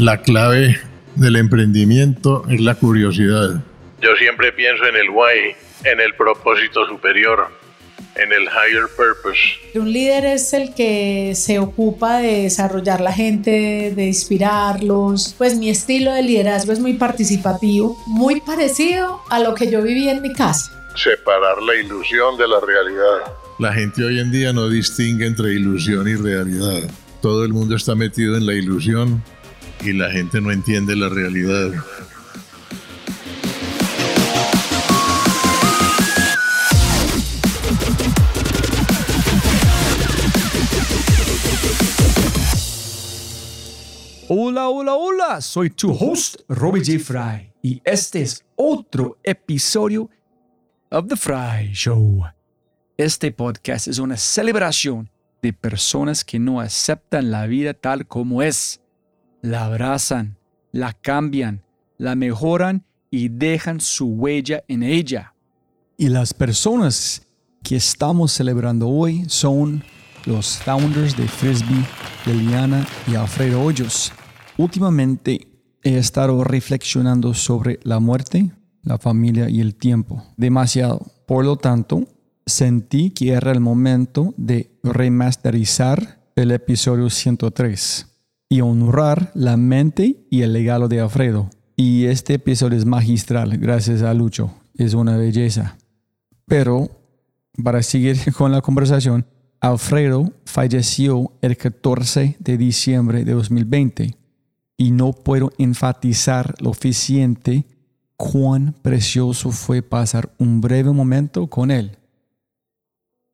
[0.00, 0.80] La clave
[1.16, 3.62] del emprendimiento es la curiosidad.
[4.00, 7.48] Yo siempre pienso en el why, en el propósito superior,
[8.16, 9.38] en el higher purpose.
[9.74, 15.34] Un líder es el que se ocupa de desarrollar la gente, de inspirarlos.
[15.38, 20.08] Pues mi estilo de liderazgo es muy participativo, muy parecido a lo que yo viví
[20.08, 20.72] en mi casa.
[20.96, 23.32] Separar la ilusión de la realidad.
[23.58, 26.90] La gente hoy en día no distingue entre ilusión y realidad.
[27.22, 29.22] Todo el mundo está metido en la ilusión
[29.80, 31.70] y la gente no entiende la realidad.
[44.28, 46.98] Hola, hola, hola, soy tu host, Robbie J.
[46.98, 50.10] Fry, y este es otro episodio
[50.90, 52.24] of The Fry Show.
[52.96, 55.11] Este podcast es una celebración
[55.42, 58.80] de personas que no aceptan la vida tal como es.
[59.42, 60.38] La abrazan,
[60.70, 61.64] la cambian,
[61.98, 65.34] la mejoran y dejan su huella en ella.
[65.96, 67.22] Y las personas
[67.62, 69.84] que estamos celebrando hoy son
[70.26, 71.84] los founders de Frisbee,
[72.24, 74.12] Liliana y Alfredo Hoyos.
[74.56, 75.48] Últimamente
[75.82, 80.22] he estado reflexionando sobre la muerte, la familia y el tiempo.
[80.36, 81.04] Demasiado.
[81.26, 82.06] Por lo tanto,
[82.46, 88.06] sentí que era el momento de remasterizar el episodio 103
[88.48, 91.48] y honrar la mente y el legado de Alfredo.
[91.76, 94.52] Y este episodio es magistral, gracias a Lucho.
[94.74, 95.76] Es una belleza.
[96.46, 96.90] Pero,
[97.62, 99.26] para seguir con la conversación,
[99.60, 104.16] Alfredo falleció el 14 de diciembre de 2020
[104.76, 107.64] y no puedo enfatizar lo eficiente
[108.16, 111.96] cuán precioso fue pasar un breve momento con él.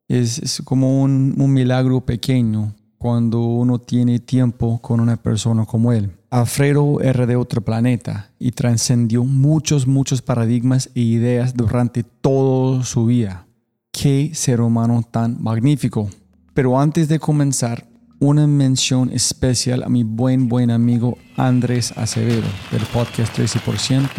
[0.09, 6.11] Es, como un, un milagro pequeño cuando uno tiene tiempo con una persona como él.
[6.29, 13.05] Alfredo era de otro planeta y trascendió muchos, muchos paradigmas e ideas durante toda su
[13.05, 13.47] vida.
[13.91, 16.09] Qué ser humano tan magnífico.
[16.53, 17.87] Pero antes de comenzar,
[18.19, 24.09] una mención especial a mi buen, buen amigo Andrés Acevedo del podcast 13%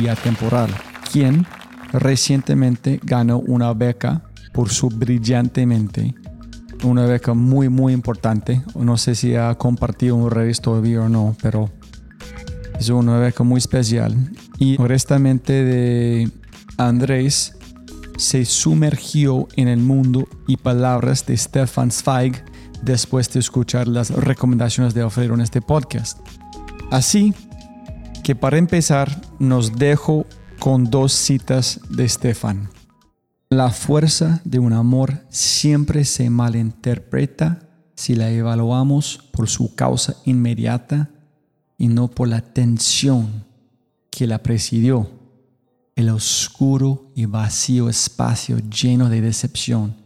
[0.00, 0.70] y Atemporal,
[1.12, 1.46] quien
[1.92, 6.14] recientemente ganó una beca por su brillantemente.
[6.84, 8.62] Una beca muy, muy importante.
[8.74, 11.70] No sé si ha compartido un redes todavía o no, pero
[12.78, 14.16] es una beca muy especial.
[14.58, 16.30] Y honestamente de
[16.76, 17.56] Andrés
[18.16, 22.44] se sumergió en el mundo y palabras de Stefan Zweig
[22.82, 26.18] después de escuchar las recomendaciones de Alfredo en este podcast.
[26.90, 27.34] Así
[28.22, 30.26] que para empezar nos dejo
[30.58, 32.68] con dos citas de Stefan.
[33.52, 41.10] La fuerza de un amor siempre se malinterpreta si la evaluamos por su causa inmediata
[41.76, 43.44] y no por la tensión
[44.10, 45.10] que la presidió,
[45.96, 49.96] el oscuro y vacío espacio lleno de decepción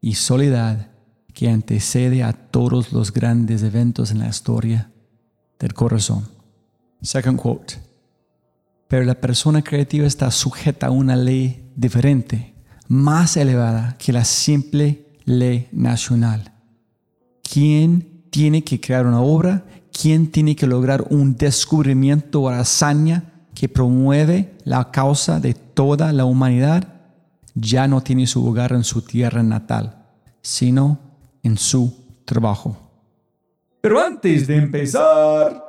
[0.00, 0.88] y soledad
[1.32, 4.90] que antecede a todos los grandes eventos en la historia
[5.60, 6.28] del corazón.
[7.02, 7.74] Second quote.
[8.88, 12.55] Pero la persona creativa está sujeta a una ley diferente,
[12.88, 16.52] más elevada que la simple ley nacional.
[17.42, 19.64] ¿Quién tiene que crear una obra?
[19.92, 26.24] ¿Quién tiene que lograr un descubrimiento o hazaña que promueve la causa de toda la
[26.24, 26.88] humanidad?
[27.54, 30.06] Ya no tiene su lugar en su tierra natal,
[30.42, 30.98] sino
[31.42, 32.76] en su trabajo.
[33.80, 35.65] Pero antes de empezar...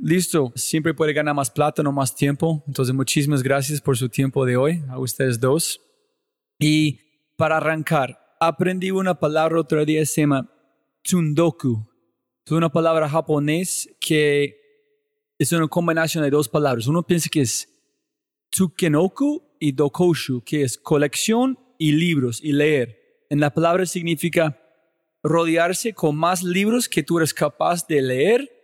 [0.00, 2.62] Listo, siempre puede ganar más plata, no más tiempo.
[2.68, 5.80] Entonces, muchísimas gracias por su tiempo de hoy, a ustedes dos.
[6.56, 7.00] Y
[7.36, 10.48] para arrancar, aprendí una palabra otro día, se llama
[11.02, 11.84] tsundoku.
[12.46, 14.56] Es una palabra japonés que
[15.36, 16.86] es una combinación de dos palabras.
[16.86, 17.68] Uno piensa que es
[18.50, 23.24] tsukenoku y dokoshu, que es colección y libros y leer.
[23.30, 24.60] En la palabra significa
[25.24, 28.57] rodearse con más libros que tú eres capaz de leer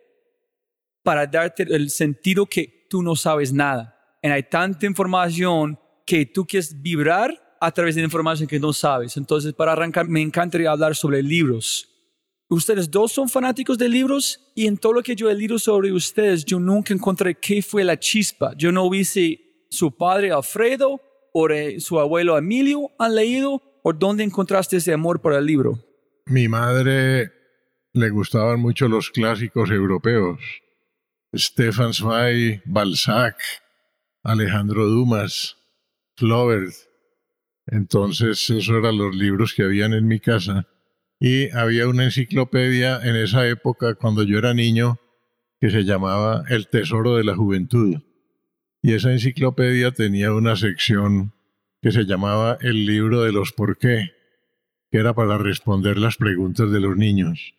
[1.04, 4.18] para darte el sentido que tú no sabes nada.
[4.20, 8.72] Y hay tanta información que tú quieres vibrar a través de la información que no
[8.72, 9.16] sabes.
[9.16, 11.88] Entonces, para arrancar, me encantaría hablar sobre libros.
[12.48, 15.92] Ustedes dos son fanáticos de libros y en todo lo que yo he leído sobre
[15.92, 18.54] ustedes, yo nunca encontré qué fue la chispa.
[18.56, 21.00] Yo no vi si su padre Alfredo
[21.32, 21.48] o
[21.78, 25.78] su abuelo Emilio han leído o dónde encontraste ese amor por el libro?
[26.26, 27.30] Mi madre
[27.92, 30.40] le gustaban mucho los clásicos europeos.
[31.36, 33.36] Stefan Zweig, Balzac,
[34.22, 35.56] Alejandro Dumas,
[36.16, 36.72] Flaubert.
[37.66, 40.66] Entonces, esos eran los libros que habían en mi casa.
[41.18, 44.98] Y había una enciclopedia en esa época, cuando yo era niño,
[45.60, 48.02] que se llamaba El Tesoro de la Juventud.
[48.82, 51.32] Y esa enciclopedia tenía una sección
[51.80, 54.12] que se llamaba El libro de los por qué,
[54.90, 57.54] que era para responder las preguntas de los niños.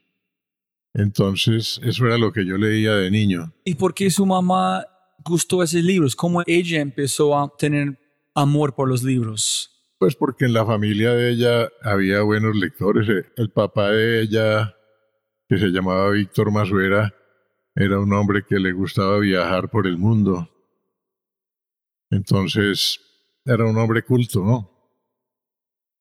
[0.95, 3.53] Entonces, eso era lo que yo leía de niño.
[3.65, 4.85] ¿Y por qué su mamá
[5.25, 6.15] gustó esos libros?
[6.15, 7.99] ¿Cómo ella empezó a tener
[8.33, 9.71] amor por los libros?
[9.99, 13.07] Pues porque en la familia de ella había buenos lectores.
[13.35, 14.73] El papá de ella,
[15.49, 17.13] que se llamaba Víctor Masuera,
[17.75, 20.49] era un hombre que le gustaba viajar por el mundo.
[22.09, 23.01] Entonces,
[23.43, 24.71] era un hombre culto, ¿no?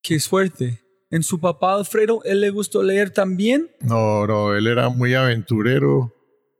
[0.01, 0.84] Qué suerte.
[1.15, 3.71] ¿En su papá Alfredo, él le gustó leer también?
[3.79, 6.13] No, no, él era muy aventurero,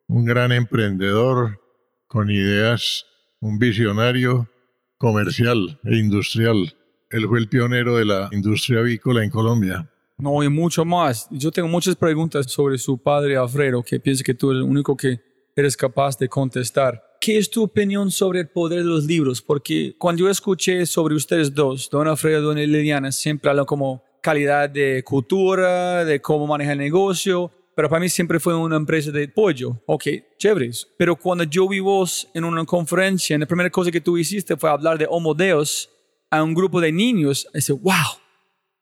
[0.08, 1.60] un gran emprendedor,
[2.08, 3.06] con ideas,
[3.42, 4.50] un visionario
[4.98, 6.74] comercial e industrial.
[7.10, 9.92] Él fue el pionero de la industria avícola en Colombia.
[10.18, 11.28] No, y mucho más.
[11.32, 14.96] Yo tengo muchas preguntas sobre su padre Alfredo, que pienso que tú eres el único
[14.96, 15.20] que
[15.54, 17.04] eres capaz de contestar.
[17.20, 19.42] ¿Qué es tu opinión sobre el poder de los libros?
[19.42, 24.05] Porque cuando yo escuché sobre ustedes dos, don Alfredo y don Liliana, siempre hablan como
[24.26, 29.12] calidad de cultura, de cómo maneja el negocio, pero para mí siempre fue una empresa
[29.12, 29.80] de pollo.
[29.86, 30.06] Ok,
[30.40, 30.88] chéveres.
[30.98, 34.72] Pero cuando yo vi vos en una conferencia, la primera cosa que tú hiciste fue
[34.72, 35.92] hablar de Homo Deus
[36.32, 37.48] a un grupo de niños.
[37.54, 38.18] Dice, wow,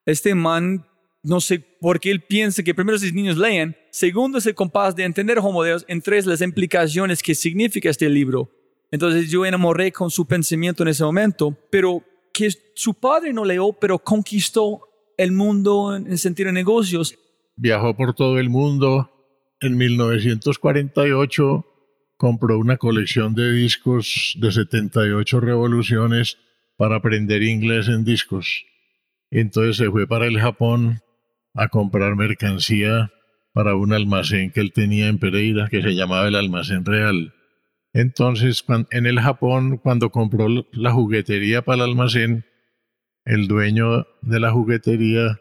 [0.05, 0.87] este man,
[1.21, 5.03] no sé por qué él piensa que primero esos niños leen, segundo es capaz de
[5.03, 8.49] entender Homo Deus, en tres las implicaciones que significa este libro.
[8.91, 12.01] Entonces yo enamoré con su pensamiento en ese momento, pero
[12.31, 17.17] que su padre no leyó, pero conquistó el mundo en sentido de negocios
[17.55, 19.09] viajó por todo el mundo.
[19.59, 21.65] En 1948
[22.17, 26.37] compró una colección de discos de 78 revoluciones
[26.77, 28.65] para aprender inglés en discos.
[29.31, 31.01] Entonces se fue para el Japón
[31.53, 33.11] a comprar mercancía
[33.53, 37.33] para un almacén que él tenía en Pereira, que se llamaba el Almacén Real.
[37.93, 42.45] Entonces, en el Japón, cuando compró la juguetería para el almacén,
[43.25, 45.39] el dueño de la juguetería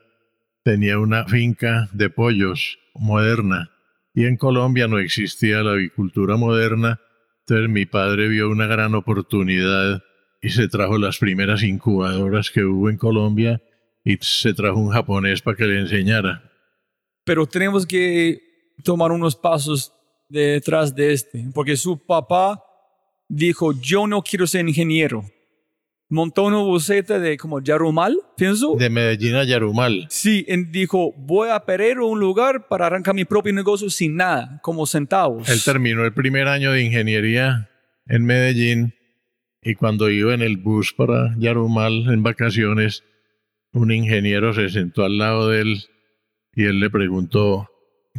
[0.65, 3.71] tenía una finca de pollos moderna
[4.15, 7.01] y en Colombia no existía la avicultura moderna,
[7.41, 10.03] entonces mi padre vio una gran oportunidad
[10.41, 13.63] y se trajo las primeras incubadoras que hubo en Colombia
[14.05, 16.51] y se trajo un japonés para que le enseñara.
[17.25, 18.41] Pero tenemos que
[18.85, 19.93] tomar unos pasos
[20.29, 22.63] detrás de este, porque su papá
[23.29, 25.25] dijo, yo no quiero ser ingeniero
[26.13, 28.77] montó una boceta de como Yarumal, pienso.
[28.79, 30.07] De Medellín a Yarumal.
[30.11, 34.61] Sí, y dijo, voy a perder un lugar para arrancar mi propio negocio sin nada,
[34.63, 35.49] como centavos.
[35.49, 37.71] Él terminó el primer año de ingeniería
[38.07, 38.95] en Medellín
[39.63, 43.05] y cuando iba en el bus para Yarumal en vacaciones,
[43.73, 45.85] un ingeniero se sentó al lado de él
[46.55, 47.71] y él le preguntó,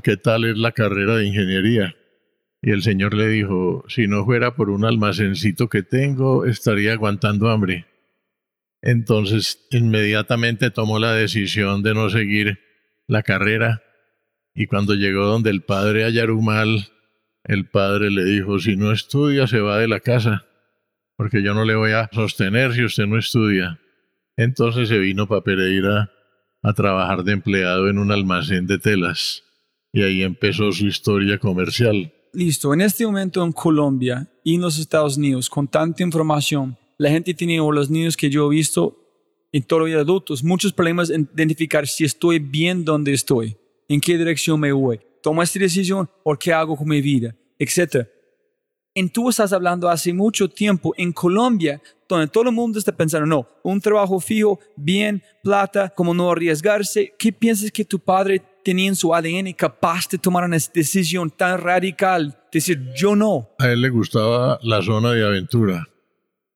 [0.02, 1.96] ¿qué tal es la carrera de ingeniería?
[2.66, 7.50] Y el Señor le dijo, si no fuera por un almacencito que tengo, estaría aguantando
[7.50, 7.88] hambre.
[8.82, 12.60] Entonces inmediatamente tomó la decisión de no seguir
[13.06, 13.84] la carrera
[14.56, 16.88] y cuando llegó donde el padre Ayarumal,
[17.44, 20.46] el padre le dijo, si no estudia se va de la casa,
[21.18, 23.82] porque yo no le voy a sostener si usted no estudia.
[24.38, 26.12] Entonces se vino para Pereira
[26.62, 29.44] a trabajar de empleado en un almacén de telas
[29.92, 34.80] y ahí empezó su historia comercial listo, en este momento en Colombia y en los
[34.80, 38.98] Estados Unidos, con tanta información, la gente tiene, o los niños que yo he visto
[39.52, 43.56] en toda la vida adultos, muchos problemas en identificar si estoy bien donde estoy,
[43.88, 48.08] en qué dirección me voy, tomo esta decisión o qué hago con mi vida, etc.
[48.96, 53.26] En tú estás hablando hace mucho tiempo en Colombia, donde todo el mundo está pensando,
[53.28, 57.14] no, un trabajo fijo, bien, plata, como no arriesgarse.
[57.18, 61.60] ¿Qué piensas que tu padre tenía en su ADN capaz de tomar una decisión tan
[61.60, 63.50] radical, decir yo no.
[63.60, 65.88] A él le gustaba la zona de aventura,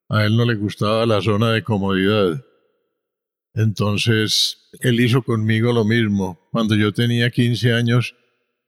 [0.09, 2.43] a él no le gustaba la zona de comodidad.
[3.53, 6.47] Entonces, él hizo conmigo lo mismo.
[6.51, 8.15] Cuando yo tenía 15 años,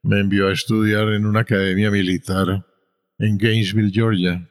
[0.01, 2.65] me envió a estudiar en una academia militar
[3.19, 4.49] en Gainesville, Georgia,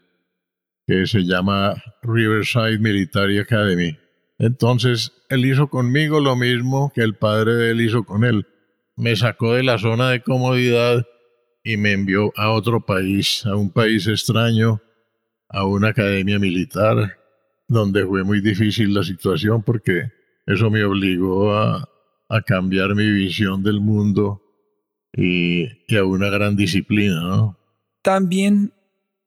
[0.87, 3.99] que se llama Riverside Military Academy.
[4.38, 8.47] Entonces, él hizo conmigo lo mismo que el padre de él hizo con él
[8.99, 11.07] me sacó de la zona de comodidad
[11.62, 14.83] y me envió a otro país, a un país extraño,
[15.49, 17.17] a una academia militar,
[17.69, 20.11] donde fue muy difícil la situación porque
[20.47, 21.88] eso me obligó a,
[22.45, 24.43] cambiar mi visión del mundo
[25.17, 25.64] y,
[25.97, 27.57] a una gran disciplina.
[28.02, 28.73] También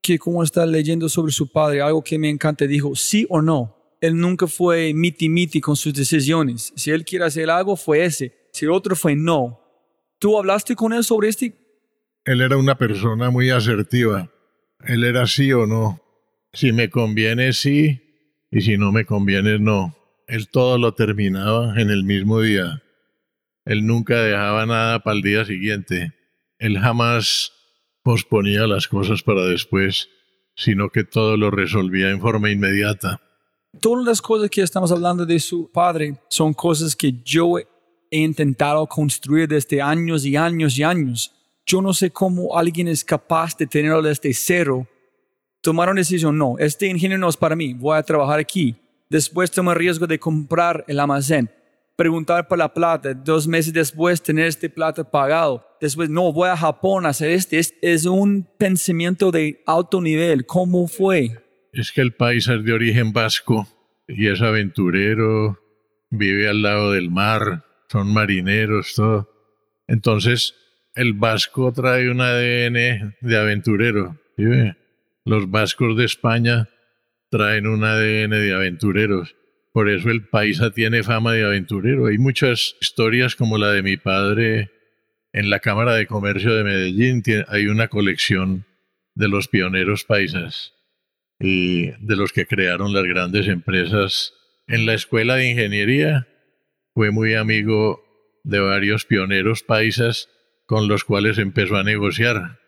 [0.02, 3.76] que como está leyendo sobre su padre, algo que me encanta, dijo sí o no.
[4.02, 6.74] Él nunca fue miti miti con sus decisiones.
[6.76, 9.61] Si él quiere hacer algo, fue ese Si el otro fue no,
[10.22, 11.54] ¿tú hablaste con él sobre este?
[12.24, 14.32] Él era una persona muy asertiva.
[14.86, 16.00] Él era sí o no.
[16.54, 18.00] Si me conviene, sí,
[18.52, 19.96] y si no me conviene, no.
[20.28, 22.84] Él todo lo terminaba en el mismo día.
[23.66, 26.14] Él nunca dejaba nada para el día siguiente.
[26.60, 27.52] Él jamás
[28.04, 30.10] posponía las cosas para después,
[30.56, 33.22] sino que todo lo resolvía en forma inmediata.
[33.80, 37.58] Todas las cosas que estamos hablando de su padre son cosas que yo
[38.12, 41.34] he intentado construir desde años y años y años.
[41.66, 44.88] Yo no sé cómo alguien es capaz de tenerlo desde cero.
[45.62, 48.76] Tomar una decisión, no, este ingeniero no es para mí, voy a trabajar aquí.
[49.10, 51.50] Después tomar riesgo de comprar el almacén.
[51.96, 56.58] Preguntar por la plata, dos meses después tener este plata pagado, después no, voy a
[56.58, 61.38] Japón a hacer este, es, un pensamiento de alto nivel, ¿cómo fue?
[61.74, 63.68] Es que el país es de origen vasco
[64.08, 65.60] y es aventurero,
[66.10, 69.30] vive al lado del mar, son marineros, todo.
[69.88, 70.56] Entonces,
[70.96, 74.18] el vasco trae un ADN de aventurero.
[75.26, 76.70] Los vascos de España
[77.30, 79.36] traen un ADN de aventureros.
[79.74, 82.08] Por eso el paisa tiene fama de aventurero.
[82.08, 84.72] Hay muchas historias como la de mi padre
[85.34, 87.24] en la Cámara de Comercio de Medellín.
[87.48, 88.66] Hay una colección
[89.16, 90.74] de los pioneros paisas
[91.40, 94.34] y de los que crearon las grandes empresas.
[94.68, 96.28] En la escuela de ingeniería
[96.94, 98.04] fue muy amigo
[98.44, 100.30] de varios pioneros paisas
[100.66, 102.60] con los cuales empezó a negociar.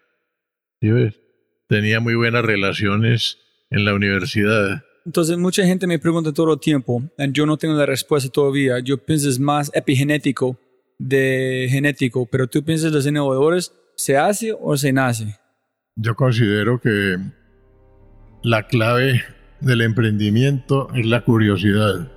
[1.68, 3.38] Tenía muy buenas relaciones
[3.70, 4.84] en la universidad.
[5.06, 8.80] Entonces, mucha gente me pregunta todo el tiempo, y yo no tengo la respuesta todavía.
[8.80, 10.58] Yo pienso es más epigenético
[10.98, 15.38] de genético, pero tú piensas los innovadores, ¿se hace o se nace?
[15.96, 17.18] Yo considero que
[18.44, 19.24] la clave
[19.60, 22.12] del emprendimiento es la curiosidad.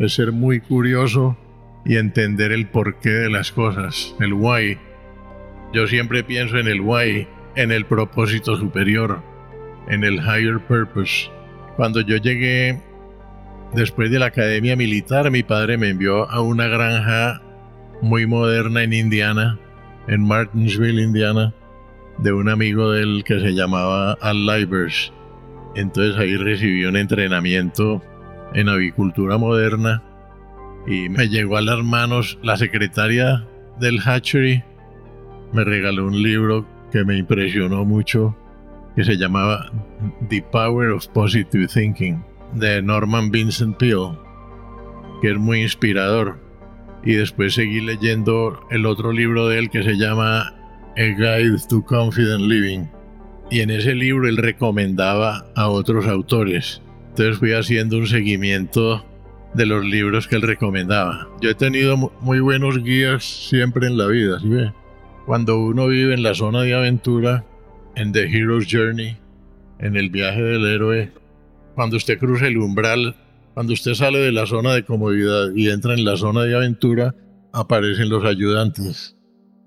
[0.00, 1.36] Es ser muy curioso
[1.84, 4.78] y entender el porqué de las cosas, el why.
[5.74, 9.22] Yo siempre pienso en el why, en el propósito superior,
[9.88, 11.30] en el higher purpose.
[11.76, 12.80] Cuando yo llegué
[13.74, 17.42] después de la academia militar, mi padre me envió a una granja
[18.00, 19.58] muy moderna en Indiana,
[20.08, 21.52] en Martinsville, Indiana,
[22.16, 25.12] de un amigo del que se llamaba Al Libers.
[25.74, 28.02] Entonces ahí recibí un entrenamiento
[28.54, 30.02] en avicultura moderna
[30.86, 33.46] y me llegó a las manos la secretaria
[33.78, 34.62] del hatchery,
[35.52, 38.36] me regaló un libro que me impresionó mucho
[38.96, 39.70] que se llamaba
[40.28, 44.18] The Power of Positive Thinking de Norman Vincent Peale,
[45.22, 46.38] que es muy inspirador.
[47.04, 50.52] Y después seguí leyendo el otro libro de él que se llama
[50.96, 52.86] A Guide to Confident Living.
[53.50, 56.82] Y en ese libro él recomendaba a otros autores.
[57.10, 59.04] Entonces fui haciendo un seguimiento
[59.54, 61.28] de los libros que él recomendaba.
[61.40, 64.72] Yo he tenido muy buenos guías siempre en la vida, ¿sí ve?
[65.26, 67.44] Cuando uno vive en la zona de aventura,
[67.96, 69.16] en The Hero's Journey,
[69.78, 71.12] en el viaje del héroe,
[71.74, 73.16] cuando usted cruza el umbral,
[73.54, 77.14] cuando usted sale de la zona de comodidad y entra en la zona de aventura,
[77.52, 79.16] aparecen los ayudantes.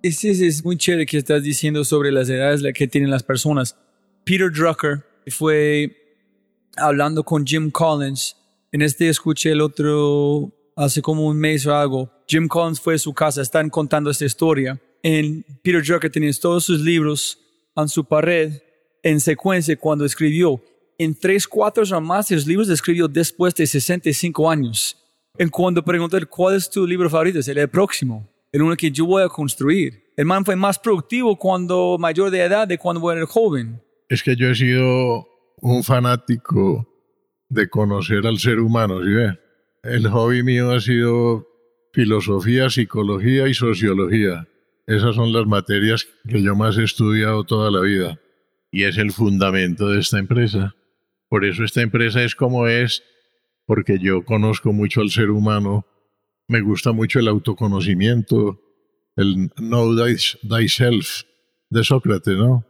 [0.01, 3.77] Es, es, es muy chévere que estás diciendo sobre las edades que tienen las personas.
[4.25, 6.02] Peter Drucker fue
[6.77, 8.35] hablando con Jim Collins.
[8.71, 12.11] En este escuché el otro hace como un mes o algo.
[12.27, 14.79] Jim Collins fue a su casa, están contando esta historia.
[15.01, 17.37] En Peter Drucker tenía todos sus libros
[17.75, 18.53] en su pared
[19.03, 20.61] en secuencia cuando escribió.
[20.97, 24.97] En tres, cuatro o más los libros escribió después de 65 años.
[25.37, 29.05] En cuando pregunté cuál es tu libro favorito, es el próximo, el uno que yo
[29.05, 30.03] voy a construir.
[30.15, 33.81] El man fue más productivo cuando mayor de edad de cuando era joven.
[34.07, 35.27] Es que yo he sido
[35.63, 36.89] un fanático
[37.47, 39.39] de conocer al ser humano, ¿sí ve?
[39.83, 41.47] El hobby mío ha sido
[41.93, 44.47] filosofía, psicología y sociología.
[44.87, 48.19] Esas son las materias que yo más he estudiado toda la vida
[48.71, 50.75] y es el fundamento de esta empresa.
[51.29, 53.01] Por eso esta empresa es como es,
[53.65, 55.85] porque yo conozco mucho al ser humano,
[56.49, 58.59] me gusta mucho el autoconocimiento,
[59.15, 61.21] el know thyself
[61.69, 62.65] de Sócrates, ¿no?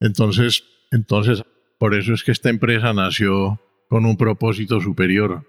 [0.00, 1.42] Entonces, entonces,
[1.78, 5.46] por eso es que esta empresa nació con un propósito superior,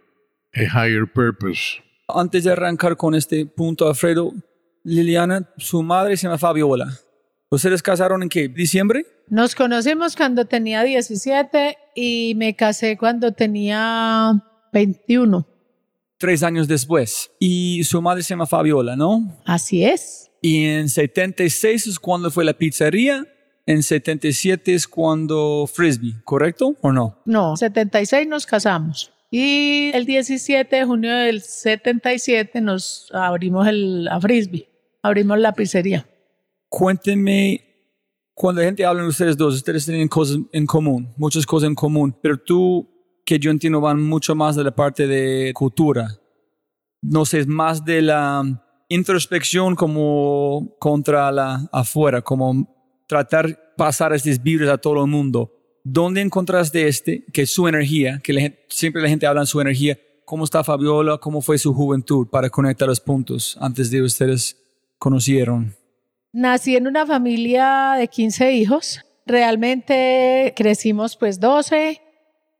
[0.53, 1.83] a higher purpose.
[2.07, 4.33] Antes de arrancar con este punto, Alfredo,
[4.83, 6.99] Liliana, su madre se llama Fabiola.
[7.49, 8.47] ¿Ustedes casaron en qué?
[8.47, 9.05] ¿Diciembre?
[9.29, 15.47] Nos conocimos cuando tenía 17 y me casé cuando tenía 21.
[16.17, 17.31] Tres años después.
[17.39, 19.41] Y su madre se llama Fabiola, ¿no?
[19.45, 20.31] Así es.
[20.41, 23.25] Y en 76 es cuando fue la pizzería.
[23.67, 27.17] En 77 es cuando Frisbee, ¿correcto o no?
[27.25, 29.11] No, 76 nos casamos.
[29.31, 34.69] Y el 17 de junio del 77 nos abrimos el, a Frisbee,
[35.01, 36.07] abrimos la pizzería.
[36.69, 37.61] Cuéntenme,
[38.35, 41.75] cuando la gente habla de ustedes dos, ustedes tienen cosas en común, muchas cosas en
[41.75, 42.87] común, pero tú,
[43.25, 46.07] que yo entiendo, van mucho más de la parte de cultura.
[47.01, 48.43] No sé, es más de la
[48.89, 52.74] introspección como contra la afuera, como
[53.07, 55.51] tratar pasar estos virus a todo el mundo.
[55.83, 59.99] ¿Dónde encontraste este, que es su energía, que siempre la gente habla de su energía?
[60.25, 61.19] ¿Cómo está Fabiola?
[61.19, 64.57] ¿Cómo fue su juventud para conectar los puntos antes de ustedes
[64.97, 65.75] conocieron?
[66.33, 69.01] Nací en una familia de 15 hijos.
[69.27, 72.01] Realmente crecimos pues 12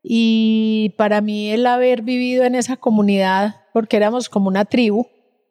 [0.04, 5.08] y para mí el haber vivido en esa comunidad, porque éramos como una tribu,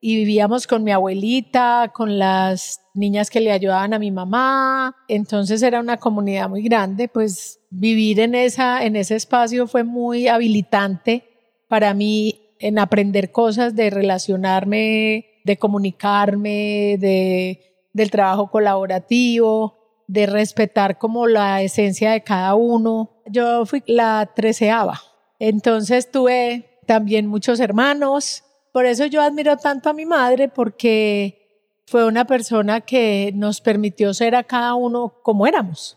[0.07, 5.63] y vivíamos con mi abuelita, con las niñas que le ayudaban a mi mamá, entonces
[5.63, 11.25] era una comunidad muy grande, pues vivir en, esa, en ese espacio fue muy habilitante
[11.69, 17.63] para mí en aprender cosas, de relacionarme, de comunicarme, de,
[17.95, 23.23] del trabajo colaborativo, de respetar como la esencia de cada uno.
[23.25, 25.01] Yo fui la treceava,
[25.39, 28.44] entonces tuve también muchos hermanos,
[28.75, 34.13] por eso yo admiro tanto a mi madre porque fue una persona que nos permitió
[34.13, 35.97] ser a cada uno como éramos.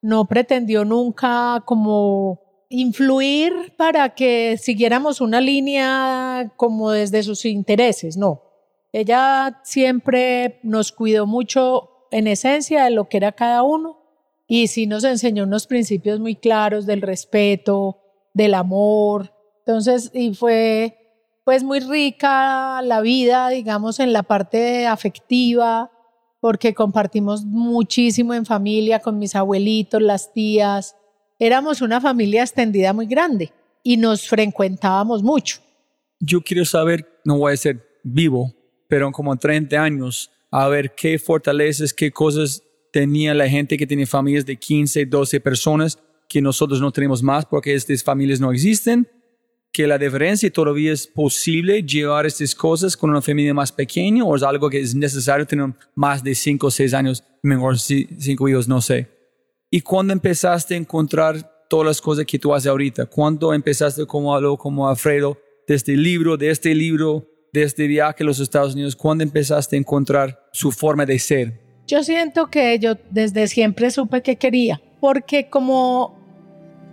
[0.00, 8.40] No pretendió nunca como influir para que siguiéramos una línea como desde sus intereses, no.
[8.90, 13.98] Ella siempre nos cuidó mucho en esencia de lo que era cada uno
[14.46, 17.98] y sí nos enseñó unos principios muy claros del respeto,
[18.32, 19.30] del amor.
[19.58, 21.03] Entonces, y fue
[21.44, 25.90] pues muy rica la vida, digamos, en la parte afectiva,
[26.40, 30.96] porque compartimos muchísimo en familia con mis abuelitos, las tías.
[31.38, 35.58] Éramos una familia extendida muy grande y nos frecuentábamos mucho.
[36.18, 38.52] Yo quiero saber, no voy a ser vivo,
[38.88, 43.86] pero en como 30 años, a ver qué fortalezas, qué cosas tenía la gente que
[43.86, 48.52] tiene familias de 15, 12 personas que nosotros no tenemos más porque estas familias no
[48.52, 49.06] existen
[49.74, 54.36] que la diferencia todavía es posible llevar estas cosas con una familia más pequeña o
[54.36, 58.68] es algo que es necesario tener más de cinco o seis años, mejor cinco hijos,
[58.68, 59.08] no sé.
[59.72, 63.06] ¿Y cuándo empezaste a encontrar todas las cosas que tú haces ahorita?
[63.06, 68.22] ¿Cuándo empezaste como hablo como Alfredo de este libro, de este libro, de este viaje
[68.22, 68.94] a los Estados Unidos?
[68.94, 71.60] ¿Cuándo empezaste a encontrar su forma de ser?
[71.88, 76.23] Yo siento que yo desde siempre supe que quería, porque como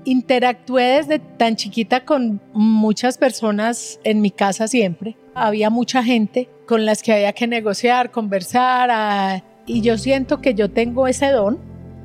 [0.06, 5.16] interactué desde tan chiquita con muchas personas en mi casa siempre.
[5.34, 10.70] Había mucha gente con las que había que negociar, conversar, y yo siento que yo
[10.72, 11.60] tengo ese don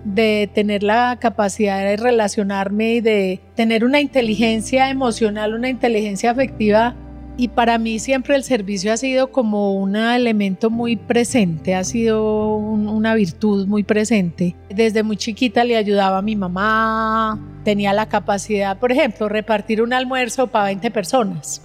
[0.04, 6.94] de tener la capacidad de relacionarme y de tener una inteligencia emocional, una inteligencia afectiva
[7.38, 12.56] y para mí siempre el servicio ha sido como un elemento muy presente, ha sido
[12.56, 14.56] una virtud muy presente.
[14.70, 19.92] Desde muy chiquita le ayudaba a mi mamá, tenía la capacidad, por ejemplo, repartir un
[19.92, 21.62] almuerzo para 20 personas.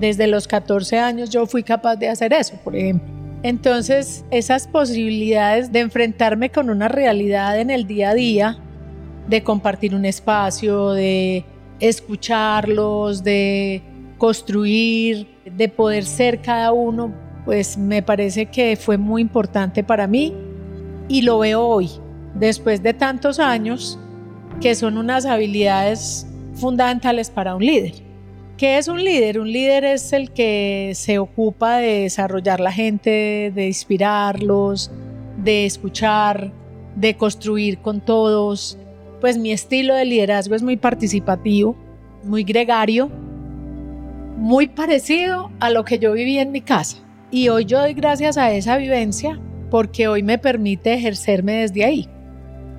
[0.00, 3.08] Desde los 14 años yo fui capaz de hacer eso, por ejemplo.
[3.42, 8.58] Entonces, esas posibilidades de enfrentarme con una realidad en el día a día,
[9.28, 11.44] de compartir un espacio, de
[11.80, 13.82] escucharlos, de
[14.22, 17.12] construir, de poder ser cada uno,
[17.44, 20.32] pues me parece que fue muy importante para mí
[21.08, 21.90] y lo veo hoy,
[22.32, 23.98] después de tantos años,
[24.60, 27.94] que son unas habilidades fundamentales para un líder.
[28.56, 29.40] ¿Qué es un líder?
[29.40, 34.92] Un líder es el que se ocupa de desarrollar la gente, de inspirarlos,
[35.36, 36.52] de escuchar,
[36.94, 38.78] de construir con todos.
[39.20, 41.74] Pues mi estilo de liderazgo es muy participativo,
[42.22, 43.10] muy gregario,
[44.42, 46.96] muy parecido a lo que yo viví en mi casa.
[47.30, 52.08] Y hoy yo doy gracias a esa vivencia porque hoy me permite ejercerme desde ahí.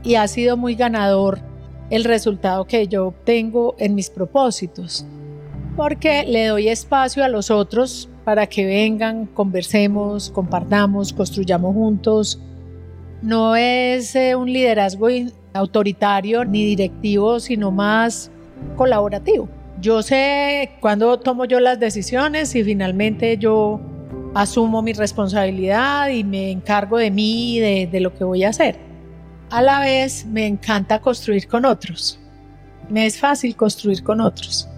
[0.04, 1.40] Y ha sido muy ganador
[1.90, 5.06] el resultado que yo obtengo en mis propósitos.
[5.78, 12.42] Porque le doy espacio a los otros para que vengan, conversemos, compartamos, construyamos juntos.
[13.22, 15.08] No es eh, un liderazgo
[15.54, 18.30] autoritario ni directivo, sino más
[18.76, 19.48] colaborativo.
[19.84, 23.82] Yo sé cuándo tomo yo las decisiones y finalmente yo
[24.34, 28.80] asumo mi responsabilidad y me encargo de mí, de, de lo que voy a hacer.
[29.50, 32.18] A la vez me encanta construir con otros.
[32.88, 34.70] Me es fácil construir con otros.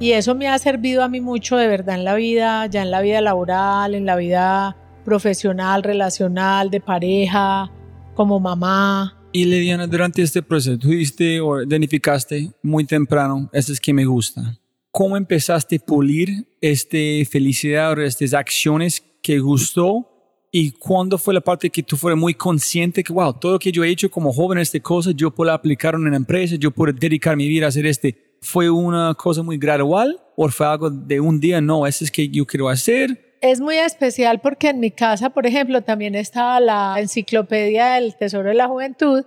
[0.00, 2.90] Y eso me ha servido a mí mucho de verdad en la vida, ya en
[2.90, 7.70] la vida laboral, en la vida profesional, relacional, de pareja,
[8.14, 9.13] como mamá.
[9.36, 14.04] Y Lidiana, durante este proceso, tú dijiste o identificaste muy temprano, este es que me
[14.04, 14.58] gusta.
[14.94, 16.96] ¿cómo empezaste a pulir esta
[17.28, 20.08] felicidad o estas acciones que gustó?
[20.52, 23.72] ¿Y cuándo fue la parte que tú fueras muy consciente que, wow, todo lo que
[23.72, 26.92] yo he hecho como joven, esta cosa, yo puedo aplicar en una empresa, yo puedo
[26.92, 28.36] dedicar mi vida a hacer este?
[28.40, 31.60] ¿Fue una cosa muy gradual o fue algo de un día?
[31.60, 33.23] No, eso es que yo quiero hacer.
[33.44, 38.48] Es muy especial porque en mi casa, por ejemplo, también estaba la enciclopedia del Tesoro
[38.48, 39.26] de la Juventud,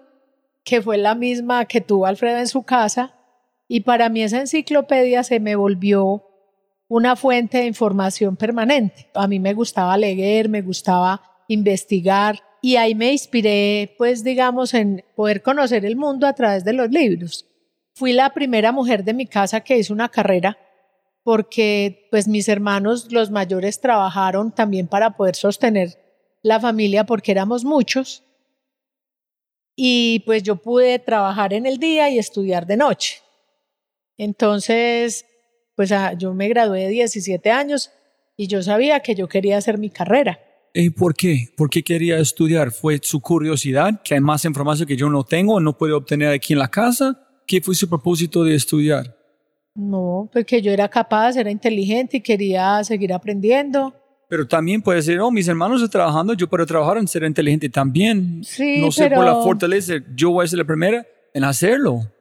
[0.63, 3.13] que fue la misma que tuvo Alfredo en su casa.
[3.67, 6.23] Y para mí esa enciclopedia se me volvió
[6.87, 9.07] una fuente de información permanente.
[9.13, 15.05] A mí me gustaba leer, me gustaba investigar y ahí me inspiré, pues digamos, en
[15.15, 17.45] poder conocer el mundo a través de los libros.
[17.93, 20.57] Fui la primera mujer de mi casa que hizo una carrera
[21.27, 25.97] porque pues mis hermanos, los mayores, trabajaron también para poder sostener
[26.41, 28.23] la familia porque éramos muchos.
[29.75, 33.17] Y pues yo pude trabajar en el día y estudiar de noche.
[34.17, 35.25] Entonces,
[35.75, 37.91] pues ah, yo me gradué de 17 años
[38.37, 40.39] y yo sabía que yo quería hacer mi carrera.
[40.73, 41.49] ¿Y por qué?
[41.57, 42.71] ¿Por qué quería estudiar?
[42.71, 44.01] ¿Fue su curiosidad?
[44.01, 47.41] ¿Que hay más información que yo no tengo, no puedo obtener aquí en la casa?
[47.45, 49.16] ¿Qué fue su propósito de estudiar?
[49.77, 53.93] No, porque yo era capaz, era inteligente y quería seguir aprendiendo.
[54.27, 57.69] Pero también puede ser, oh, mis hermanos están trabajando, yo puedo trabajar en ser inteligente
[57.69, 58.43] también.
[58.43, 59.17] Sí, no sé pero...
[59.17, 62.11] por la fortaleza, yo voy a ser la primera en hacerlo.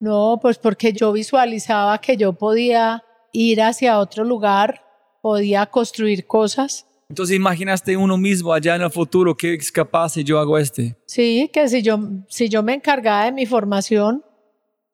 [0.00, 4.80] No, pues porque yo visualizaba que yo podía ir hacia otro lugar,
[5.20, 6.86] podía construir cosas.
[7.10, 10.96] Entonces imaginaste uno mismo allá en el futuro que es capaz si yo hago este.
[11.06, 14.24] Sí, que si yo, si yo me encargaba de mi formación,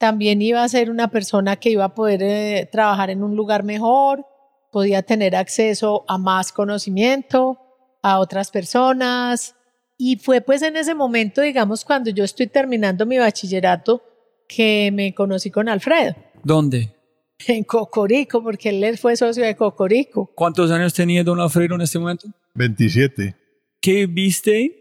[0.01, 3.65] también iba a ser una persona que iba a poder eh, trabajar en un lugar
[3.65, 4.25] mejor,
[4.73, 7.59] podía tener acceso a más conocimiento,
[8.03, 9.55] a otras personas.
[9.99, 14.03] Y fue pues en ese momento, digamos, cuando yo estoy terminando mi bachillerato,
[14.49, 16.17] que me conocí con Alfredo.
[16.43, 16.97] ¿Dónde?
[17.47, 20.31] En Cocorico, porque él fue socio de Cocorico.
[20.35, 22.27] ¿Cuántos años tenía don Alfredo en este momento?
[22.55, 23.35] 27.
[23.81, 24.80] ¿Qué viste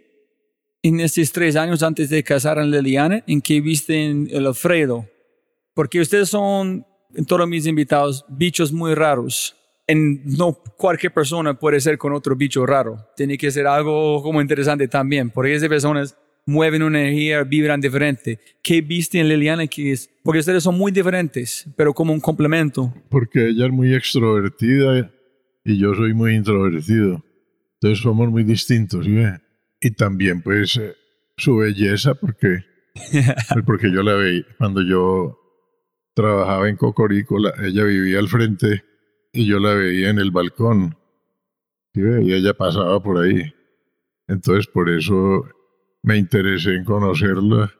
[0.82, 3.24] en estos tres años antes de casar a Liliana?
[3.28, 5.08] ¿En qué viste en el Alfredo?
[5.74, 9.56] Porque ustedes son, en todos mis invitados, bichos muy raros.
[9.88, 12.98] En, no cualquier persona puede ser con otro bicho raro.
[13.16, 15.30] Tiene que ser algo como interesante también.
[15.32, 16.16] Porque esas personas
[16.46, 18.40] mueven una energía, vibran diferente.
[18.62, 20.10] ¿Qué viste en Liliana que es?
[20.24, 22.94] Porque ustedes son muy diferentes, pero como un complemento.
[23.10, 25.12] Porque ella es muy extrovertida
[25.64, 27.24] y yo soy muy introvertido.
[27.76, 29.16] Entonces somos muy distintos, ¿sí?
[29.82, 30.96] Y también pues eh,
[31.38, 32.66] su belleza, porque,
[33.12, 35.38] pues, porque yo la veía cuando yo
[36.14, 38.84] trabajaba en Cocorico, la, ella vivía al frente
[39.32, 40.98] y yo la veía en el balcón.
[41.94, 42.02] ¿sí?
[42.24, 43.54] Y ella pasaba por ahí.
[44.28, 45.46] Entonces por eso
[46.04, 47.74] me interesé en conocerla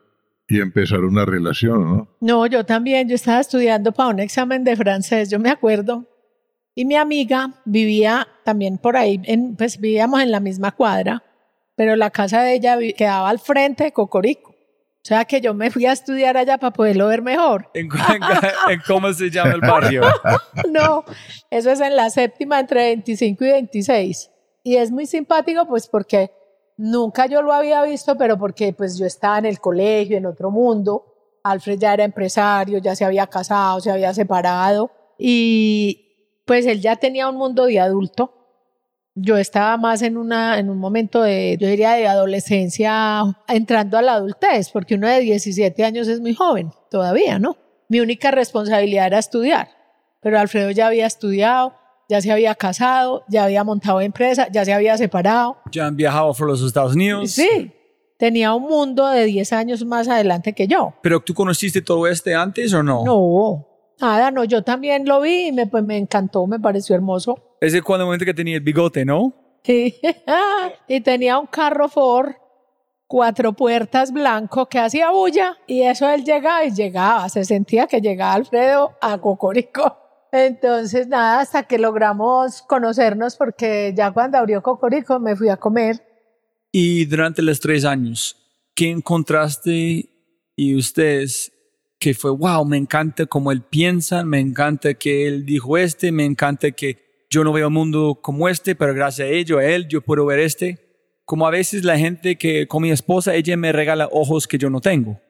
[0.48, 2.18] y empezar una relación, ¿no?
[2.20, 6.08] No, yo también, yo estaba estudiando para un examen de francés, yo me acuerdo.
[6.74, 11.24] Y mi amiga vivía también por ahí, en, pues vivíamos en la misma cuadra,
[11.80, 14.52] pero la casa de ella quedaba al frente de Cocorico.
[14.52, 17.70] O sea que yo me fui a estudiar allá para poderlo ver mejor.
[17.74, 17.88] ¿En,
[18.70, 20.02] en cómo se llama el barrio?
[20.70, 21.06] no,
[21.50, 24.30] eso es en la séptima entre 25 y 26.
[24.66, 26.32] Y es muy simpático pues porque
[26.76, 30.52] Nunca yo lo había visto, pero porque pues yo estaba en el colegio, en otro
[30.52, 31.40] mundo.
[31.44, 36.98] Alfred ya era empresario, ya se había casado, se había separado y pues él ya
[36.98, 38.34] tenía un mundo de adulto.
[39.22, 44.02] Yo estaba más en, una, en un momento de, yo diría, de adolescencia, entrando a
[44.02, 47.58] la adultez, porque uno de 17 años es muy joven todavía, ¿no?
[47.90, 49.70] Mi única responsabilidad era estudiar,
[50.22, 51.74] pero Alfredo ya había estudiado,
[52.08, 55.58] ya se había casado, ya había montado empresa, ya se había separado.
[55.72, 57.32] Ya han viajado por los Estados Unidos.
[57.32, 57.72] Sí,
[58.18, 60.94] tenía un mundo de 10 años más adelante que yo.
[61.02, 63.04] ¿Pero tú conociste todo este antes o no?
[63.06, 63.68] No,
[64.00, 67.49] nada, no, yo también lo vi y me, pues, me encantó, me pareció hermoso.
[67.62, 69.34] Ese cuando momento que tenía el bigote, ¿no?
[69.64, 69.96] Sí,
[70.88, 72.34] y tenía un carro Ford,
[73.08, 78.02] cuatro puertas blanco que hacía bulla y eso él llegaba y llegaba, se sentía que
[78.02, 79.98] llegaba Alfredo a Cocorico.
[80.32, 86.04] Entonces, nada, hasta que logramos conocernos, porque ya cuando abrió Cocorico me fui a comer.
[86.72, 88.38] Y durante los tres años,
[88.76, 90.08] ¿qué encontraste
[90.56, 91.52] y ustedes
[92.00, 96.26] que fue, wow, me encanta cómo él piensa, me encanta que él dijo este, me
[96.26, 99.88] encanta que yo no veo un mundo como este, pero gracias a ello, a él,
[99.88, 100.80] yo puedo ver este.
[101.26, 104.70] Como a veces la gente que con mi esposa, ella me regala ojos que yo
[104.70, 105.22] no tengo.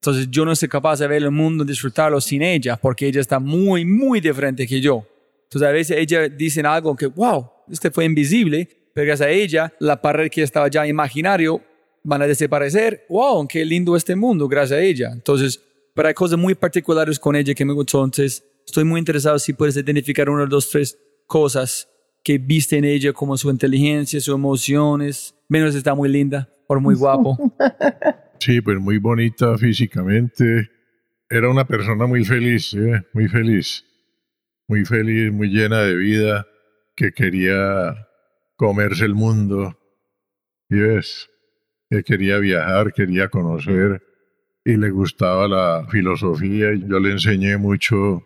[0.00, 3.38] Entonces yo no soy capaz de ver el mundo, disfrutarlo sin ella, porque ella está
[3.38, 5.06] muy, muy diferente que yo.
[5.44, 9.72] Entonces a veces ella dice algo que, wow, este fue invisible, pero gracias a ella,
[9.78, 11.62] la pared que estaba ya imaginario
[12.02, 13.06] van a desaparecer.
[13.08, 15.10] Wow, qué lindo este mundo, gracias a ella.
[15.12, 15.60] Entonces,
[15.94, 18.04] pero hay cosas muy particulares con ella que me gustó.
[18.04, 21.88] Entonces, Estoy muy interesado si puedes identificar una, dos, tres cosas
[22.24, 25.34] que viste en ella, como su inteligencia, sus emociones.
[25.48, 27.36] Menos está muy linda, por muy guapo.
[28.38, 30.68] Sí, pues muy bonita físicamente.
[31.30, 33.02] Era una persona muy feliz, ¿eh?
[33.14, 33.82] muy feliz.
[34.68, 36.46] Muy feliz, muy llena de vida,
[36.94, 38.08] que quería
[38.56, 39.78] comerse el mundo.
[40.68, 41.30] Y ves,
[41.88, 44.02] que quería viajar, quería conocer
[44.64, 46.74] y le gustaba la filosofía.
[46.74, 48.22] Yo le enseñé mucho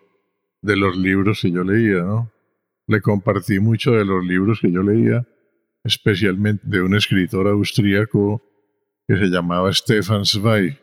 [0.63, 2.33] de los libros que yo leía, ¿no?
[2.91, 5.25] Le compartí mucho de los libros que yo leía,
[5.85, 8.43] especialmente de un escritor austríaco
[9.07, 10.77] que se llamaba Stefan Zweig,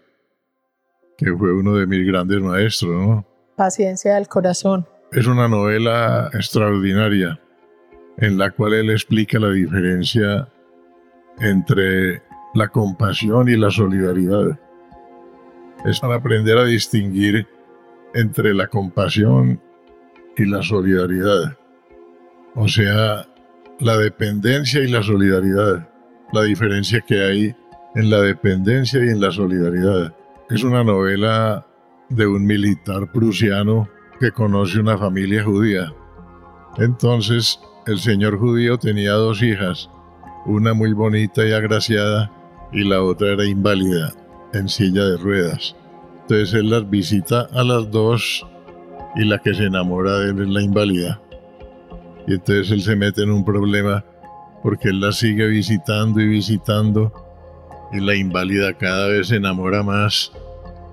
[1.17, 3.27] que fue uno de mis grandes maestros, ¿no?
[3.57, 4.87] Paciencia del corazón.
[5.11, 7.41] Es una novela extraordinaria
[8.19, 10.47] en la cual él explica la diferencia
[11.39, 14.57] entre la compasión y la solidaridad.
[15.83, 17.45] Es para aprender a distinguir
[18.13, 19.61] entre la compasión
[20.37, 21.57] y la solidaridad.
[22.59, 23.27] O sea,
[23.79, 25.87] la dependencia y la solidaridad.
[26.33, 27.55] La diferencia que hay
[27.93, 30.15] en la dependencia y en la solidaridad.
[30.49, 31.67] Es una novela
[32.09, 33.87] de un militar prusiano
[34.19, 35.93] que conoce una familia judía.
[36.79, 39.87] Entonces, el señor judío tenía dos hijas,
[40.47, 42.31] una muy bonita y agraciada
[42.73, 44.13] y la otra era inválida,
[44.53, 45.75] en silla de ruedas.
[46.21, 48.47] Entonces él las visita a las dos
[49.15, 51.21] y la que se enamora de él es la inválida.
[52.27, 54.03] Y entonces él se mete en un problema
[54.61, 57.13] porque él la sigue visitando y visitando
[57.93, 60.31] y la inválida cada vez se enamora más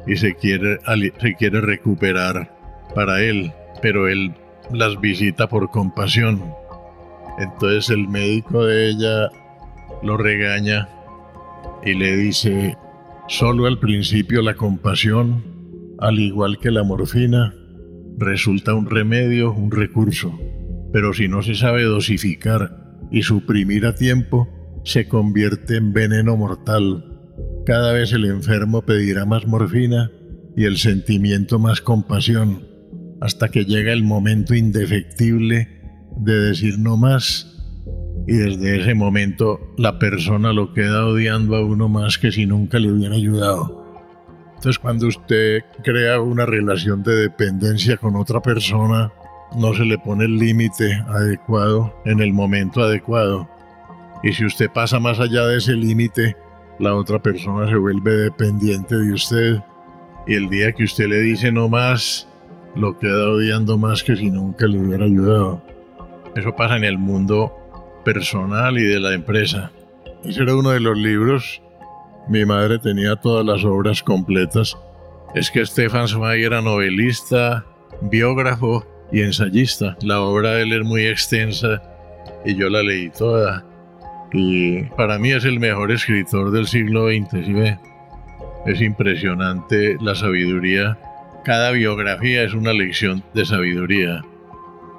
[0.07, 0.79] y se quiere,
[1.21, 2.55] se quiere recuperar
[2.95, 4.35] para él, pero él
[4.73, 6.43] las visita por compasión.
[7.39, 9.29] Entonces el médico de ella
[10.03, 10.89] lo regaña
[11.85, 12.77] y le dice,
[13.29, 15.43] solo al principio la compasión,
[15.99, 17.55] al igual que la morfina,
[18.19, 20.39] resulta un remedio, un recurso,
[20.95, 22.71] pero si no se sabe dosificar
[23.11, 24.49] y suprimir a tiempo,
[24.85, 27.05] se convierte en veneno mortal.
[27.67, 30.13] Cada vez el enfermo pedirá más morfina
[30.57, 32.69] y el sentimiento más compasión,
[33.21, 35.83] hasta que llega el momento indefectible
[36.17, 37.61] de decir no más
[38.29, 42.79] y desde ese momento la persona lo queda odiando a uno más que si nunca
[42.79, 43.85] le hubiera ayudado.
[44.55, 49.11] Entonces cuando usted crea una relación de dependencia con otra persona,
[49.57, 53.49] no se le pone el límite adecuado en el momento adecuado.
[54.23, 56.37] Y si usted pasa más allá de ese límite,
[56.79, 59.59] la otra persona se vuelve dependiente de usted.
[60.27, 62.27] Y el día que usted le dice no más,
[62.75, 65.63] lo queda odiando más que si nunca le hubiera ayudado.
[66.35, 67.53] Eso pasa en el mundo
[68.05, 69.71] personal y de la empresa.
[70.25, 71.63] Ese era uno de los libros.
[72.29, 74.77] Mi madre tenía todas las obras completas.
[75.35, 77.67] Es que Stefan Zweig era novelista,
[78.01, 79.97] biógrafo y ensayista.
[80.03, 81.83] La obra de él es muy extensa
[82.45, 83.65] y yo la leí toda.
[84.33, 87.55] Y para mí es el mejor escritor del siglo XX, ¿sí
[88.67, 90.99] Es impresionante la sabiduría.
[91.45, 94.23] Cada biografía es una lección de sabiduría.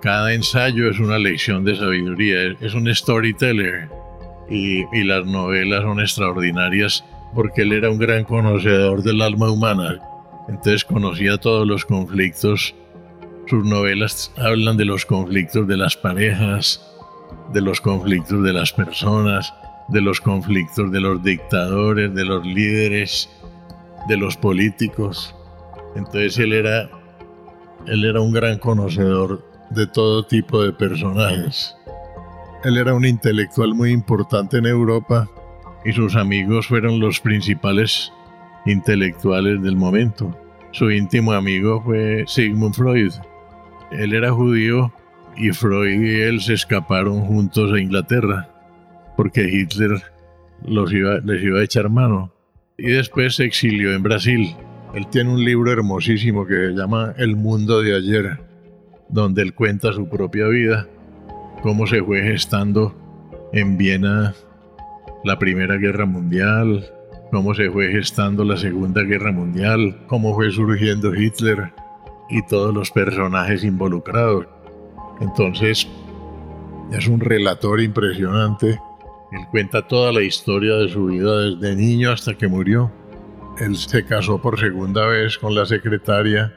[0.01, 3.89] Cada ensayo es una lección de sabiduría, es un storyteller.
[4.49, 9.99] Y, y, las novelas son extraordinarias porque él era un gran conocedor del alma humana.
[10.47, 12.75] Entonces conocía todos los conflictos.
[13.47, 16.81] Sus novelas hablan de los conflictos de las parejas,
[17.53, 19.53] de los conflictos de las personas,
[19.89, 23.29] de los conflictos de los dictadores, de los líderes,
[24.07, 25.35] de los políticos.
[25.95, 26.89] Entonces él era,
[27.85, 31.75] él era un gran conocedor de todo tipo de personajes.
[32.63, 35.29] Él era un intelectual muy importante en Europa
[35.85, 38.11] y sus amigos fueron los principales
[38.65, 40.35] intelectuales del momento.
[40.71, 43.13] Su íntimo amigo fue Sigmund Freud.
[43.99, 44.93] Él era judío
[45.37, 48.49] y Freud y él se escaparon juntos a Inglaterra
[49.15, 50.01] porque Hitler
[50.65, 52.31] los iba, les iba a echar mano.
[52.77, 54.55] Y después se exilió en Brasil.
[54.93, 58.39] Él tiene un libro hermosísimo que se llama El mundo de ayer
[59.09, 60.87] donde él cuenta su propia vida,
[61.61, 62.95] cómo se fue gestando
[63.53, 64.33] en Viena
[65.23, 66.85] la Primera Guerra Mundial,
[67.31, 71.71] cómo se fue gestando la Segunda Guerra Mundial, cómo fue surgiendo Hitler
[72.29, 74.47] y todos los personajes involucrados.
[75.21, 75.87] Entonces,
[76.91, 78.79] es un relator impresionante.
[79.31, 82.91] Él cuenta toda la historia de su vida desde niño hasta que murió.
[83.59, 86.53] Él se casó por segunda vez con la secretaria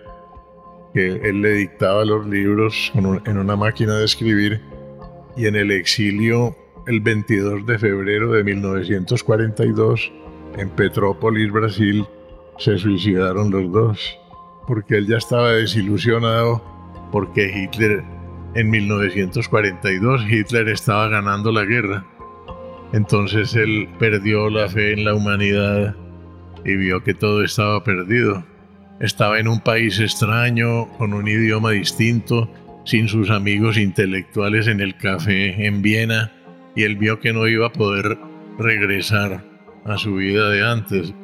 [0.92, 4.60] que él le dictaba los libros en una máquina de escribir
[5.36, 10.10] y en el exilio el 22 de febrero de 1942
[10.56, 12.06] en Petrópolis, Brasil,
[12.56, 14.18] se suicidaron los dos,
[14.68, 16.62] porque él ya estaba desilusionado
[17.10, 18.04] porque Hitler
[18.54, 22.04] en 1942 Hitler estaba ganando la guerra.
[22.92, 25.96] Entonces él perdió la fe en la humanidad
[26.64, 28.44] y vio que todo estaba perdido.
[29.00, 32.50] Estaba en un país extraño, con un idioma distinto,
[32.84, 36.32] sin sus amigos intelectuales en el café en Viena,
[36.74, 38.18] y él vio que no iba a poder
[38.58, 39.44] regresar
[39.84, 41.14] a su vida de antes.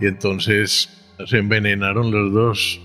[0.00, 2.80] Y entonces se envenenaron los dos.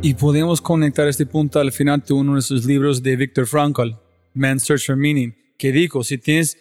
[0.00, 3.96] Y podemos conectar este punto al final de uno de sus libros de Viktor Frankl,
[4.32, 6.56] Man's Search for Meaning, que dijo, si tienes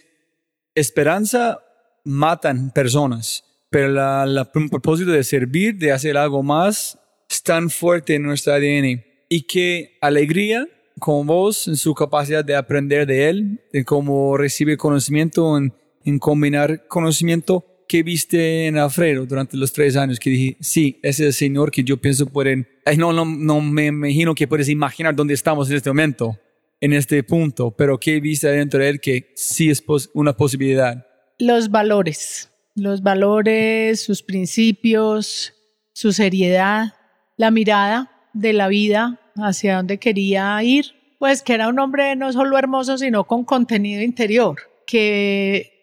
[0.73, 1.60] esperanza,
[2.03, 6.97] matan personas, pero la, el propósito de servir, de hacer algo más,
[7.30, 9.03] es tan fuerte en nuestro ADN.
[9.30, 10.67] Y que alegría
[10.99, 15.73] con vos, en su capacidad de aprender de él, en cómo recibe conocimiento, en,
[16.06, 21.23] en combinar conocimiento que viste en Alfredo durante los tres años que dije, sí, ese
[21.23, 25.15] es el Señor que yo pienso pueden, no, no, no me imagino que puedes imaginar
[25.15, 26.38] dónde estamos en este momento,
[26.82, 31.06] en este punto, pero ¿qué viste dentro de él que sí es una posibilidad?
[31.39, 35.54] Los valores, los valores, sus principios,
[35.93, 36.93] su seriedad,
[37.38, 42.32] la mirada de la vida hacia dónde quería ir, pues que era un hombre no
[42.34, 45.77] solo hermoso, sino con contenido interior, que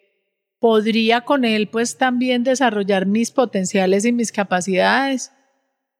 [0.65, 5.31] podría con él pues también desarrollar mis potenciales y mis capacidades.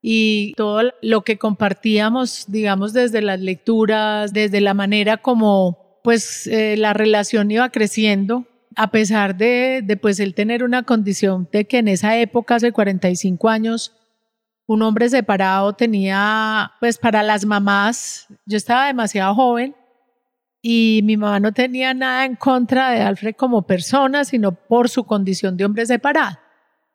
[0.02, 6.78] Y todo lo que compartíamos, digamos, desde las lecturas, desde la manera como pues eh,
[6.78, 11.78] la relación iba creciendo, a pesar de, de pues él tener una condición de que
[11.78, 13.94] en esa época, hace 45 años,
[14.66, 19.76] un hombre separado tenía, pues para las mamás, yo estaba demasiado joven,
[20.68, 25.04] y mi mamá no tenía nada en contra de Alfred como persona, sino por su
[25.04, 26.40] condición de hombre separado,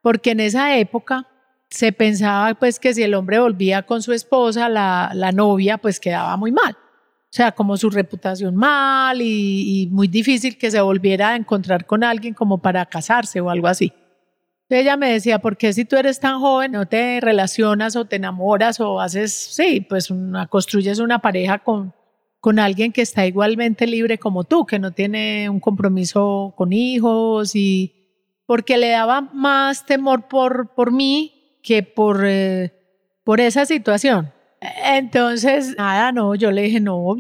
[0.03, 1.29] porque en esa época
[1.69, 6.37] se pensaba pues que si el hombre volvía con su esposa, la, novia pues quedaba
[6.37, 11.37] muy mal, o sea, como su reputación mal y, muy difícil que se volviera a
[11.37, 13.93] encontrar con alguien como para casarse o algo así.
[14.69, 18.17] Ella me decía, ¿por qué si tú eres tan joven no te relacionas o te
[18.17, 20.13] enamoras o haces, sí, pues
[20.49, 21.95] construyes una pareja con,
[22.40, 27.55] con alguien que está igualmente libre como tú, que no tiene un compromiso con hijos
[27.55, 27.94] y
[28.46, 32.72] porque le daba más temor por, por mí que por, eh,
[33.24, 34.33] por esa situación.
[34.61, 37.16] Entonces, nada, no, yo le dije, no,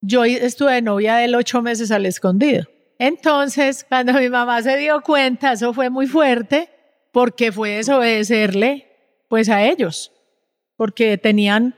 [0.00, 2.64] yo estuve de novia de ocho meses al escondido.
[2.98, 6.68] Entonces, cuando mi mamá se dio cuenta, eso fue muy fuerte,
[7.12, 8.86] porque fue desobedecerle,
[9.28, 10.12] pues a ellos,
[10.76, 11.74] porque tenían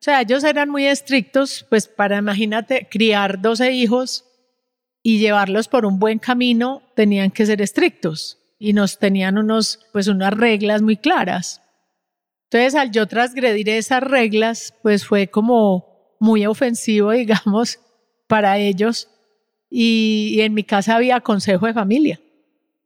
[0.00, 4.24] o sea, ellos eran muy estrictos, pues para, imagínate, criar 12 hijos
[5.02, 10.08] y llevarlos por un buen camino, tenían que ser estrictos y nos tenían unos, pues
[10.08, 11.60] unas reglas muy claras.
[12.44, 17.78] Entonces, al yo transgredir esas reglas, pues fue como muy ofensivo, digamos,
[18.26, 19.10] para ellos.
[19.68, 22.20] Y, y en mi casa había consejo de familia.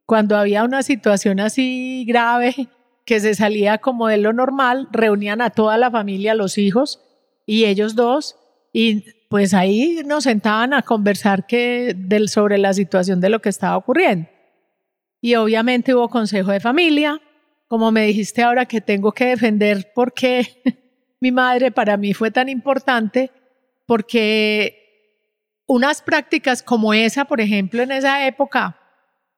[0.05, 2.67] Cuando había una situación así grave,
[3.05, 7.04] que se salía como de lo normal, reunían a toda la familia, los hijos,
[7.45, 8.35] y ellos dos,
[8.73, 13.49] y pues ahí nos sentaban a conversar que, del, sobre la situación de lo que
[13.49, 14.29] estaba ocurriendo.
[15.21, 17.21] Y obviamente hubo consejo de familia,
[17.67, 20.61] como me dijiste ahora que tengo que defender porque
[21.19, 23.31] mi madre para mí fue tan importante,
[23.85, 24.83] porque
[25.67, 28.79] unas prácticas como esa, por ejemplo, en esa época,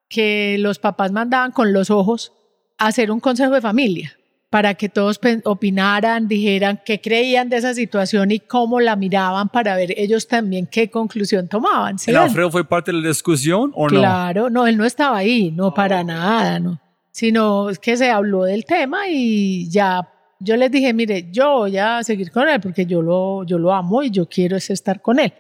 [0.10, 2.34] que los papás mandaban con los ojos
[2.78, 4.17] hacer un consejo de familia
[4.50, 9.76] para que todos opinaran, dijeran qué creían de esa situación y cómo la miraban para
[9.76, 11.98] ver ellos también qué conclusión tomaban.
[12.06, 14.00] ¿El Alfredo fue parte de la discusión o no?
[14.00, 16.80] Claro, no, él no estaba ahí, no para nada, no.
[17.12, 20.08] Sino que se habló del tema y ya
[20.40, 23.74] yo les dije, mire, yo voy a seguir con él porque yo lo, yo lo
[23.74, 25.34] amo y yo quiero estar con él.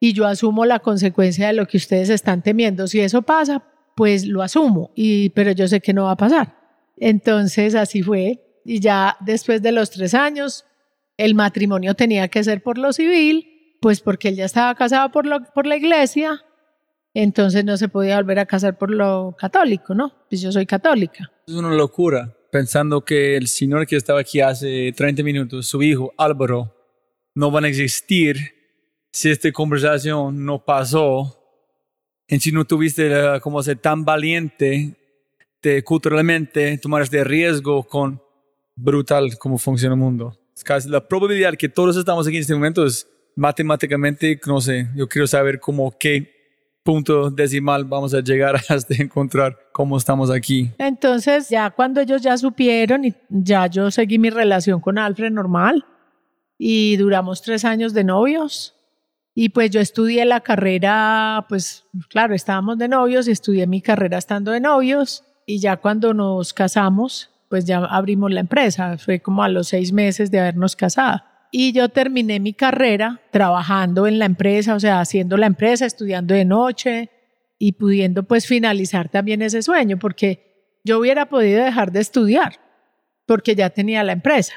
[0.00, 2.86] Y yo asumo la consecuencia de lo que ustedes están temiendo.
[2.86, 3.62] Si eso pasa,
[3.94, 6.54] pues lo asumo, y, pero yo sé que no va a pasar.
[6.96, 10.66] Entonces así fue y ya después de los tres años,
[11.16, 15.24] el matrimonio tenía que ser por lo civil, pues porque él ya estaba casado por,
[15.24, 16.44] lo, por la iglesia,
[17.14, 20.12] entonces no se podía volver a casar por lo católico, ¿no?
[20.28, 21.32] Pues yo soy católica.
[21.46, 26.12] Es una locura, pensando que el señor que estaba aquí hace 30 minutos, su hijo
[26.18, 26.76] Álvaro,
[27.34, 28.36] no van a existir
[29.10, 31.36] si esta conversación no pasó.
[32.26, 34.94] En si no tuviste como ser tan valiente
[35.62, 38.27] de culturalmente tomar este riesgo con
[38.78, 40.36] brutal cómo funciona el mundo.
[40.86, 43.06] La probabilidad que todos estamos aquí en este momento es
[43.36, 46.36] matemáticamente, no sé, yo quiero saber cómo qué
[46.82, 50.70] punto decimal vamos a llegar hasta encontrar cómo estamos aquí.
[50.78, 55.84] Entonces, ya cuando ellos ya supieron y ya yo seguí mi relación con Alfred normal,
[56.58, 58.74] y duramos tres años de novios.
[59.34, 64.18] Y pues yo estudié la carrera, pues claro, estábamos de novios y estudié mi carrera
[64.18, 65.24] estando de novios.
[65.46, 68.98] Y ya cuando nos casamos, pues ya abrimos la empresa.
[68.98, 71.22] Fue como a los seis meses de habernos casado.
[71.50, 76.34] Y yo terminé mi carrera trabajando en la empresa, o sea, haciendo la empresa, estudiando
[76.34, 77.10] de noche
[77.58, 82.60] y pudiendo pues finalizar también ese sueño, porque yo hubiera podido dejar de estudiar,
[83.26, 84.54] porque ya tenía la empresa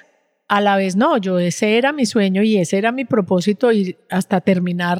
[0.52, 3.96] a la vez no, yo ese era mi sueño y ese era mi propósito y
[4.10, 5.00] hasta terminar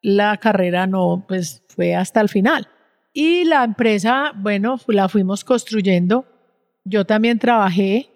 [0.00, 2.66] la carrera no, pues fue hasta el final.
[3.12, 6.26] Y la empresa, bueno, la fuimos construyendo.
[6.84, 8.10] Yo también trabajé,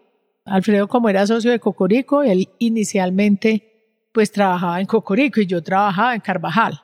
[0.45, 6.15] Alfredo como era socio de Cocorico, él inicialmente pues trabajaba en Cocorico y yo trabajaba
[6.15, 6.81] en Carvajal.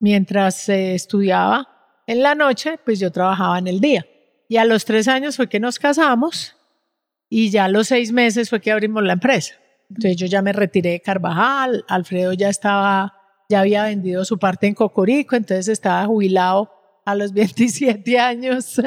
[0.00, 1.68] Mientras estudiaba
[2.06, 4.04] en la noche, pues yo trabajaba en el día.
[4.48, 6.56] Y a los tres años fue que nos casamos
[7.28, 9.54] y ya a los seis meses fue que abrimos la empresa.
[9.88, 13.14] Entonces yo ya me retiré de Carvajal, Alfredo ya estaba,
[13.48, 16.70] ya había vendido su parte en Cocorico, entonces estaba jubilado
[17.04, 18.80] a los 27 años.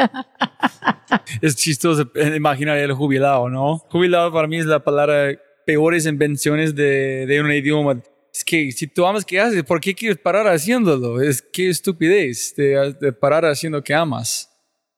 [1.41, 3.79] es chistoso imaginar el jubilado, ¿no?
[3.89, 8.01] Jubilado para mí es la palabra peores invenciones de, de un idioma.
[8.33, 11.21] Es que si tú amas que haces, ¿por qué quieres parar haciéndolo?
[11.21, 14.49] Es que estupidez de, de parar haciendo que amas.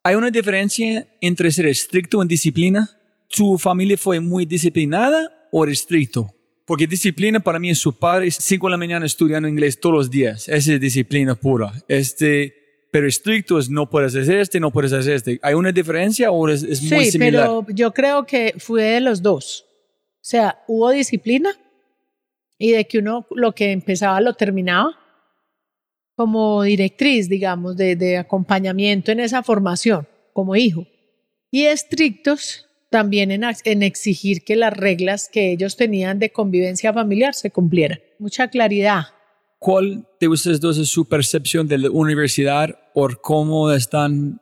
[0.04, 2.98] ¿Hay una diferencia entre ser estricto en disciplina
[3.30, 6.34] ¿Su familia fue muy disciplinada o estricto?
[6.66, 10.10] Porque disciplina para mí es su padre, cinco de la mañana estudiando inglés todos los
[10.10, 10.48] días.
[10.48, 11.74] Esa es disciplina pura.
[11.88, 12.54] Este,
[12.92, 15.40] pero estricto es no puedes hacer este, no puedes hacer este.
[15.42, 17.44] ¿Hay una diferencia o es, es muy sí, similar?
[17.44, 19.66] pero yo creo que fue de los dos.
[19.68, 21.50] O sea, hubo disciplina
[22.58, 24.98] y de que uno lo que empezaba lo terminaba
[26.16, 30.86] como directriz, digamos, de, de acompañamiento en esa formación como hijo.
[31.52, 37.52] Y estrictos también en, exigir que las reglas que ellos tenían de convivencia familiar se
[37.52, 38.00] cumplieran.
[38.20, 39.04] Mucha claridad.
[39.60, 44.40] ¿Cuál de ustedes dos es su percepción de la universidad o cómo están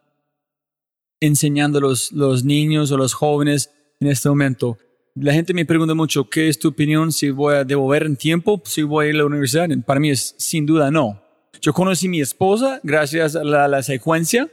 [1.21, 4.77] enseñando los, los niños o los jóvenes en este momento?
[5.15, 8.61] La gente me pregunta mucho, ¿qué es tu opinión si voy a devolver en tiempo,
[8.65, 9.69] si voy a ir a la universidad?
[9.85, 11.21] Para mí es sin duda no.
[11.61, 14.49] Yo conocí a mi esposa gracias a la, la secuencia,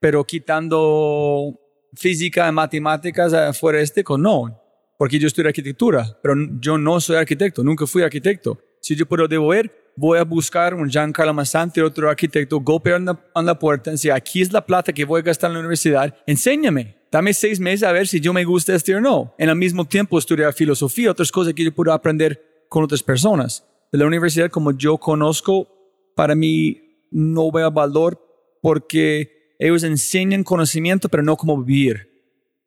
[0.00, 1.56] pero quitando
[1.94, 4.60] física, matemáticas fuera este no,
[4.98, 8.58] porque yo estudio arquitectura, pero yo no soy arquitecto, nunca fui arquitecto.
[8.80, 13.58] Si yo puedo devolver, voy a buscar un Giancarlo Massante, otro arquitecto, golpear en la,
[13.58, 16.96] puerta y decir, aquí es la plata que voy a gastar en la universidad, enséñame,
[17.10, 19.34] dame seis meses a ver si yo me gusta este o no.
[19.38, 23.66] En el mismo tiempo estudiar filosofía, otras cosas que yo puedo aprender con otras personas.
[23.90, 25.68] De la universidad, como yo conozco,
[26.16, 28.18] para mí no veo valor
[28.62, 32.10] porque ellos enseñan conocimiento, pero no cómo vivir.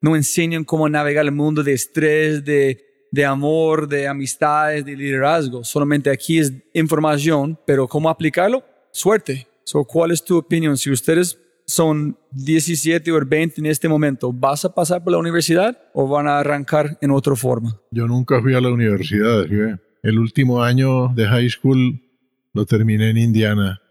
[0.02, 5.64] No enseñan cómo navegar el mundo de estrés, de, de amor, de amistades, de liderazgo.
[5.64, 9.48] Solamente aquí es información, pero cómo aplicarlo, suerte.
[9.64, 10.78] So, ¿Cuál es tu opinión?
[10.78, 15.78] Si ustedes son 17 o 20 en este momento, ¿vas a pasar por la universidad
[15.94, 17.80] o van a arrancar en otra forma?
[17.92, 19.46] Yo nunca fui a la universidad.
[20.04, 22.00] El último año de high school
[22.54, 23.82] lo terminé en Indiana.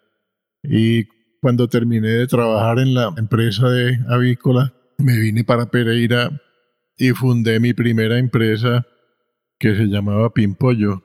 [0.62, 1.04] Y
[1.40, 6.30] cuando terminé de trabajar en la empresa de avícola, me vine para Pereira
[6.96, 8.86] y fundé mi primera empresa
[9.58, 11.04] que se llamaba Pimpollo,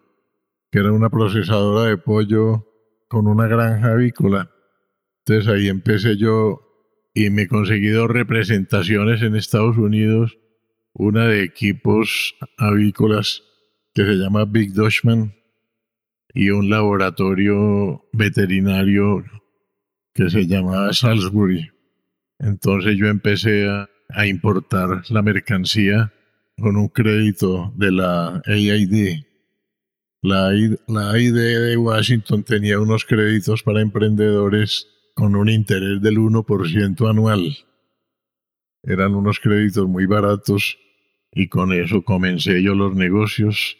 [0.71, 2.65] que era una procesadora de pollo
[3.07, 4.51] con una granja avícola.
[5.25, 6.61] Entonces ahí empecé yo
[7.13, 10.37] y me conseguí dos representaciones en Estados Unidos,
[10.93, 13.43] una de equipos avícolas
[13.93, 15.35] que se llama Big Dutchman
[16.33, 19.23] y un laboratorio veterinario
[20.13, 21.71] que se llamaba Salisbury.
[22.39, 23.87] Entonces yo empecé a,
[24.25, 26.11] importar la mercancía
[26.59, 29.23] con un crédito de la AID.
[30.21, 37.57] La, AID de Washington tenía unos créditos para emprendedores con un interés del 1% anual.
[38.83, 40.77] Eran unos créditos muy baratos
[41.31, 43.77] y con eso comencé yo los negocios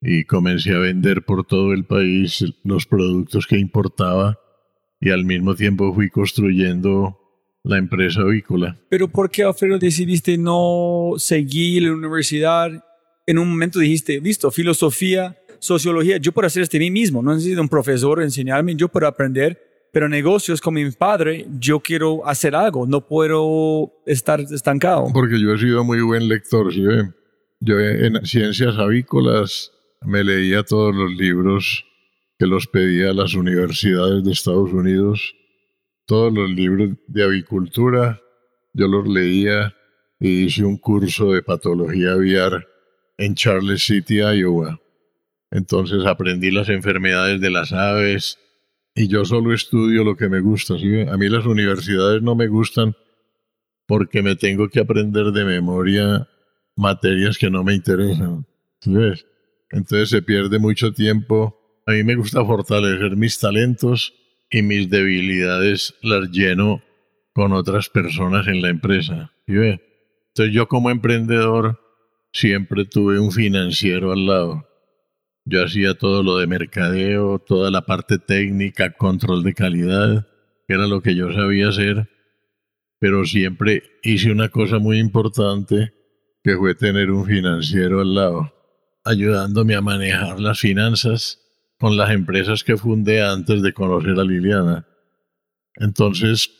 [0.00, 4.38] y comencé a vender por todo el país los productos que importaba
[5.00, 7.18] y al mismo tiempo fui construyendo
[7.64, 8.76] la empresa avícola.
[8.88, 12.84] Pero ¿por qué, Alfredo, decidiste no seguir la universidad?
[13.26, 17.60] En un momento dijiste, listo, filosofía, sociología, yo puedo hacer este mí mismo, no necesito
[17.60, 19.60] un profesor enseñarme, yo puedo aprender,
[19.92, 25.06] pero negocios con mi padre, yo quiero hacer algo, no puedo estar estancado.
[25.12, 26.82] Porque yo he sido muy buen lector, ¿sí?
[27.60, 31.84] Yo en ciencias avícolas me leía todos los libros
[32.38, 35.34] que los pedía a las universidades de Estados Unidos.
[36.10, 38.20] Todos los libros de avicultura
[38.72, 39.76] yo los leía
[40.18, 42.66] y hice un curso de patología aviar
[43.16, 44.80] en Charles City, Iowa.
[45.52, 48.40] Entonces aprendí las enfermedades de las aves
[48.92, 50.74] y yo solo estudio lo que me gusta.
[50.74, 52.96] A mí las universidades no me gustan
[53.86, 56.28] porque me tengo que aprender de memoria
[56.74, 58.44] materias que no me interesan.
[58.84, 59.26] ¿Ves?
[59.70, 61.56] Entonces se pierde mucho tiempo.
[61.86, 64.12] A mí me gusta fortalecer mis talentos
[64.50, 66.82] y mis debilidades las lleno
[67.32, 69.32] con otras personas en la empresa.
[69.46, 71.80] Entonces yo como emprendedor
[72.32, 74.66] siempre tuve un financiero al lado.
[75.44, 80.26] Yo hacía todo lo de mercadeo, toda la parte técnica, control de calidad,
[80.66, 82.08] que era lo que yo sabía hacer,
[82.98, 85.92] pero siempre hice una cosa muy importante
[86.44, 88.54] que fue tener un financiero al lado,
[89.04, 91.39] ayudándome a manejar las finanzas
[91.80, 94.86] con las empresas que fundé antes de conocer a Liliana.
[95.76, 96.50] Entonces,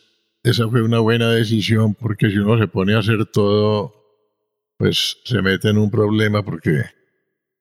[0.41, 3.93] esa fue una buena decisión porque si uno se pone a hacer todo,
[4.77, 6.85] pues se mete en un problema porque,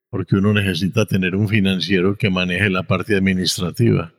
[0.09, 4.15] porque uno necesita tener un financiero que maneje la parte administrativa.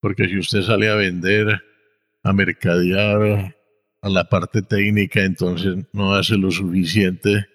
[0.00, 1.62] Porque si usted sale a vender,
[2.24, 3.54] a mercadear,
[4.02, 7.46] a la parte técnica, entonces no hace lo suficiente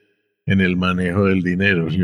[0.45, 1.91] en el manejo del dinero.
[1.91, 1.99] ¿sí?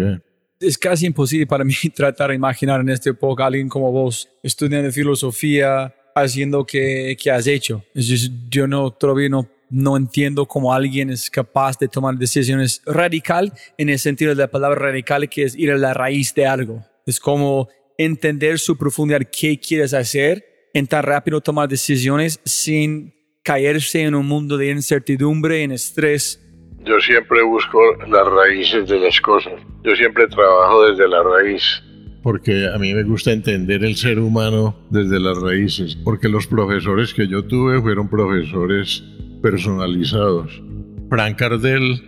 [0.59, 4.91] Es casi imposible para mí tratar de imaginar en este época alguien como vos, estudiando
[4.91, 7.83] filosofía, haciendo que, que has hecho.
[7.93, 13.53] Es yo no, todavía no, no entiendo cómo alguien es capaz de tomar decisiones radical
[13.77, 16.85] en el sentido de la palabra radical, que es ir a la raíz de algo.
[17.05, 24.01] Es como entender su profundidad, qué quieres hacer, en tan rápido tomar decisiones sin caerse
[24.01, 26.41] en un mundo de incertidumbre, en estrés.
[26.85, 29.53] Yo siempre busco las raíces de las cosas.
[29.83, 31.63] Yo siempre trabajo desde la raíz.
[32.21, 35.95] Porque a mí me gusta entender el ser humano desde las raíces.
[36.03, 39.03] Porque los profesores que yo tuve fueron profesores
[39.41, 40.61] personalizados.
[41.09, 42.01] Frank Cardell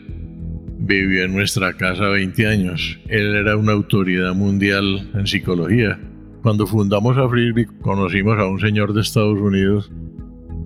[0.78, 3.00] vivió en nuestra casa 20 años.
[3.08, 6.00] Él era una autoridad mundial en psicología.
[6.44, 9.92] Cuando fundamos a Frisbee conocimos a un señor de Estados Unidos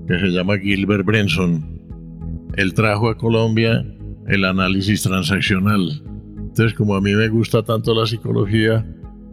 [0.07, 1.79] que se llama Gilbert Brenson.
[2.57, 3.85] Él trajo a Colombia
[4.27, 6.03] el análisis transaccional.
[6.37, 8.85] Entonces, como a mí me gusta tanto la psicología,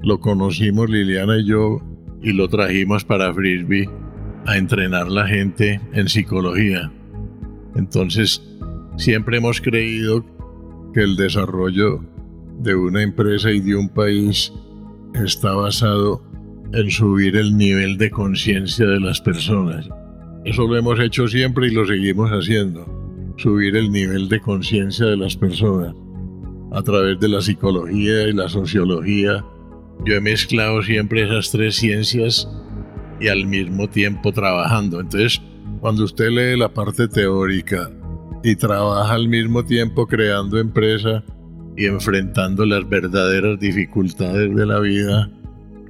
[0.03, 1.80] lo conocimos Liliana y yo
[2.22, 3.89] y lo trajimos para Frisbee
[4.47, 6.93] a entrenar la gente en psicología.
[7.74, 8.43] Entonces,
[8.97, 10.24] siempre hemos creído
[10.95, 12.01] que el desarrollo
[12.61, 14.53] de una empresa y de un país
[15.14, 16.22] está basado
[16.72, 19.89] en subir el nivel de conciencia de las personas.
[20.45, 22.97] Eso lo hemos hecho siempre y lo seguimos haciendo.
[23.39, 25.95] Subir el nivel de conciencia de las personas
[26.72, 29.45] a través de la psicología y la sociología.
[30.05, 32.49] Yo he mezclado siempre esas tres ciencias
[33.20, 35.01] y al mismo tiempo trabajando.
[35.01, 35.41] Entonces,
[35.80, 37.91] cuando usted lee la parte teórica
[38.43, 41.22] y trabaja al mismo tiempo creando empresa
[41.76, 45.30] y enfrentando las verdaderas dificultades de la vida,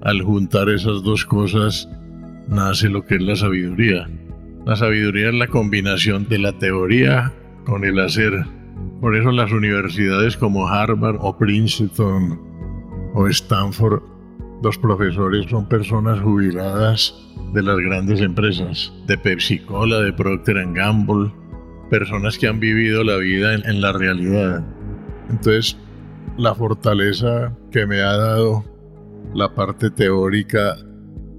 [0.03, 1.89] al juntar esas dos cosas
[2.47, 4.07] nace lo que es la sabiduría.
[4.67, 7.33] La sabiduría es la combinación de la teoría
[7.65, 8.45] con el hacer.
[9.01, 12.41] Por eso las universidades como Harvard o Princeton
[13.15, 14.03] o Stanford,
[14.63, 17.15] los profesores son personas jubiladas
[17.55, 21.33] de las grandes empresas, de Pepsi Cola, de Procter Gamble,
[21.91, 24.65] personas que han vivido la vida en, en la realidad.
[25.31, 25.79] Entonces,
[26.37, 28.65] la fortaleza que me ha dado
[29.35, 30.77] la parte teórica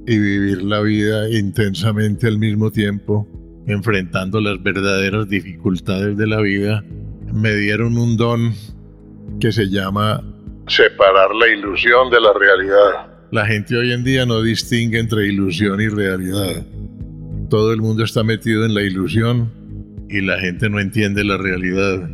[0.10, 3.28] y vivir la vida intensamente al mismo tiempo,
[3.68, 6.84] enfrentando las verdaderas dificultades de la vida,
[7.32, 8.56] me dieron un don
[9.40, 10.24] que se llama
[10.66, 13.08] separar la ilusión de la realidad.
[13.30, 16.66] La gente hoy en día no distingue entre ilusión y realidad.
[17.48, 19.52] Todo el mundo está metido en la ilusión
[20.10, 22.10] y la gente no entiende la realidad.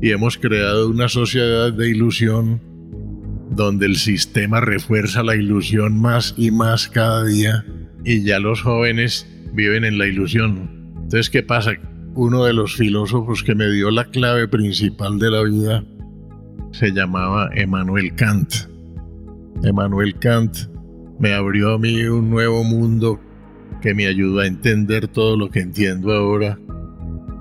[0.00, 2.60] Y hemos creado una sociedad de ilusión
[3.60, 7.62] donde el sistema refuerza la ilusión más y más cada día
[8.06, 10.94] y ya los jóvenes viven en la ilusión.
[10.94, 11.72] Entonces, ¿qué pasa?
[12.14, 15.84] Uno de los filósofos que me dio la clave principal de la vida
[16.72, 18.50] se llamaba Emmanuel Kant.
[19.62, 20.56] Emmanuel Kant
[21.18, 23.20] me abrió a mí un nuevo mundo
[23.82, 26.58] que me ayudó a entender todo lo que entiendo ahora,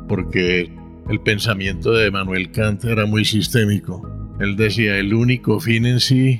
[0.09, 0.69] porque
[1.07, 6.39] el pensamiento de Emmanuel Kant era muy sistémico él decía, el único fin en sí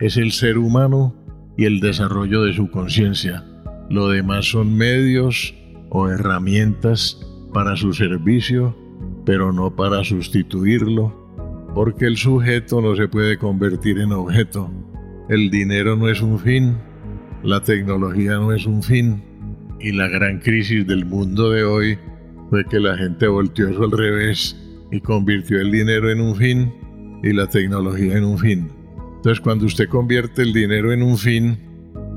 [0.00, 1.14] es el ser humano
[1.56, 3.44] y el desarrollo de su conciencia.
[3.88, 5.54] Lo demás son medios
[5.88, 7.18] o herramientas
[7.54, 8.76] para su servicio,
[9.24, 14.70] pero no para sustituirlo, porque el sujeto no se puede convertir en objeto.
[15.30, 16.76] El dinero no es un fin,
[17.42, 19.22] la tecnología no es un fin,
[19.80, 21.98] y la gran crisis del mundo de hoy
[22.50, 24.56] fue que la gente volteó eso al revés
[24.90, 26.72] y convirtió el dinero en un fin
[27.22, 28.70] y la tecnología en un fin.
[29.16, 31.58] Entonces, cuando usted convierte el dinero en un fin,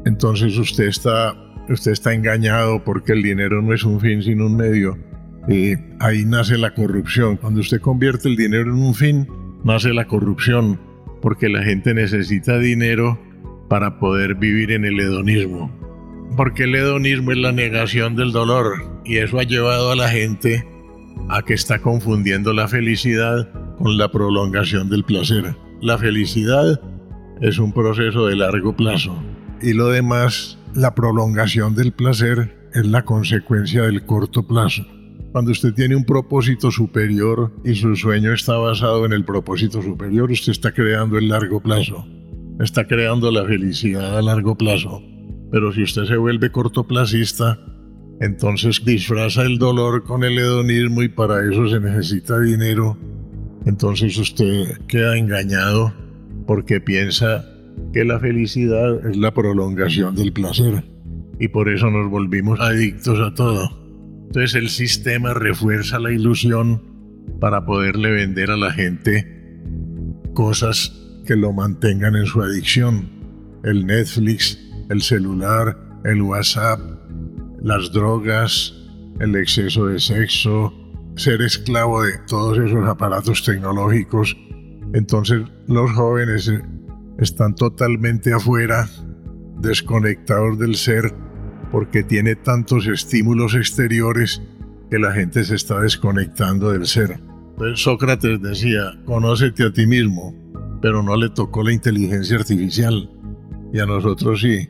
[0.05, 1.35] entonces usted está,
[1.69, 4.97] usted está engañado porque el dinero no es un fin sino un medio.
[5.47, 7.37] Y ahí nace la corrupción.
[7.37, 9.27] Cuando usted convierte el dinero en un fin,
[9.63, 10.79] nace la corrupción,
[11.21, 13.19] porque la gente necesita dinero
[13.67, 15.71] para poder vivir en el hedonismo.
[16.37, 20.65] Porque el hedonismo es la negación del dolor y eso ha llevado a la gente
[21.29, 23.49] a que está confundiendo la felicidad
[23.81, 25.55] con la prolongación del placer.
[25.81, 26.79] La felicidad
[27.41, 29.15] es un proceso de largo plazo
[29.61, 34.83] y lo demás, la prolongación del placer es la consecuencia del corto plazo.
[35.31, 40.31] Cuando usted tiene un propósito superior y su sueño está basado en el propósito superior,
[40.31, 42.05] usted está creando el largo plazo.
[42.59, 45.01] Está creando la felicidad a largo plazo.
[45.51, 47.59] Pero si usted se vuelve cortoplacista,
[48.19, 52.97] entonces disfraza el dolor con el hedonismo y para eso se necesita dinero.
[53.65, 55.93] Entonces usted queda engañado
[56.47, 57.45] porque piensa
[57.93, 60.83] que la felicidad es la prolongación del placer
[61.39, 63.69] y por eso nos volvimos adictos a todo.
[64.27, 66.81] Entonces el sistema refuerza la ilusión
[67.39, 69.59] para poderle vender a la gente
[70.33, 73.09] cosas que lo mantengan en su adicción.
[73.63, 74.57] El Netflix,
[74.89, 76.79] el celular, el WhatsApp,
[77.61, 78.73] las drogas,
[79.19, 80.73] el exceso de sexo,
[81.21, 84.35] ser esclavo de todos esos aparatos tecnológicos.
[84.93, 86.51] Entonces los jóvenes
[87.19, 88.89] están totalmente afuera,
[89.59, 91.13] desconectados del ser,
[91.71, 94.41] porque tiene tantos estímulos exteriores
[94.89, 97.21] que la gente se está desconectando del ser.
[97.75, 100.35] Sócrates decía, conócete a ti mismo,
[100.81, 103.09] pero no le tocó la inteligencia artificial,
[103.71, 104.67] y a nosotros sí.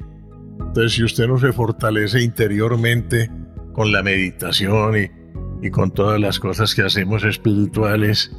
[0.59, 3.31] Entonces, si usted no se fortalece interiormente
[3.73, 5.20] con la meditación y,
[5.61, 8.31] y con todas las cosas que hacemos espirituales,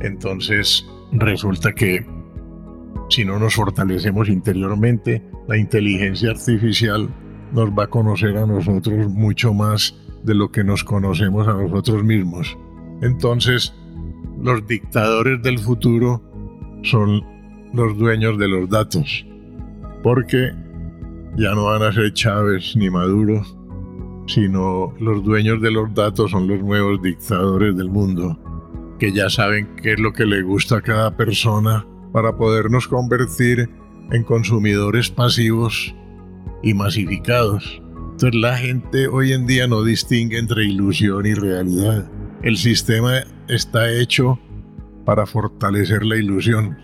[0.00, 2.06] entonces resulta que
[3.08, 7.08] si no nos fortalecemos interiormente, la inteligencia artificial
[7.52, 12.04] nos va a conocer a nosotros mucho más de lo que nos conocemos a nosotros
[12.04, 12.56] mismos.
[13.00, 13.74] Entonces,
[14.42, 16.22] los dictadores del futuro
[16.82, 17.24] son
[17.72, 19.26] los dueños de los datos,
[20.02, 20.52] porque
[21.36, 23.42] ya no van a ser Chávez ni Maduro,
[24.28, 28.38] sino los dueños de los datos son los nuevos dictadores del mundo,
[28.98, 33.68] que ya saben qué es lo que le gusta a cada persona para podernos convertir
[34.12, 35.94] en consumidores pasivos
[36.62, 37.82] y masificados.
[38.12, 42.10] Entonces la gente hoy en día no distingue entre ilusión y realidad.
[42.42, 44.38] El sistema está hecho
[45.04, 46.76] para fortalecer la ilusión.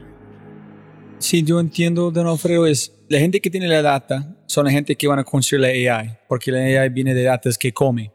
[1.18, 4.96] Sí, yo entiendo, don Alfredo, es la gente que tiene la data son la gente
[4.96, 8.10] que van a construir la AI, porque la AI viene de datos que come.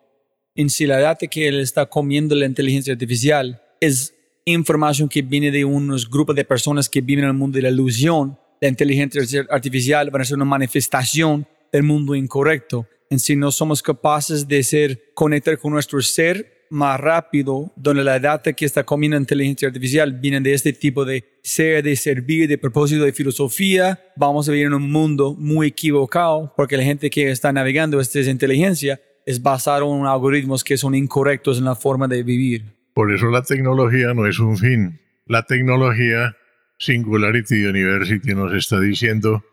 [0.55, 5.51] En si la data que él está comiendo la inteligencia artificial es información que viene
[5.51, 9.45] de unos grupos de personas que viven en el mundo de la ilusión, la inteligencia
[9.49, 12.85] artificial va a ser una manifestación del mundo incorrecto.
[13.09, 18.19] En si no somos capaces de ser, conectar con nuestro ser más rápido, donde la
[18.19, 22.57] data que está comiendo inteligencia artificial viene de este tipo de ser, de servir, de
[22.57, 27.31] propósito, de filosofía, vamos a vivir en un mundo muy equivocado porque la gente que
[27.31, 32.23] está navegando esta inteligencia es basado en algoritmos que son incorrectos en la forma de
[32.23, 32.65] vivir.
[32.93, 34.99] Por eso la tecnología no es un fin.
[35.25, 36.35] La tecnología
[36.79, 39.43] Singularity University nos está diciendo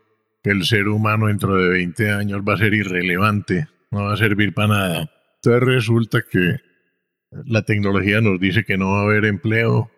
[0.42, 4.16] que el ser humano dentro de 20 años va a ser irrelevante, no va a
[4.16, 5.10] servir para nada.
[5.36, 6.65] Entonces resulta que
[7.44, 9.90] la tecnología nos dice que no va a haber empleo,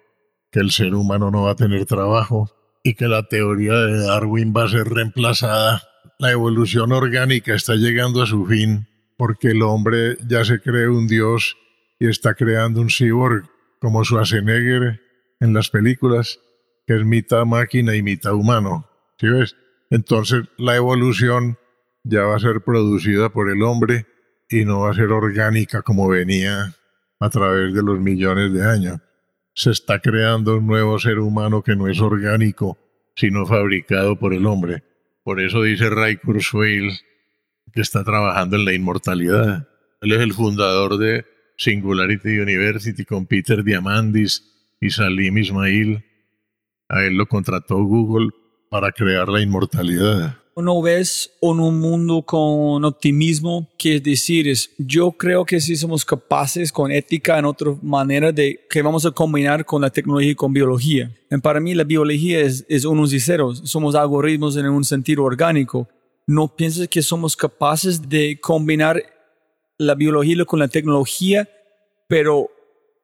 [0.51, 2.51] que el ser humano no va a tener trabajo
[2.82, 5.82] y que la teoría de Darwin va a ser reemplazada.
[6.18, 11.07] La evolución orgánica está llegando a su fin porque el hombre ya se cree un
[11.07, 11.57] dios
[11.99, 13.45] y está creando un cyborg
[13.80, 15.01] como Schwarzenegger
[15.41, 16.41] en las películas
[16.86, 18.89] que es mitad máquina y mitad humano.
[19.18, 19.57] ¿Sí ves?
[19.91, 21.59] Entonces la evolución
[22.05, 24.07] ya va a ser producida por el hombre
[24.49, 26.74] y no va a ser orgánica como venía
[27.20, 29.00] a través de los millones de años.
[29.54, 32.78] Se está creando un nuevo ser humano que no es orgánico,
[33.16, 34.84] sino fabricado por el hombre.
[35.24, 36.92] Por eso dice Ray Kurzweil
[37.72, 39.68] que está trabajando en la inmortalidad.
[40.00, 44.44] Él es el fundador de Singularity University con Peter Diamandis
[44.80, 46.04] y Salim Ismail
[46.88, 48.30] a él lo contrató Google
[48.70, 50.38] para crear la inmortalidad.
[50.61, 53.68] ¿No ves un mundo con optimismo?
[53.78, 58.32] Que es decir, es, yo creo que si somos capaces con ética en otra manera
[58.32, 61.14] de que vamos a combinar con la tecnología y con biología.
[61.30, 63.62] Y para mí la biología es, es unos y ceros.
[63.64, 65.88] Somos algoritmos en un sentido orgánico.
[66.26, 69.00] ¿No piensas que somos capaces de combinar
[69.78, 71.48] la biología con la tecnología,
[72.09, 72.50] pero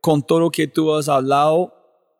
[0.00, 1.72] con todo lo que tú has hablado,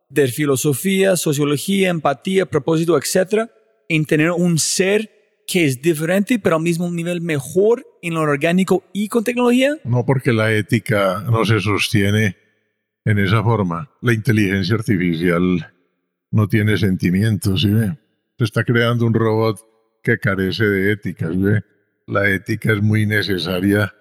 [0.08, 3.50] de filosofía, sociología, empatía, propósito, etcétera,
[3.88, 5.10] en tener un ser
[5.46, 9.76] que es diferente, pero al mismo nivel mejor en lo orgánico y con tecnología?
[9.84, 12.36] No, porque la ética no se sostiene
[13.04, 13.90] en esa forma.
[14.00, 15.72] La inteligencia artificial
[16.30, 17.96] no tiene sentimientos, ¿sí ve?
[18.38, 19.60] Se está creando un robot
[20.02, 21.62] que carece de ética, ¿sí ve?
[22.06, 23.94] La ética es muy necesaria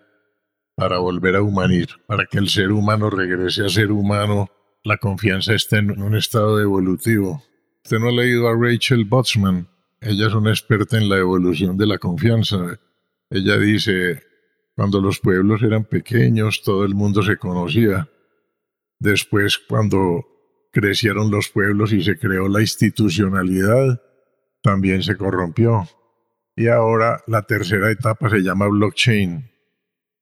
[0.76, 4.50] para volver a humanizar, para que el ser humano regrese a ser humano.
[4.84, 7.44] La confianza está en un estado evolutivo.
[7.84, 9.68] Usted no ha leído a Rachel Botsman.
[10.06, 12.78] Ella es una experta en la evolución de la confianza.
[13.30, 14.22] Ella dice,
[14.76, 18.10] cuando los pueblos eran pequeños, todo el mundo se conocía.
[19.00, 20.26] Después, cuando
[20.74, 24.02] crecieron los pueblos y se creó la institucionalidad,
[24.62, 25.88] también se corrompió.
[26.54, 29.52] Y ahora la tercera etapa se llama blockchain,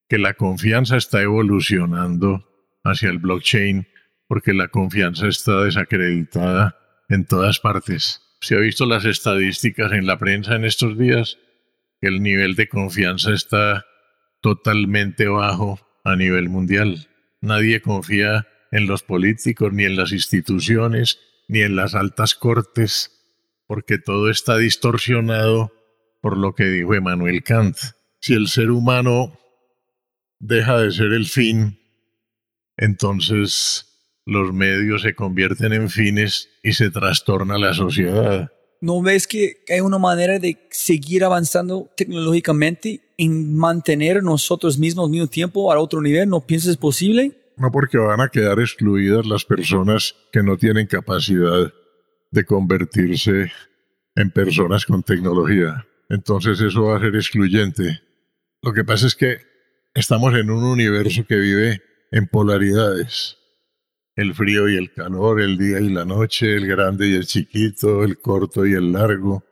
[0.08, 2.46] que la confianza está evolucionando
[2.84, 3.88] hacia el blockchain
[4.28, 6.78] porque la confianza está desacreditada
[7.10, 8.31] en todas partes.
[8.42, 11.38] Se ha visto las estadísticas en la prensa en estos días,
[12.02, 13.86] el nivel de confianza está
[14.42, 17.08] totalmente bajo a nivel mundial.
[17.40, 23.12] Nadie confía en los políticos, ni en las instituciones, ni en las altas cortes,
[23.68, 25.72] porque todo está distorsionado
[26.20, 27.78] por lo que dijo Emmanuel Kant.
[28.20, 29.40] Si el ser humano
[30.40, 31.80] deja de ser el fin,
[32.76, 33.86] entonces
[34.26, 38.52] los medios se convierten en fines y se trastorna la sociedad.
[38.82, 45.12] ¿No ves que hay una manera de seguir avanzando tecnológicamente y mantener nosotros mismos al
[45.12, 46.28] mismo tiempo a otro nivel?
[46.30, 47.54] ¿No piensas posible?
[47.58, 51.72] No porque van a quedar excluidas las personas que no tienen capacidad
[52.32, 53.52] de convertirse
[54.16, 55.86] en personas con tecnología.
[56.10, 58.02] Entonces eso va a ser excluyente.
[58.64, 59.38] Lo que pasa es que
[59.94, 61.82] estamos en un universo que vive
[62.12, 63.38] en polaridades.
[64.16, 68.04] El frío y el calor, el día y la noche, el grande y el chiquito,
[68.04, 69.44] el corto y el largo.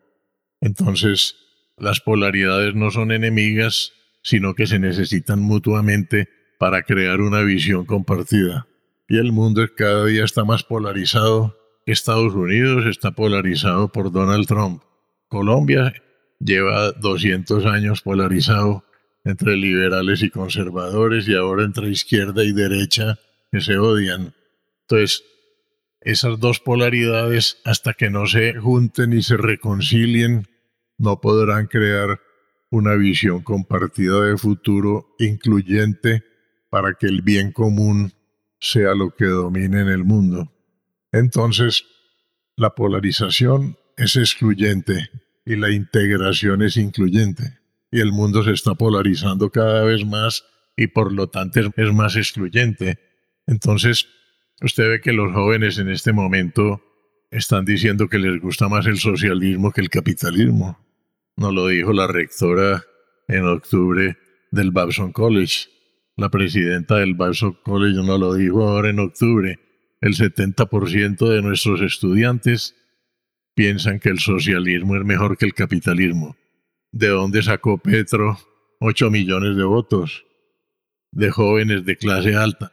[0.59, 1.35] Entonces,
[1.77, 6.27] las polaridades no son enemigas, sino que se necesitan mutuamente
[6.59, 8.67] para crear una visión compartida.
[9.07, 11.57] Y el mundo cada día está más polarizado.
[11.85, 14.83] Estados Unidos está polarizado por Donald Trump.
[15.29, 15.93] Colombia
[16.39, 18.83] lleva 200 años polarizado
[19.23, 23.17] entre liberales y conservadores y ahora entre izquierda y derecha
[23.51, 24.33] que se odian.
[24.89, 25.23] Entonces,
[26.01, 30.47] esas dos polaridades, hasta que no se junten y se reconcilien,
[30.97, 32.19] no podrán crear
[32.71, 36.23] una visión compartida de futuro incluyente
[36.71, 38.13] para que el bien común
[38.59, 40.51] sea lo que domine en el mundo.
[41.11, 41.85] Entonces,
[42.55, 45.11] la polarización es excluyente
[45.45, 47.59] y la integración es incluyente.
[47.91, 52.15] Y el mundo se está polarizando cada vez más y por lo tanto es más
[52.15, 52.99] excluyente.
[53.45, 54.07] Entonces,
[54.61, 56.81] usted ve que los jóvenes en este momento
[57.31, 60.79] están diciendo que les gusta más el socialismo que el capitalismo.
[61.37, 62.83] Nos lo dijo la rectora
[63.27, 64.17] en octubre
[64.51, 65.69] del Babson College.
[66.15, 69.59] La presidenta del Babson College nos lo dijo ahora en octubre.
[70.01, 72.75] El 70% de nuestros estudiantes
[73.53, 76.35] piensan que el socialismo es mejor que el capitalismo.
[76.91, 78.37] ¿De dónde sacó Petro
[78.79, 80.25] 8 millones de votos?
[81.11, 82.71] De jóvenes de clase alta.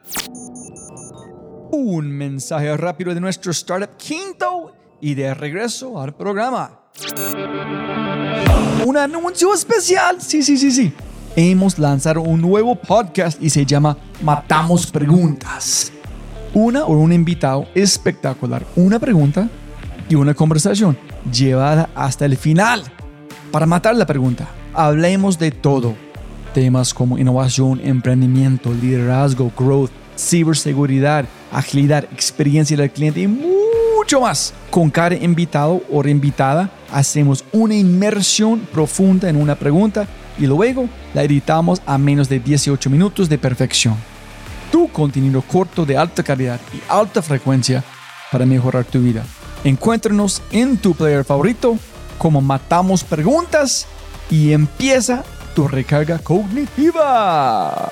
[1.71, 6.79] Un mensaje rápido de nuestro startup quinto y de regreso al programa.
[8.85, 10.21] Un anuncio especial.
[10.21, 10.93] Sí, sí, sí, sí.
[11.35, 15.91] Hemos lanzado un nuevo podcast y se llama Matamos Preguntas.
[16.53, 18.65] Una o un invitado espectacular.
[18.77, 19.49] Una pregunta
[20.07, 20.97] y una conversación
[21.31, 22.81] llevada hasta el final.
[23.51, 25.95] Para matar la pregunta, hablemos de todo.
[26.53, 34.53] Temas como innovación, emprendimiento, liderazgo, growth, ciberseguridad, agilidad, experiencia del cliente y mucho más.
[34.69, 40.07] Con cada invitado o reinvitada hacemos una inmersión profunda en una pregunta
[40.39, 43.95] y luego la editamos a menos de 18 minutos de perfección.
[44.71, 47.83] Tu contenido corto de alta calidad y alta frecuencia
[48.31, 49.23] para mejorar tu vida.
[49.63, 51.77] Encuéntranos en tu player favorito
[52.17, 53.87] como Matamos Preguntas
[54.29, 55.23] y empieza
[55.55, 57.91] tu recarga cognitiva.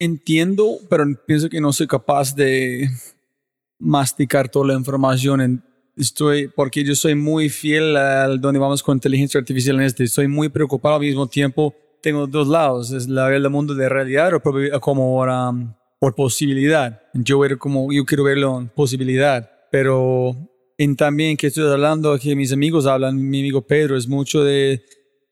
[0.00, 2.88] Entiendo, pero pienso que no soy capaz de
[3.80, 5.64] masticar toda la información.
[5.96, 10.04] Estoy, porque yo soy muy fiel al donde vamos con inteligencia artificial en este.
[10.04, 11.74] Estoy muy preocupado al mismo tiempo.
[12.00, 17.02] Tengo dos lados, es la el mundo de realidad o como um, por posibilidad.
[17.12, 20.36] Yo, como, yo quiero verlo en posibilidad, pero
[20.76, 24.82] en también que estoy hablando, que mis amigos hablan, mi amigo Pedro, es mucho de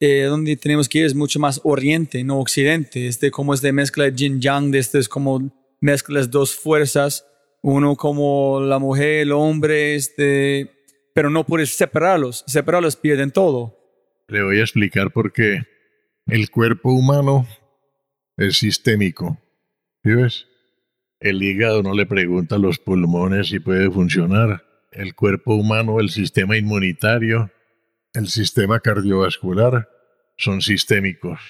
[0.00, 3.06] eh, donde tenemos que ir, es mucho más oriente, no occidente.
[3.06, 7.24] Este como es de mezcla de yin yang, de este es como mezclas dos fuerzas
[7.66, 10.70] uno como la mujer, el hombre, este,
[11.12, 13.76] pero no puedes separarlos, separarlos pierden todo.
[14.28, 15.62] Le voy a explicar por qué
[16.26, 17.44] el cuerpo humano
[18.36, 19.36] es sistémico.
[20.04, 20.46] ¿Sí ves?
[21.28, 24.64] El hígado no le pregunta a los pulmones si puede funcionar.
[24.92, 27.50] El cuerpo humano, el sistema inmunitario,
[28.12, 29.88] el sistema cardiovascular
[30.36, 31.40] son sistémicos.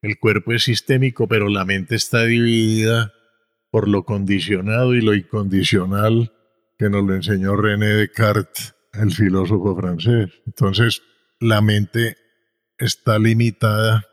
[0.00, 3.12] El cuerpo es sistémico, pero la mente está dividida
[3.70, 6.32] por lo condicionado y lo incondicional
[6.78, 10.30] que nos lo enseñó René Descartes, el filósofo francés.
[10.46, 11.02] Entonces,
[11.38, 12.16] la mente
[12.78, 14.06] está limitada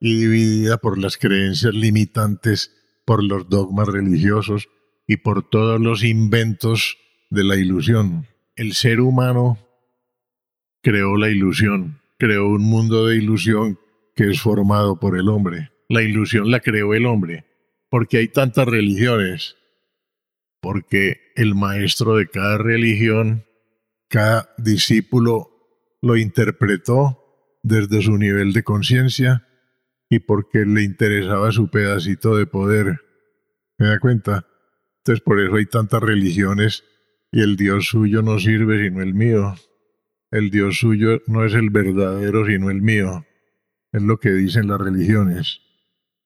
[0.00, 2.72] y dividida por las creencias limitantes,
[3.04, 4.68] por los dogmas religiosos
[5.06, 6.96] y por todos los inventos
[7.30, 8.26] de la ilusión.
[8.56, 9.58] El ser humano
[10.82, 13.78] creó la ilusión, creó un mundo de ilusión
[14.14, 15.70] que es formado por el hombre.
[15.88, 17.44] La ilusión la creó el hombre
[17.94, 19.54] porque hay tantas religiones,
[20.60, 23.44] porque el maestro de cada religión,
[24.08, 25.50] cada discípulo
[26.02, 27.20] lo interpretó
[27.62, 29.46] desde su nivel de conciencia
[30.08, 33.00] y porque le interesaba su pedacito de poder.
[33.78, 34.46] ¿Me da cuenta?
[34.98, 36.84] Entonces por eso hay tantas religiones
[37.30, 39.54] y el Dios suyo no sirve sino el mío.
[40.30, 43.24] El Dios suyo no es el verdadero sino el mío.
[43.92, 45.60] Es lo que dicen las religiones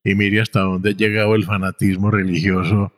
[0.05, 2.93] y mire hasta dónde ha llegado el fanatismo religioso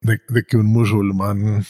[0.00, 1.64] de, que un musulmán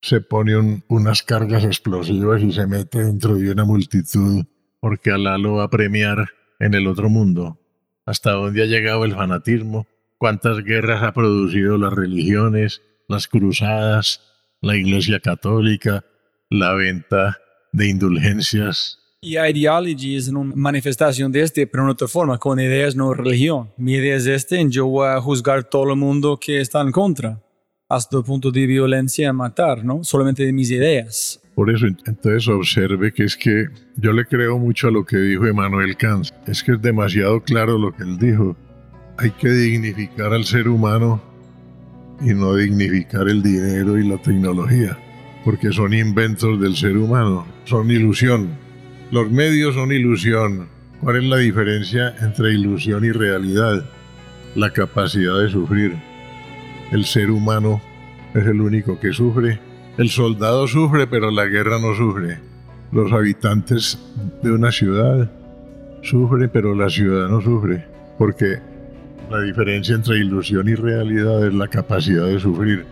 [0.00, 4.44] se pone unas cargas explosivas y se mete dentro de una multitud
[4.80, 6.28] porque Alá lo va a premiar
[6.58, 7.58] en el otro mundo.
[8.04, 9.86] ¿Hasta dónde ha llegado el fanatismo?
[10.18, 14.20] ¿Cuántas guerras ha producido las religiones, las cruzadas,
[14.60, 16.04] la Iglesia Católica,
[16.48, 17.38] la venta
[17.72, 18.98] de indulgencias?
[19.20, 23.72] Y ideology es una manifestación de este, pero en otra forma, con ideas, no religión.
[23.76, 26.92] Mi idea es este, y yo voy a juzgar todo el mundo que está en
[26.92, 27.42] contra,
[27.88, 30.04] hasta el punto de violencia, matar, ¿no?
[30.04, 31.40] Solamente de mis ideas.
[31.56, 35.46] Por eso, entonces observe que es que yo le creo mucho a lo que dijo
[35.46, 36.28] Emmanuel Kant.
[36.46, 38.56] Es que es demasiado claro lo que él dijo.
[39.18, 41.20] Hay que dignificar al ser humano
[42.20, 44.96] y no dignificar el dinero y la tecnología,
[45.44, 48.64] porque son inventos del ser humano, son ilusión
[49.12, 50.68] los medios son ilusión.
[51.00, 53.84] ¿Cuál es la diferencia entre ilusión y realidad?
[54.56, 55.94] La capacidad de sufrir.
[56.90, 57.80] El ser humano
[58.34, 59.60] es el único que sufre.
[59.98, 62.38] El soldado sufre, pero la guerra no sufre.
[62.92, 63.98] Los habitantes
[64.42, 65.30] de una ciudad
[66.02, 67.84] sufren, pero la ciudad no sufre.
[68.18, 68.58] Porque
[69.30, 72.84] la diferencia entre ilusión y realidad es la capacidad de sufrir.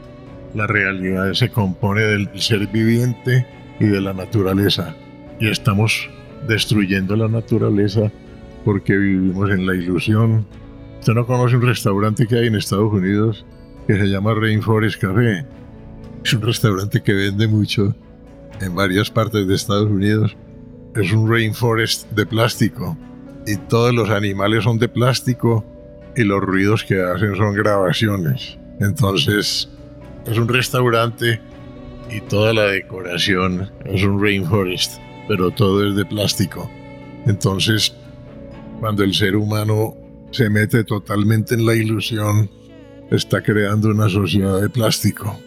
[0.55, 3.46] La realidad se compone del ser viviente
[3.80, 4.94] y de la naturaleza
[5.40, 6.09] y estamos
[6.46, 8.11] destruyendo la naturaleza
[8.64, 10.46] porque vivimos en la ilusión.
[11.00, 13.44] Usted no conoce un restaurante que hay en Estados Unidos
[13.86, 15.44] que se llama Rainforest Café.
[16.24, 17.94] Es un restaurante que vende mucho
[18.60, 20.36] en varias partes de Estados Unidos.
[20.94, 22.96] Es un rainforest de plástico
[23.46, 25.64] y todos los animales son de plástico
[26.16, 28.58] y los ruidos que hacen son grabaciones.
[28.80, 29.68] Entonces,
[30.26, 31.40] es un restaurante
[32.10, 34.98] y toda la decoración es un rainforest
[35.28, 36.70] pero todo es de plástico.
[37.26, 37.94] Entonces,
[38.80, 39.96] cuando el ser humano
[40.30, 42.50] se mete totalmente en la ilusión,
[43.10, 45.38] está creando una sociedad de plástico,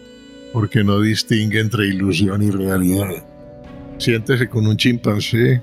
[0.58, 3.22] porque no distingue entre ilusión y realidad.
[3.98, 5.62] Siéntese con un chimpancé,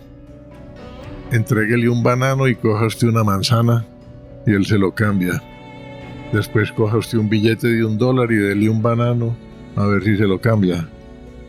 [1.33, 3.85] entréguele un banano y coja usted una manzana
[4.47, 5.43] y él se lo cambia.
[6.31, 9.35] Después coja usted un billete de un dólar y dele un banano
[9.75, 10.87] a ver si se lo cambia,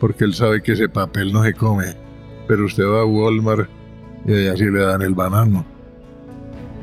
[0.01, 1.95] porque él sabe que ese papel no se come
[2.49, 3.69] pero usted va a Walmart
[4.25, 5.65] y allá sí le dan el banano.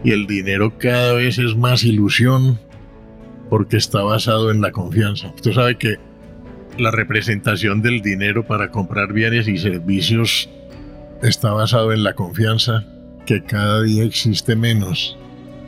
[0.03, 2.59] Y el dinero cada vez es más ilusión
[3.51, 5.31] porque está basado en la confianza.
[5.35, 5.99] Usted sabe que
[6.79, 10.49] la representación del dinero para comprar bienes y servicios
[11.23, 12.85] está basado en la confianza
[13.27, 15.17] que cada día existe menos.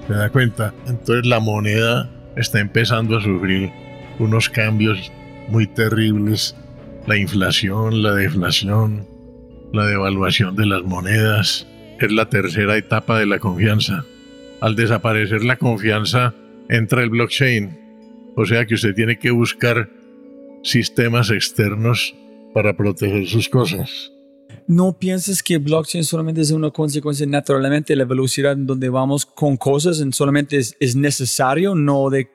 [0.06, 0.74] ¿Se da cuenta?
[0.86, 3.70] Entonces la moneda está empezando a sufrir
[4.18, 5.12] unos cambios
[5.48, 6.56] muy terribles.
[7.06, 9.06] La inflación, la deflación,
[9.72, 11.66] la devaluación de las monedas.
[12.00, 14.04] Es la tercera etapa de la confianza.
[14.60, 16.34] Al desaparecer la confianza,
[16.68, 17.78] entra el blockchain.
[18.36, 19.88] O sea que usted tiene que buscar
[20.66, 22.14] sistemas externos
[22.52, 24.10] para proteger sus cosas.
[24.66, 29.24] ¿No piensas que blockchain solamente es una consecuencia naturalmente de la velocidad en donde vamos
[29.24, 32.28] con cosas, en solamente es, es necesario, no de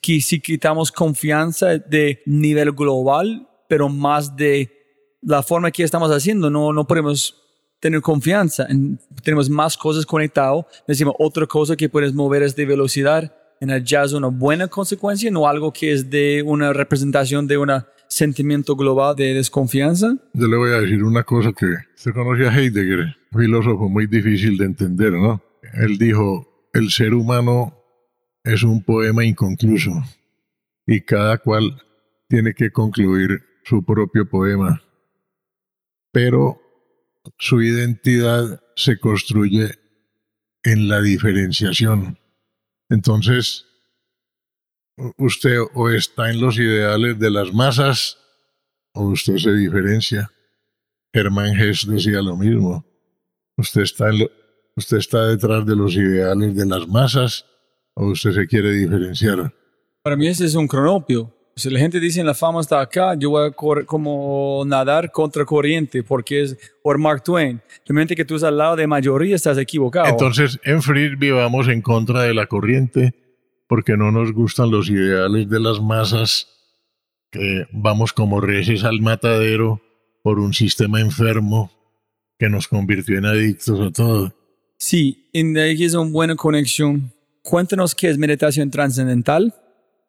[0.00, 4.70] que si quitamos confianza de nivel global, pero más de
[5.20, 7.42] la forma que estamos haciendo, no, no podemos
[7.80, 12.64] tener confianza, en, tenemos más cosas conectadas, decimos otra cosa que puedes mover es de
[12.64, 13.34] velocidad,
[13.64, 17.70] en el jazz una buena consecuencia, no algo que es de una representación de un
[18.08, 20.16] sentimiento global de desconfianza.
[20.34, 24.56] Yo le voy a decir una cosa que se conoce a Heidegger, filósofo muy difícil
[24.58, 25.42] de entender, ¿no?
[25.72, 27.76] Él dijo, el ser humano
[28.44, 29.90] es un poema inconcluso
[30.86, 31.82] y cada cual
[32.28, 34.82] tiene que concluir su propio poema.
[36.12, 36.60] Pero
[37.38, 39.70] su identidad se construye
[40.62, 42.18] en la diferenciación.
[42.88, 43.66] Entonces,
[45.18, 48.18] usted o está en los ideales de las masas
[48.92, 50.30] o usted se diferencia.
[51.12, 52.84] Germán Hess decía lo mismo.
[53.56, 54.10] Usted está,
[54.76, 57.44] usted está detrás de los ideales de las masas
[57.94, 59.54] o usted se quiere diferenciar.
[60.02, 61.33] Para mí ese es un cronopio.
[61.56, 65.44] Si la gente dice la fama está acá, yo voy a correr como nadar contra
[65.44, 67.60] corriente porque es por Mark Twain.
[67.86, 70.06] Realmente que tú estás al lado de mayoría estás equivocado.
[70.06, 73.14] Entonces, en Free vivamos en contra de la corriente
[73.68, 76.48] porque no nos gustan los ideales de las masas,
[77.30, 79.80] que vamos como reces al matadero
[80.22, 81.70] por un sistema enfermo
[82.38, 84.34] que nos convirtió en adictos a todo.
[84.76, 87.12] Sí, y ahí es una buena conexión.
[87.42, 89.54] Cuéntanos qué es meditación trascendental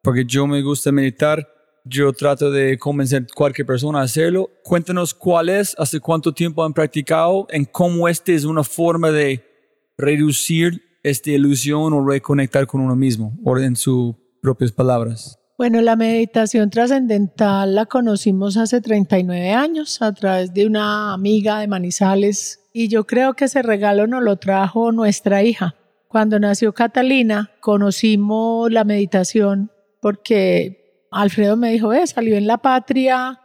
[0.06, 1.51] porque yo me gusta meditar.
[1.84, 4.51] Yo trato de convencer a cualquier persona a hacerlo.
[4.64, 9.43] Cuéntanos cuál es, hace cuánto tiempo han practicado, en cómo este es una forma de
[9.97, 15.39] reducir esta ilusión o reconectar con uno mismo, o en sus propias palabras.
[15.58, 21.68] Bueno, la meditación trascendental la conocimos hace 39 años a través de una amiga de
[21.68, 25.76] Manizales y yo creo que ese regalo nos lo trajo nuestra hija.
[26.08, 29.72] Cuando nació Catalina, conocimos la meditación
[30.06, 33.41] porque Alfredo me dijo, eh, salió en La Patria,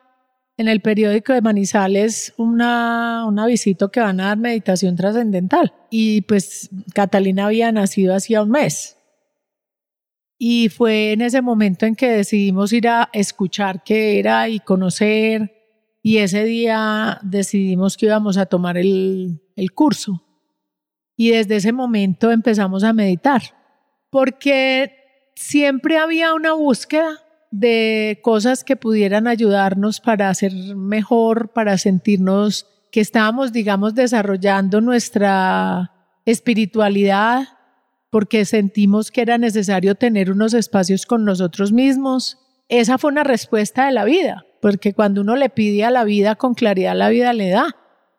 [0.59, 5.73] en el periódico de Manizales, una, una visita que van a dar meditación trascendental.
[5.89, 8.99] Y pues Catalina había nacido hacía un mes.
[10.37, 15.55] Y fue en ese momento en que decidimos ir a escuchar qué era y conocer.
[16.03, 20.23] Y ese día decidimos que íbamos a tomar el, el curso.
[21.17, 23.41] Y desde ese momento empezamos a meditar.
[24.11, 25.00] Porque
[25.41, 27.19] siempre había una búsqueda
[27.51, 35.93] de cosas que pudieran ayudarnos para hacer mejor, para sentirnos que estábamos, digamos, desarrollando nuestra
[36.27, 37.49] espiritualidad,
[38.11, 42.39] porque sentimos que era necesario tener unos espacios con nosotros mismos.
[42.69, 46.35] Esa fue una respuesta de la vida, porque cuando uno le pide a la vida
[46.35, 47.77] con claridad, la vida le da.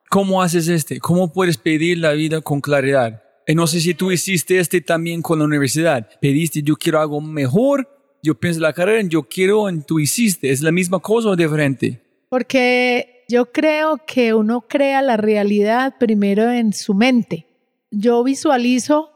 [0.10, 1.00] ¿Cómo haces este?
[1.00, 3.22] ¿Cómo puedes pedir la vida con claridad?
[3.52, 6.08] Y no sé si tú hiciste este también con la universidad.
[6.22, 7.86] Pediste, yo quiero algo mejor,
[8.24, 10.52] yo pienso la carrera, yo quiero, y tú hiciste.
[10.52, 12.00] ¿Es la misma cosa o diferente?
[12.30, 17.46] Porque yo creo que uno crea la realidad primero en su mente.
[17.92, 19.12] Yo visualizo,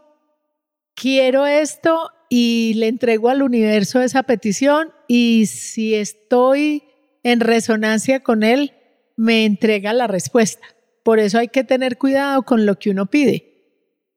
[0.95, 6.83] quiero esto y le entrego al universo esa petición y si estoy
[7.23, 8.73] en resonancia con él,
[9.15, 10.67] me entrega la respuesta.
[11.03, 13.54] Por eso hay que tener cuidado con lo que uno pide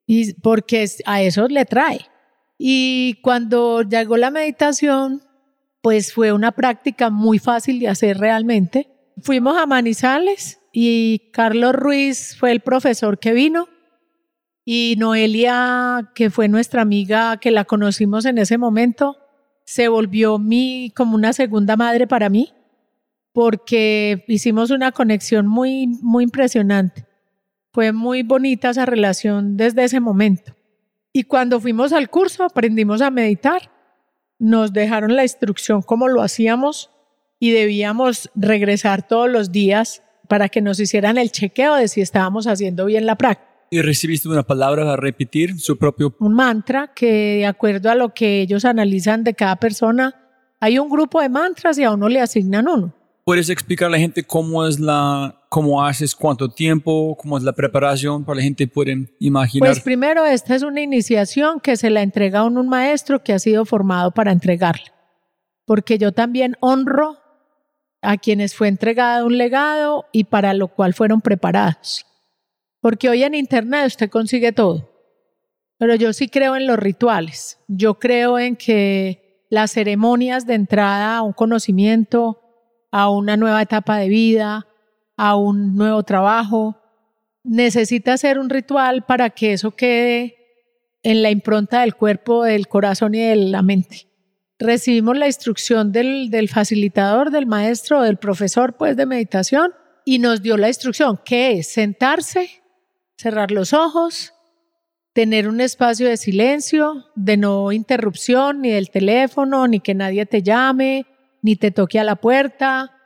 [0.09, 2.06] y porque a eso le trae.
[2.56, 5.22] Y cuando llegó la meditación,
[5.82, 8.88] pues fue una práctica muy fácil de hacer realmente.
[9.22, 13.68] Fuimos a Manizales y Carlos Ruiz fue el profesor que vino
[14.64, 19.18] y Noelia, que fue nuestra amiga que la conocimos en ese momento,
[19.64, 22.54] se volvió mi como una segunda madre para mí
[23.32, 27.07] porque hicimos una conexión muy muy impresionante.
[27.78, 30.52] Fue muy bonita esa relación desde ese momento.
[31.12, 33.70] Y cuando fuimos al curso aprendimos a meditar.
[34.40, 36.90] Nos dejaron la instrucción cómo lo hacíamos
[37.38, 42.48] y debíamos regresar todos los días para que nos hicieran el chequeo de si estábamos
[42.48, 43.48] haciendo bien la práctica.
[43.70, 46.16] Y recibiste una palabra a repetir, su propio...
[46.18, 50.16] Un mantra que de acuerdo a lo que ellos analizan de cada persona,
[50.58, 52.92] hay un grupo de mantras y a uno le asignan uno.
[53.24, 57.53] ¿Puedes explicar a la gente cómo es la, cómo haces, cuánto tiempo, cómo es la
[57.53, 59.68] preparación para la gente pueden imaginar?
[59.68, 63.38] Pues primero, esta es una iniciación que se la entrega a un, maestro que ha
[63.38, 64.92] sido formado para entregarla.
[65.64, 67.18] Porque yo también honro
[68.03, 72.07] a quienes fue entregado un legado y para lo cual fueron preparados.
[72.80, 74.90] Porque hoy en Internet usted consigue todo.
[75.78, 77.59] Pero yo sí creo en los rituales.
[77.68, 82.40] Yo creo en que las ceremonias de entrada a un conocimiento,
[82.90, 84.67] a una nueva etapa de vida,
[85.18, 86.80] a un nuevo trabajo,
[87.42, 90.36] necesita ser un ritual para que eso quede
[91.02, 94.06] en la impronta del cuerpo, del corazón y de la mente.
[94.58, 99.72] Recibimos la instrucción del, del facilitador, del maestro, del profesor pues de meditación
[100.04, 102.62] y nos dio la instrucción, que sentarse,
[103.16, 104.32] cerrar los ojos,
[105.12, 110.42] tener un espacio de silencio, de no interrupción, ni del teléfono, ni que nadie te
[110.42, 111.06] llame,
[111.42, 112.97] ni te toque a la puerta.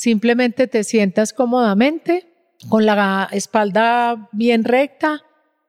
[0.00, 2.32] Simplemente te sientas cómodamente,
[2.70, 5.22] con la espalda bien recta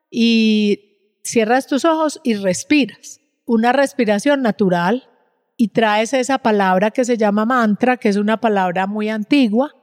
[0.09, 3.19] y cierras tus ojos y respiras.
[3.45, 5.09] Una respiración natural
[5.57, 9.75] y traes esa palabra que se llama mantra, que es una palabra muy antigua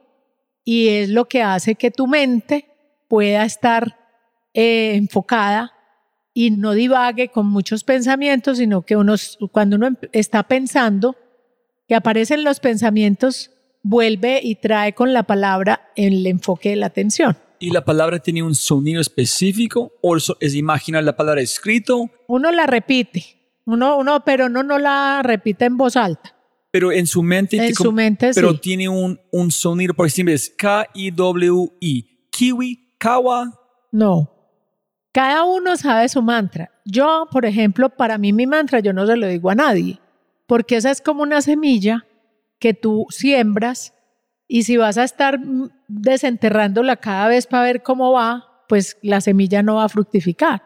[0.63, 2.71] y es lo que hace que tu mente
[3.07, 3.99] pueda estar
[4.55, 5.73] eh, enfocada
[6.33, 8.95] y no divague con muchos pensamientos, sino que
[9.51, 11.15] cuando uno está pensando,
[11.87, 17.37] que aparecen los pensamientos, vuelve y trae con la palabra el enfoque de la atención.
[17.59, 22.09] ¿Y la palabra tiene un sonido específico o es imaginar la palabra escrito?
[22.27, 26.35] Uno la repite, uno, uno, pero uno no la repite en voz alta.
[26.71, 28.59] Pero en su mente, En su mente, pero sí.
[28.59, 33.59] tiene un, un sonido, por ejemplo, es K-I-W-I, kiwi, kawa.
[33.91, 34.31] No.
[35.11, 36.71] Cada uno sabe su mantra.
[36.85, 39.99] Yo, por ejemplo, para mí mi mantra yo no se lo digo a nadie,
[40.45, 42.05] porque esa es como una semilla
[42.59, 43.93] que tú siembras
[44.47, 45.39] y si vas a estar
[45.87, 50.63] desenterrándola cada vez para ver cómo va, pues la semilla no va a fructificar.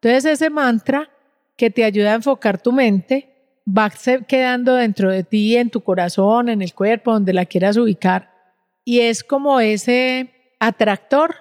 [0.00, 1.10] Entonces ese mantra
[1.56, 3.32] que te ayuda a enfocar tu mente
[3.66, 3.90] va
[4.28, 8.30] quedando dentro de ti, en tu corazón, en el cuerpo, donde la quieras ubicar.
[8.84, 11.34] Y es como ese atractor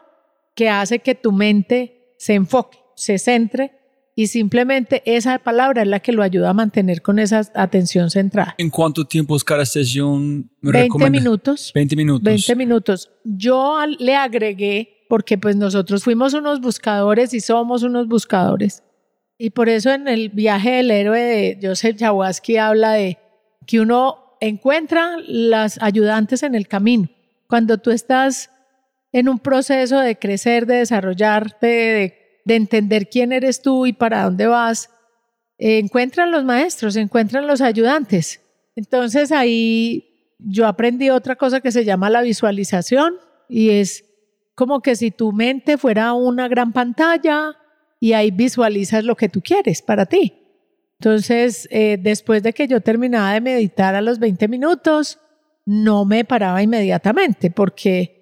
[0.56, 3.85] que hace que tu mente se enfoque, se centre
[4.16, 8.56] y simplemente esa palabra es la que lo ayuda a mantener con esa atención centrada.
[8.58, 10.50] ¿En cuánto tiempo es cada sesión?
[10.62, 11.20] me 20 recomienda?
[11.20, 11.72] minutos.
[11.76, 12.24] 20 minutos.
[12.24, 13.12] 20 minutos.
[13.26, 18.84] Yo le agregué, porque pues nosotros fuimos unos buscadores y somos unos buscadores.
[19.38, 23.18] Y por eso en el viaje del héroe de Joseph Jaworski habla de
[23.68, 27.10] que uno encuentra las ayudantes en el camino.
[27.48, 28.50] Cuando tú estás
[29.12, 34.24] en un proceso de crecer, de desarrollarte, de, de entender quién eres tú y para
[34.24, 34.90] dónde vas,
[35.58, 38.42] eh, encuentran los maestros, encuentran los ayudantes.
[38.76, 43.16] Entonces ahí yo aprendí otra cosa que se llama la visualización
[43.50, 44.06] y es
[44.54, 47.58] como que si tu mente fuera una gran pantalla
[48.00, 50.34] y ahí visualizas lo que tú quieres para ti.
[51.00, 55.20] Entonces, eh, después de que yo terminaba de meditar a los 20 minutos,
[55.66, 58.16] no me paraba inmediatamente porque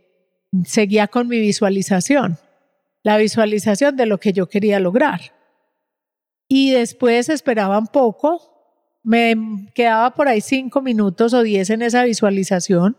[0.66, 2.38] seguía con mi visualización,
[3.04, 5.20] la visualización de lo que yo quería lograr.
[6.48, 9.36] Y después esperaba un poco, me
[9.76, 12.98] quedaba por ahí cinco minutos o diez en esa visualización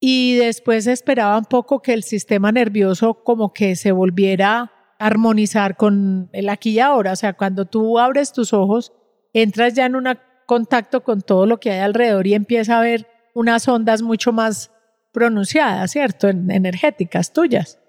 [0.00, 5.76] y después esperaba un poco que el sistema nervioso como que se volviera a armonizar
[5.76, 7.12] con el aquí y ahora.
[7.12, 8.92] O sea, cuando tú abres tus ojos,
[9.34, 10.06] entras ya en un
[10.46, 14.70] contacto con todo lo que hay alrededor y empieza a ver unas ondas mucho más
[15.12, 16.28] pronunciadas, ¿cierto?
[16.28, 17.79] En- energéticas tuyas.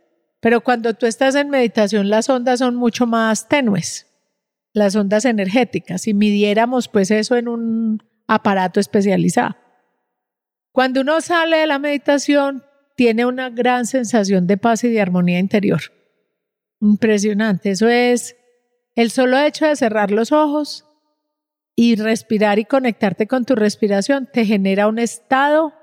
[0.41, 4.07] Pero cuando tú estás en meditación, las ondas son mucho más tenues,
[4.73, 6.01] las ondas energéticas.
[6.01, 9.55] Si midiéramos pues eso en un aparato especializado.
[10.71, 12.63] Cuando uno sale de la meditación,
[12.95, 15.81] tiene una gran sensación de paz y de armonía interior.
[16.79, 17.71] Impresionante.
[17.71, 18.35] Eso es
[18.95, 20.85] el solo hecho de cerrar los ojos
[21.75, 25.73] y respirar y conectarte con tu respiración te genera un estado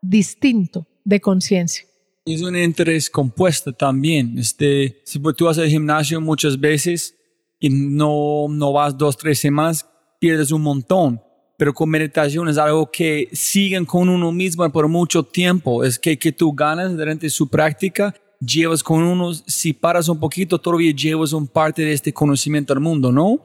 [0.00, 1.86] distinto de conciencia.
[2.26, 4.36] Es un interés compuesto también.
[4.36, 7.14] Este, si tú vas al gimnasio muchas veces
[7.60, 9.88] y no, no vas dos, tres semanas,
[10.18, 11.22] pierdes un montón.
[11.56, 15.84] Pero con meditación es algo que siguen con uno mismo por mucho tiempo.
[15.84, 20.58] Es que, que tú ganas durante su práctica, llevas con uno, si paras un poquito,
[20.58, 23.40] todavía llevas un parte de este conocimiento al mundo, ¿no?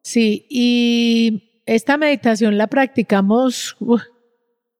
[0.00, 4.00] Sí, y esta meditación la practicamos uf,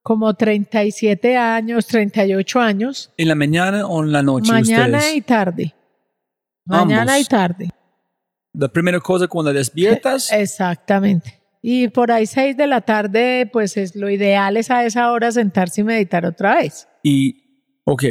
[0.05, 4.53] como 37 años, 38 años, ¿En la mañana o en la noche?
[4.53, 5.17] mañana ustedes?
[5.17, 5.75] y tarde.
[6.67, 7.21] Mañana Ambos.
[7.21, 7.71] y tarde.
[8.53, 10.31] La primera cosa cuando despiertas.
[10.33, 11.41] Exactamente.
[11.63, 15.33] Y por ahí seis de la tarde, pues es lo ideal es a esa hora
[15.33, 16.87] sentarse y meditar otra vez.
[17.03, 18.05] Y, ok,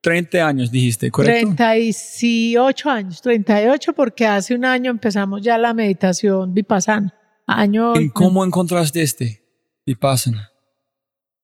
[0.00, 1.54] 30 años dijiste, ¿correcto?
[1.56, 7.14] 38 años, 38 porque hace un año empezamos ya la meditación vipassana.
[7.46, 9.42] Año, ¿Y cómo encontraste este?
[9.84, 10.47] Vipassana.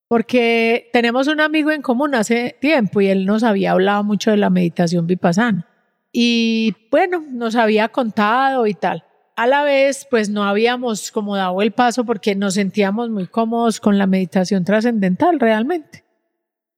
[0.09, 4.36] Porque tenemos un amigo en común hace tiempo y él nos había hablado mucho de
[4.36, 5.66] la meditación vipassana.
[6.12, 9.05] Y bueno, nos había contado y tal.
[9.36, 13.81] A la vez, pues no habíamos como dado el paso porque nos sentíamos muy cómodos
[13.81, 16.05] con la meditación trascendental realmente.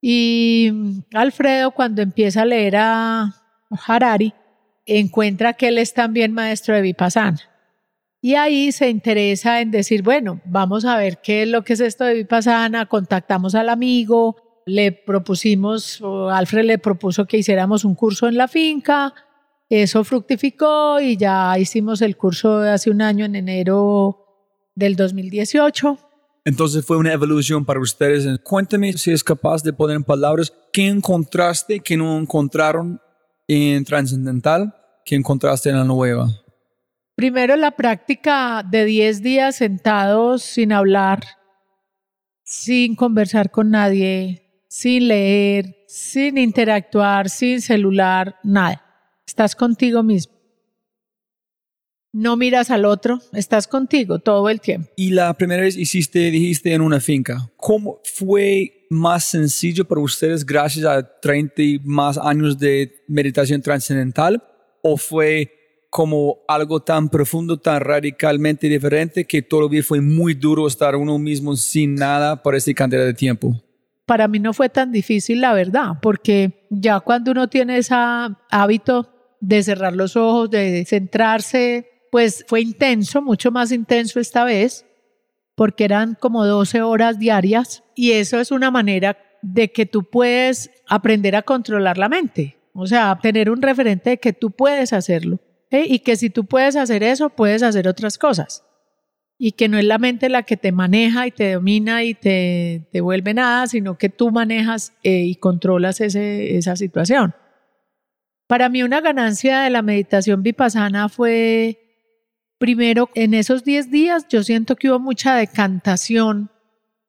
[0.01, 3.35] Y mm, Alfredo, cuando empieza a leer a
[3.87, 4.33] Harari,
[4.87, 7.41] encuentra que él es también maestro de Vipassana.
[8.27, 11.81] Y ahí se interesa en decir, bueno, vamos a ver qué es lo que es
[11.81, 14.35] esto de Vipassana, contactamos al amigo,
[14.67, 19.15] le propusimos, Alfred le propuso que hiciéramos un curso en la finca,
[19.71, 24.27] eso fructificó y ya hicimos el curso hace un año en enero
[24.75, 25.97] del 2018.
[26.45, 28.27] Entonces fue una evolución para ustedes.
[28.41, 33.01] Cuéntame si es capaz de poner en palabras qué encontraste que no encontraron
[33.47, 34.75] en Transcendental,
[35.05, 36.29] que encontraste en la nueva.
[37.17, 41.25] Primero la práctica de 10 días sentados sin hablar,
[42.45, 48.85] sin conversar con nadie, sin leer, sin interactuar, sin celular, nada.
[49.27, 50.35] Estás contigo mismo.
[52.13, 54.91] No miras al otro, estás contigo todo el tiempo.
[54.95, 57.51] Y la primera vez hiciste, dijiste, en una finca.
[57.57, 64.43] ¿Cómo fue más sencillo para ustedes gracias a 30 y más años de meditación trascendental?
[64.83, 65.56] ¿O fue
[65.97, 71.57] como algo tan profundo, tan radicalmente diferente que todavía fue muy duro estar uno mismo
[71.57, 73.59] sin nada por esa cantidad de tiempo?
[74.05, 79.11] Para mí no fue tan difícil, la verdad, porque ya cuando uno tiene ese hábito
[79.41, 84.85] de cerrar los ojos, de centrarse, pues fue intenso, mucho más intenso esta vez,
[85.55, 90.71] porque eran como 12 horas diarias y eso es una manera de que tú puedes
[90.87, 95.41] aprender a controlar la mente, o sea, tener un referente de que tú puedes hacerlo
[95.71, 98.65] y que si tú puedes hacer eso, puedes hacer otras cosas
[99.39, 102.89] y que no es la mente la que te maneja y te domina y te,
[102.91, 107.35] te vuelve nada, sino que tú manejas eh, y controlas ese, esa situación.
[108.47, 111.79] Para mí una ganancia de la meditación vipassana fue,
[112.59, 116.51] primero, en esos 10 días yo siento que hubo mucha decantación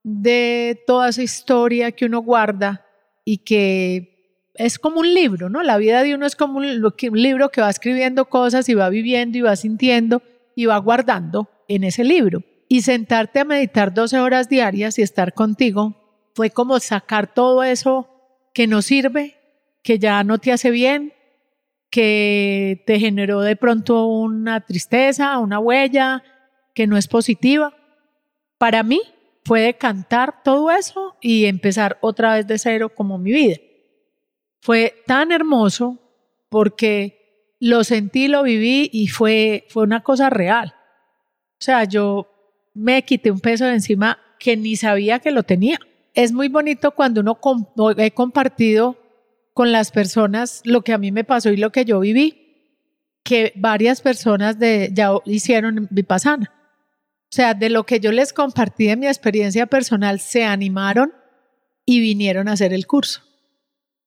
[0.03, 2.85] de toda esa historia que uno guarda
[3.23, 4.16] y que
[4.57, 5.63] es como un libro, ¿no?
[5.63, 6.65] La vida de uno es como un,
[7.13, 10.21] libro que va escribiendo cosas y va viviendo y va sintiendo
[10.55, 12.43] y va guardando en ese libro.
[12.67, 15.95] Y sentarte a meditar 12 horas diarias y estar contigo
[16.33, 18.09] fue como sacar todo eso
[18.53, 19.35] que no sirve,
[19.83, 21.13] que ya no te hace bien,
[21.89, 26.23] que te generó de pronto una tristeza, una huella
[26.73, 27.73] que no es positiva.
[28.57, 29.01] Para mí
[29.45, 33.57] fue decantar todo eso y empezar otra vez de cero como mi vida.
[34.67, 35.97] Fue tan hermoso
[36.49, 40.75] porque lo sentí, lo viví y fue, fue una cosa real.
[41.53, 42.27] O sea, yo
[42.73, 45.79] me quité un peso de encima que ni sabía que lo tenía.
[46.13, 47.39] Es muy bonito cuando uno
[47.95, 48.97] he compartido
[49.53, 52.81] con las personas lo que a mí me pasó y lo que yo viví,
[53.23, 56.51] que varias personas de, ya hicieron Vipassana.
[57.21, 61.13] O sea, de lo que yo les compartí de mi experiencia personal, se animaron
[61.85, 63.26] y vinieron a hacer el curso.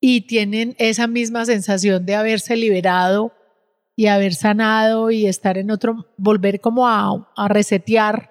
[0.01, 3.33] Y tienen esa misma sensación de haberse liberado
[3.97, 8.31] y haber sanado y estar en otro, volver como a, resetear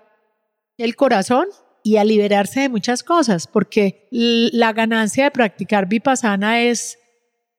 [0.78, 1.46] el corazón
[1.84, 6.98] y a liberarse de muchas cosas, porque la ganancia de practicar vipassana es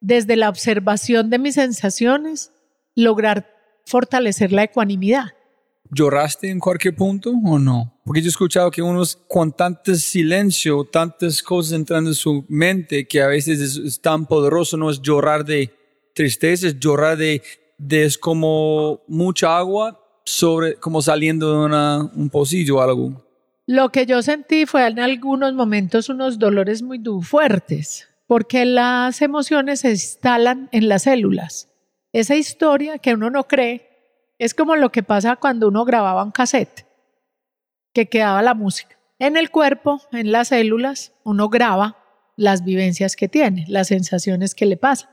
[0.01, 2.53] desde la observación de mis sensaciones
[2.97, 3.55] lograr
[3.87, 5.27] fortalecer la ecuanimidad.
[5.93, 8.01] ¿Lloraste en cualquier punto o no?
[8.05, 13.09] Porque yo he escuchado que unos con tanto silencio, tantas cosas entrando en su mente,
[13.09, 15.73] que a veces es, es tan poderoso, no es llorar de
[16.15, 17.43] tristeza, es llorar de,
[17.79, 23.27] de es como mucha agua sobre, como saliendo de una, un pocillo o algo.
[23.67, 29.81] Lo que yo sentí fue en algunos momentos unos dolores muy fuertes, porque las emociones
[29.81, 31.69] se instalan en las células.
[32.13, 33.90] Esa historia que uno no cree
[34.41, 36.87] es como lo que pasa cuando uno grababa un cassette,
[37.93, 38.99] que quedaba la música.
[39.19, 41.99] En el cuerpo, en las células, uno graba
[42.37, 45.11] las vivencias que tiene, las sensaciones que le pasan.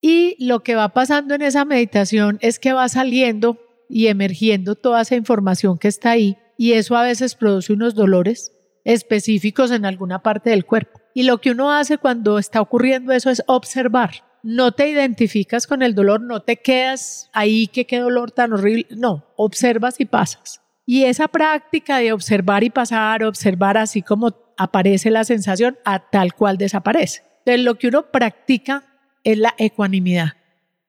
[0.00, 5.02] Y lo que va pasando en esa meditación es que va saliendo y emergiendo toda
[5.02, 8.52] esa información que está ahí y eso a veces produce unos dolores
[8.84, 11.00] específicos en alguna parte del cuerpo.
[11.14, 15.82] Y lo que uno hace cuando está ocurriendo eso es observar, no te identificas con
[15.82, 20.60] el dolor, no te quedas ahí que qué dolor tan horrible, no, observas y pasas.
[20.84, 26.34] Y esa práctica de observar y pasar, observar así como aparece la sensación, a tal
[26.34, 27.22] cual desaparece.
[27.38, 28.84] Entonces lo que uno practica
[29.24, 30.34] es la ecuanimidad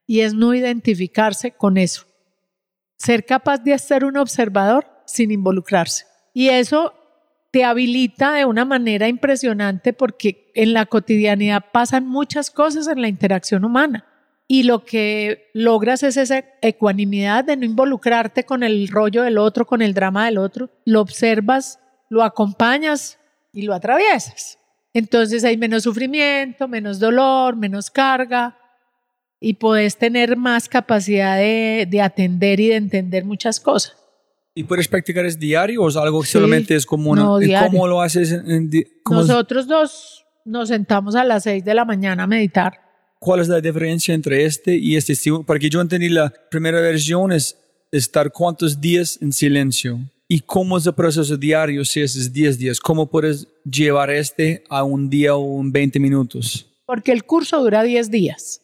[0.06, 2.06] y es no identificarse con eso.
[2.98, 6.06] Ser capaz de ser un observador sin involucrarse.
[6.34, 6.94] Y eso
[7.54, 13.08] te habilita de una manera impresionante porque en la cotidianidad pasan muchas cosas en la
[13.08, 14.08] interacción humana
[14.48, 19.68] y lo que logras es esa ecuanimidad de no involucrarte con el rollo del otro,
[19.68, 23.20] con el drama del otro, lo observas, lo acompañas
[23.52, 24.58] y lo atraviesas.
[24.92, 28.58] Entonces hay menos sufrimiento, menos dolor, menos carga
[29.40, 34.03] y puedes tener más capacidad de, de atender y de entender muchas cosas.
[34.56, 37.40] ¿Y puedes practicar es diario o es algo que solamente es como no,
[37.70, 38.36] ¿Cómo lo haces?
[39.10, 42.80] Nosotros dos nos sentamos a las 6 de la mañana a meditar.
[43.20, 45.44] ¿Cuál es la diferencia entre este y este estilo?
[45.44, 47.58] Porque yo entendí la primera versión es
[47.92, 50.00] estar cuántos días en silencio.
[50.28, 52.80] ¿Y cómo es el proceso diario si es 10 días?
[52.80, 56.68] ¿Cómo puedes llevar este a un día o un 20 minutos?
[56.86, 58.62] Porque el curso dura 10 días.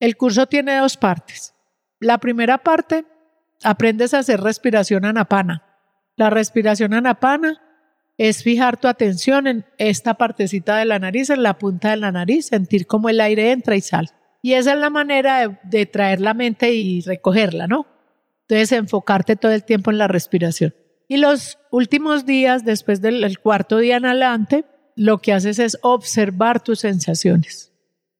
[0.00, 1.54] El curso tiene dos partes.
[2.00, 3.04] La primera parte
[3.64, 5.62] aprendes a hacer respiración anapana.
[6.16, 7.60] La respiración anapana
[8.16, 12.12] es fijar tu atención en esta partecita de la nariz, en la punta de la
[12.12, 14.08] nariz, sentir cómo el aire entra y sale.
[14.40, 17.86] Y esa es la manera de, traer la mente y recogerla, ¿no?
[18.42, 20.74] Entonces, enfocarte todo el tiempo en la respiración.
[21.08, 24.64] Y los últimos días, después del cuarto día en adelante,
[24.96, 27.72] lo que haces es observar tus sensaciones.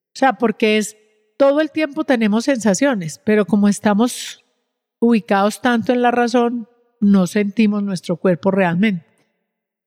[0.07, 0.97] O sea, porque es
[1.37, 4.44] todo el tiempo tenemos sensaciones, pero como estamos
[5.05, 6.67] ubicados tanto en la razón,
[6.99, 9.05] no sentimos nuestro cuerpo realmente.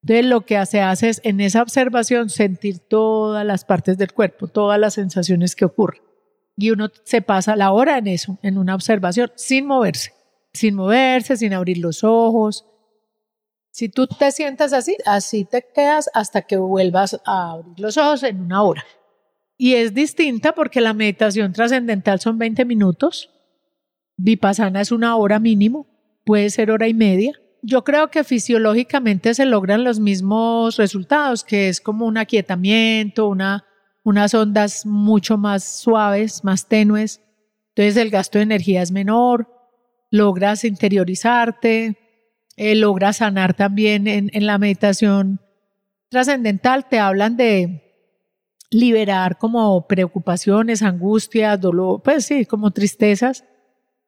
[0.03, 4.49] Entonces lo que se hace es en esa observación sentir todas las partes del cuerpo,
[4.49, 6.03] todas las sensaciones que ocurren.
[6.57, 10.13] Y uno se pasa la hora en eso, en una observación, sin moverse,
[10.53, 12.67] sin moverse, sin abrir los ojos.
[13.71, 18.23] Si tú te sientas así, así te quedas hasta que vuelvas a abrir los ojos
[18.23, 18.85] en una hora.
[19.57, 23.31] Y es distinta porque la meditación trascendental son 20 minutos
[24.19, 25.87] Vipassana es una hora mínimo,
[26.25, 27.33] puede ser hora y media.
[27.63, 33.65] Yo creo que fisiológicamente se logran los mismos resultados, que es como un aquietamiento, una,
[34.03, 37.21] unas ondas mucho más suaves, más tenues.
[37.71, 39.49] Entonces el gasto de energía es menor,
[40.11, 41.97] logras interiorizarte,
[42.57, 45.41] eh, logras sanar también en, en la meditación
[46.09, 46.89] trascendental.
[46.89, 47.85] Te hablan de
[48.71, 53.45] liberar como preocupaciones, angustias, dolor, pues sí, como tristezas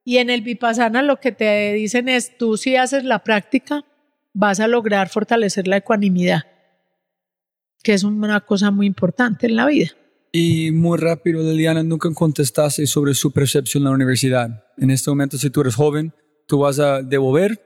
[0.05, 3.85] y en el Vipassana lo que te dicen es, tú si haces la práctica,
[4.33, 6.43] vas a lograr fortalecer la ecuanimidad,
[7.83, 9.91] que es una cosa muy importante en la vida.
[10.33, 14.65] Y muy rápido, Liliana, nunca contestaste sobre su percepción en la universidad.
[14.79, 16.13] En este momento, si tú eres joven,
[16.47, 17.61] ¿tú vas a devolver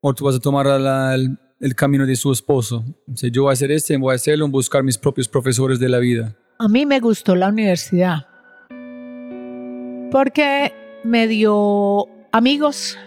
[0.00, 2.84] o tú vas a tomar el, el, camino de su esposo?
[3.14, 5.98] Si yo voy a hacer este, voy a hacerlo, buscar mis propios profesores de la
[6.00, 6.36] vida.
[6.58, 8.26] A mí me gustó la universidad.
[10.10, 10.72] Porque
[11.04, 12.98] me dio amigos.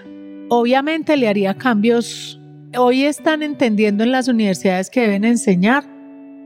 [0.50, 2.40] Obviamente le haría cambios.
[2.78, 5.84] Hoy están entendiendo en las universidades que deben enseñar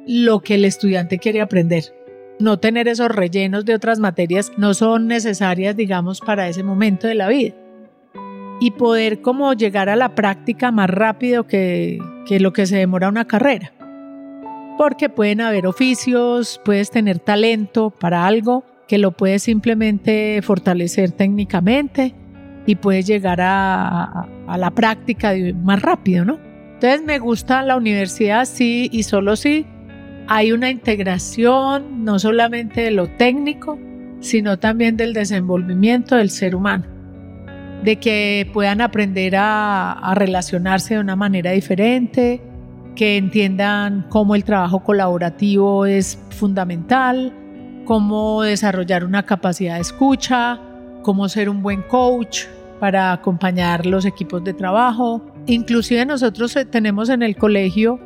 [0.07, 1.83] lo que el estudiante quiere aprender.
[2.39, 7.15] No tener esos rellenos de otras materias no son necesarias, digamos, para ese momento de
[7.15, 7.53] la vida.
[8.59, 13.09] Y poder como llegar a la práctica más rápido que, que lo que se demora
[13.09, 13.73] una carrera.
[14.77, 22.13] Porque pueden haber oficios, puedes tener talento para algo, que lo puedes simplemente fortalecer técnicamente
[22.65, 24.27] y puedes llegar a,
[24.57, 25.31] la práctica
[25.63, 26.37] más rápido, ¿no?
[26.73, 29.65] Entonces me gusta la universidad, sí, y solo sí
[30.27, 33.79] hay una integración no solamente de lo técnico,
[34.19, 36.83] sino también del desenvolvimiento del ser humano,
[37.85, 42.41] de que puedan aprender a relacionarse de una manera diferente,
[42.97, 47.37] que entiendan cómo el trabajo colaborativo es fundamental,
[47.91, 50.61] cómo desarrollar una capacidad de escucha,
[51.01, 52.45] cómo ser un buen coach
[52.79, 55.21] para acompañar los equipos de trabajo.
[55.45, 57.99] Inclusive nosotros eh, tenemos en el colegio,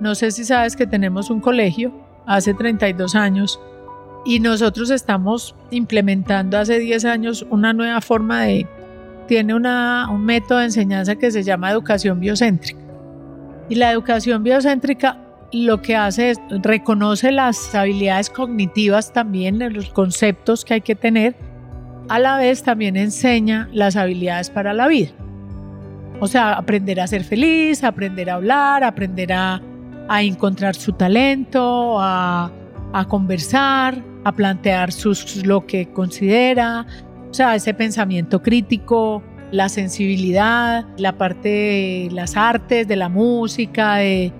[0.00, 1.92] no sé si sabes que tenemos un colegio
[2.24, 3.60] hace 32 años
[4.24, 8.66] y nosotros estamos implementando hace 10 años una nueva forma de,
[9.28, 12.80] tiene una, un método de enseñanza que se llama educación biocéntrica.
[13.68, 15.18] Y la educación biocéntrica
[15.52, 21.34] lo que hace es reconoce las habilidades cognitivas también, los conceptos que hay que tener,
[22.08, 25.10] a la vez también enseña las habilidades para la vida.
[26.20, 29.60] O sea, aprender a ser feliz, aprender a hablar, aprender a,
[30.20, 32.50] encontrar su talento, a,
[32.92, 36.84] a conversar, a plantear sus, lo que considera,
[37.30, 39.22] o sea, ese pensamiento crítico,
[39.52, 44.32] la sensibilidad, la parte de las artes, de la música, de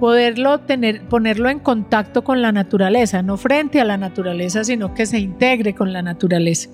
[0.00, 5.06] poderlo tener, ponerlo en contacto con la naturaleza, no frente a la naturaleza, sino que
[5.06, 6.70] se integre con la naturaleza,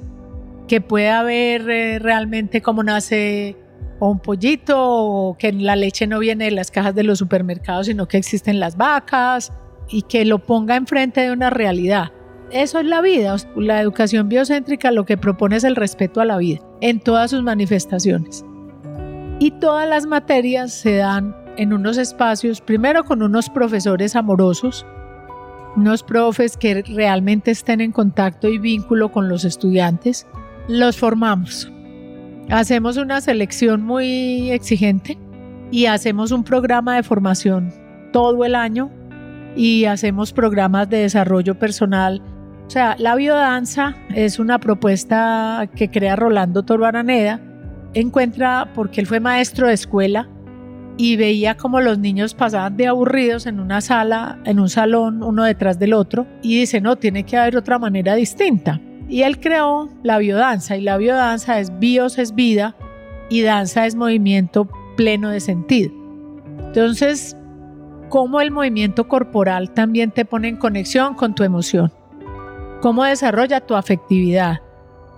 [0.69, 3.57] que pueda ver eh, realmente cómo nace
[3.99, 8.09] un pollito, o que la leche no viene de las cajas de los supermercados, sino
[8.09, 9.53] que existen las vacas,
[9.91, 12.13] y que lo ponga enfrente de una realidad.
[12.51, 13.37] Eso es la vida.
[13.57, 17.43] La educación biocéntrica lo que propone es el respeto a la vida en todas sus
[17.43, 18.45] manifestaciones.
[19.39, 24.87] Y todas las materias se dan en unos espacios, primero con unos profesores amorosos,
[25.77, 30.27] unos profes que realmente estén en contacto y vínculo con los estudiantes,
[30.69, 31.71] los formamos.
[32.49, 35.19] Hacemos una selección muy exigente
[35.71, 37.75] y hacemos un programa de formación
[38.11, 38.91] todo el año
[39.55, 42.23] y hacemos programas de desarrollo personal.
[42.69, 47.39] O sea, la biodanza es una propuesta que crea Rolando Toro Araneda.
[47.93, 50.27] Encuentra, porque él fue maestro de escuela
[51.03, 55.45] y veía como los niños pasaban de aburridos en una sala, en un salón, uno
[55.45, 58.83] detrás del otro, y dice, no, tiene que haber otra manera distinta.
[59.09, 62.77] Y él creó la biodanza, y la biodanza es bios es vida,
[63.31, 64.69] y danza es movimiento
[64.99, 65.91] pleno de sentido.
[66.67, 67.35] Entonces,
[68.11, 71.91] cómo el movimiento corporal también te pone en conexión con tu emoción,
[72.83, 74.61] cómo desarrolla tu afectividad,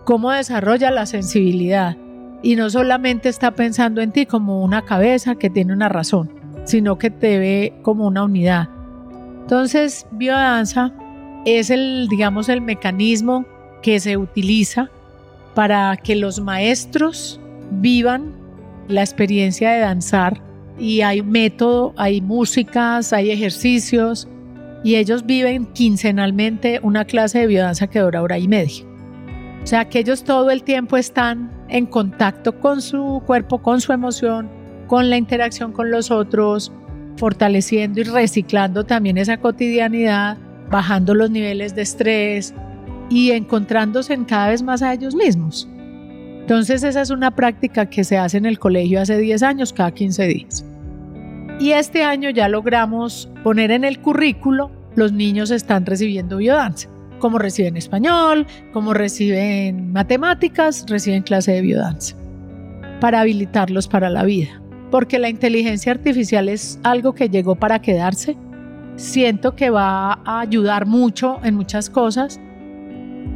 [0.05, 1.97] cómo desarrolla la sensibilidad
[2.43, 6.31] y no solamente está pensando en ti como una cabeza que tiene una razón,
[6.65, 8.69] sino que te ve como una unidad.
[9.43, 10.93] Entonces, biodanza
[11.45, 13.45] es el, digamos, el mecanismo
[13.83, 14.91] que se utiliza
[15.55, 17.41] para que los maestros
[17.71, 18.33] vivan
[18.89, 20.41] la experiencia de danzar
[20.79, 24.29] y hay método, hay músicas, hay ejercicios
[24.85, 28.85] y ellos viven quincenalmente una clase de biodanza que dura hora y media.
[29.63, 33.93] O sea que ellos todo el tiempo están en contacto con su cuerpo, con su
[33.93, 34.49] emoción,
[34.87, 36.71] con la interacción con los otros,
[37.17, 40.37] fortaleciendo y reciclando también esa cotidianidad,
[40.71, 42.55] bajando los niveles de estrés
[43.09, 45.67] y encontrándose en cada vez más a ellos mismos.
[46.43, 49.93] Entonces esa es una práctica que se hace en el colegio hace 10 años, cada
[49.93, 50.67] 15 días.
[51.59, 56.89] Y este año ya logramos poner en el currículo, los niños están recibiendo biodanza,
[57.23, 62.17] como reciben español, como reciben matemáticas, reciben clase de biodanza,
[63.01, 64.61] para habilitarlos para la vida.
[64.91, 68.37] Porque la inteligencia artificial es algo que llegó para quedarse.
[68.97, 72.41] Siento que va a ayudar mucho en muchas cosas,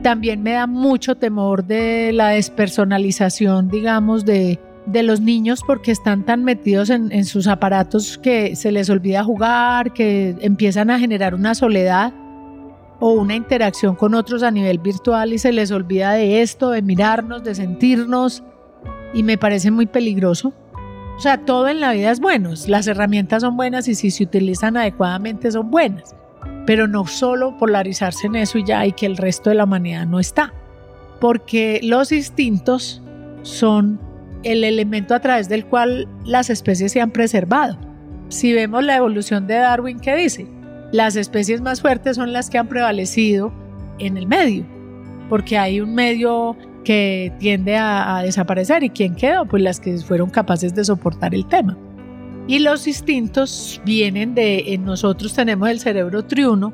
[0.03, 4.59] también me da mucho temor de la despersonalización, digamos, de,
[4.93, 9.93] los niños porque están tan metidos en, en, sus aparatos que se les olvida jugar,
[9.93, 12.13] que empiezan a generar una soledad
[13.01, 16.82] o una interacción con otros a nivel virtual y se les olvida de esto, de
[16.82, 18.43] mirarnos, de sentirnos
[19.12, 20.52] y me parece muy peligroso.
[21.16, 24.24] O sea, todo en la vida es bueno, las herramientas son buenas y si se
[24.24, 26.14] utilizan adecuadamente son buenas
[26.66, 30.06] pero no solo polarizarse en eso y ya, y que el resto de la humanidad
[30.06, 30.52] no está,
[31.20, 33.02] porque los instintos
[33.43, 34.01] son
[34.43, 37.78] el elemento a través del cual las especies se han preservado.
[38.28, 40.47] Si vemos la evolución de Darwin, ¿qué dice?
[40.97, 43.52] Las especies más fuertes son las que han prevalecido
[43.98, 44.64] en el medio,
[45.28, 49.44] porque hay un medio que tiende a, desaparecer y ¿quién quedó?
[49.44, 51.77] Pues las que fueron capaces de soportar el tema.
[52.48, 56.73] Y los instintos vienen de, en nosotros tenemos el cerebro triuno,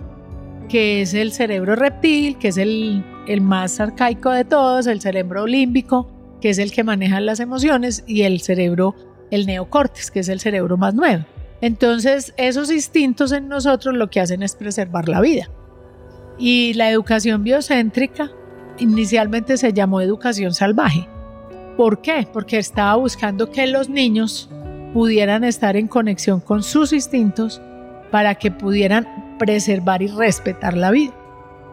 [0.68, 5.48] que es el cerebro reptil, que es el, el más arcaico de todos, el cerebro
[5.48, 6.08] límbico,
[6.40, 8.94] que es el que maneja las emociones, y el cerebro,
[9.32, 11.24] el neocortes, que es el cerebro más nuevo.
[11.62, 15.48] Entonces, esos instintos en nosotros lo que hacen es preservar la vida.
[16.36, 18.30] Y la educación biocéntrica
[18.78, 21.08] inicialmente se llamó educación salvaje.
[21.76, 22.26] ¿Por qué?
[22.30, 24.50] Porque estaba buscando que los niños
[24.92, 27.62] pudieran estar en conexión con sus instintos
[28.10, 31.14] para que pudieran preservar y respetar la vida.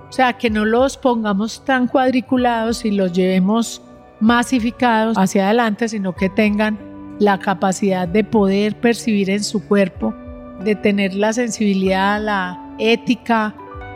[0.08, 3.82] O sea, que no los pongamos tan cuadriculados y los llevemos
[4.20, 6.78] masificados hacia adelante, sino que tengan
[7.20, 10.16] la capacidad de poder percibir en su cuerpo,
[10.64, 13.54] de tener la sensibilidad, la ética,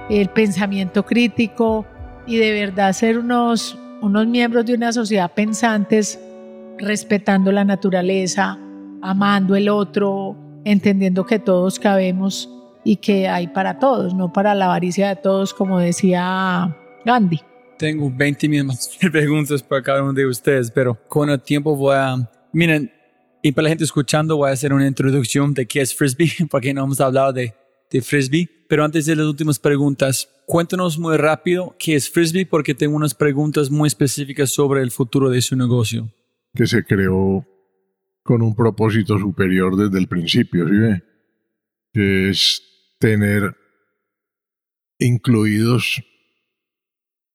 [0.10, 1.86] el pensamiento crítico
[2.28, 6.20] y de verdad ser unos, unos miembros de una sociedad pensantes,
[6.78, 8.58] respetando la naturaleza,
[9.02, 10.36] amando el otro,
[10.66, 12.50] entendiendo que todos cabemos
[12.84, 16.76] y que hay para todos, no para la avaricia de todos, como decía
[17.06, 17.40] Gandhi.
[17.78, 22.16] Tengo 20 mismas preguntas para cada uno de ustedes, pero con el tiempo voy a...
[22.52, 22.92] Miren,
[23.46, 26.74] y para la gente escuchando voy a hacer una introducción de qué es frisbee, porque
[26.74, 27.54] no hemos hablado de,
[28.02, 32.96] frisbee, Pero antes de las últimas preguntas, cuéntanos muy rápido qué es Frisbee porque tengo
[32.96, 36.10] unas preguntas muy específicas sobre el futuro de su negocio.
[36.56, 37.46] Que se creó
[38.24, 41.04] con un propósito superior desde el principio, ¿sí ve?
[41.94, 42.64] Que es
[42.98, 43.56] tener
[44.98, 46.02] incluidos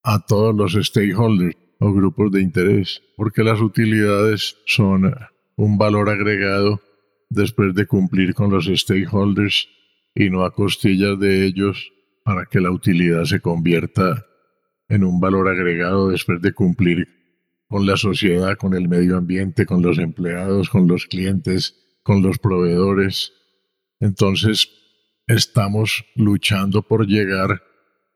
[0.03, 5.15] a todos los stakeholders o grupos de interés, porque las utilidades son
[5.59, 6.81] un valor agregado
[7.29, 9.69] después de cumplir con los stakeholders
[10.15, 14.25] y no a costillas de ellos para que la utilidad se convierta
[14.89, 17.09] en un valor agregado después de cumplir
[17.67, 21.75] con la sociedad, con el medio ambiente, con los empleados, con los clientes,
[22.05, 23.33] con los proveedores.
[23.99, 24.71] Entonces,
[25.27, 27.63] estamos luchando por llegar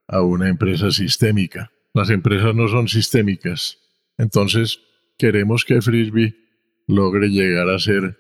[0.07, 1.73] a una empresa sistémica.
[1.93, 3.79] Las empresas no son sistémicas.
[4.17, 4.79] Entonces,
[5.19, 6.42] queremos que Frisbee
[6.87, 8.19] logre llegar a ser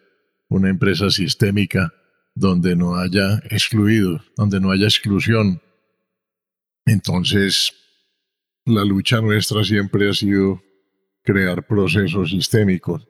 [0.48, 1.92] una empresa sistémica
[2.34, 5.60] donde no haya excluido, donde no haya exclusión.
[6.86, 7.72] Entonces,
[8.64, 10.62] la lucha nuestra siempre ha sido
[11.22, 13.06] crear procesos sistémicos.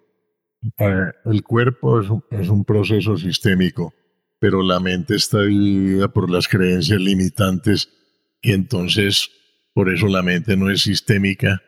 [1.24, 3.94] El cuerpo es un, es un proceso sistémico,
[4.38, 7.88] pero la mente está dividida por las creencias limitantes
[8.40, 9.30] y entonces
[9.74, 11.62] por eso la mente no es sistémica,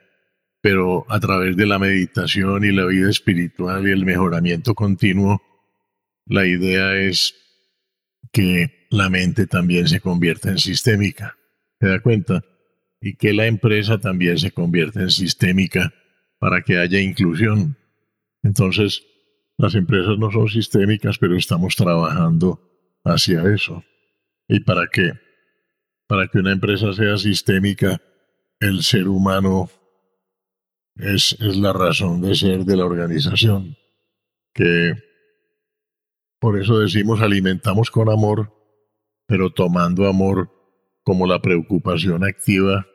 [0.64, 5.42] pero a través de la meditación y la vida espiritual y el mejoramiento continuo,
[6.24, 7.34] la idea es
[8.32, 11.36] que la mente también se convierta en sistémica.
[11.78, 12.42] ¿Se da cuenta?
[12.98, 15.92] Y que la empresa también se convierta en sistémica
[16.38, 17.76] para que haya inclusión.
[18.42, 19.04] Entonces,
[19.58, 22.58] las empresas no son sistémicas, pero estamos trabajando
[23.04, 23.84] hacia eso.
[24.48, 25.12] ¿Y para qué?
[26.06, 28.00] Para que una empresa sea sistémica,
[28.60, 29.68] el ser humano
[30.96, 33.76] es, la razón de ser de la organización.
[34.52, 34.94] Que
[36.38, 38.52] por eso decimos alimentamos con amor,
[39.26, 40.50] pero tomando amor
[41.02, 42.86] como la preocupación activa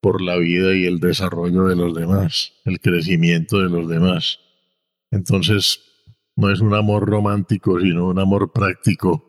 [0.00, 4.38] por la vida y el desarrollo de los demás, el crecimiento de los demás.
[5.10, 5.80] Entonces,
[6.36, 9.24] no es un amor romántico, sino un amor práctico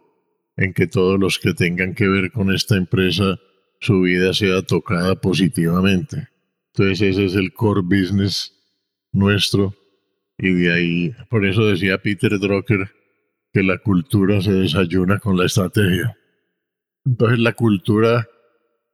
[0.57, 3.39] en que todos los que tengan que ver con esta empresa,
[3.79, 6.27] su vida sea tocada positivamente.
[6.73, 8.53] Entonces ese es el core business
[9.11, 9.75] nuestro
[10.37, 12.91] y de ahí, por eso decía Peter Drucker
[13.51, 16.15] que la cultura se desayuna con la estrategia.
[17.05, 18.27] Entonces la cultura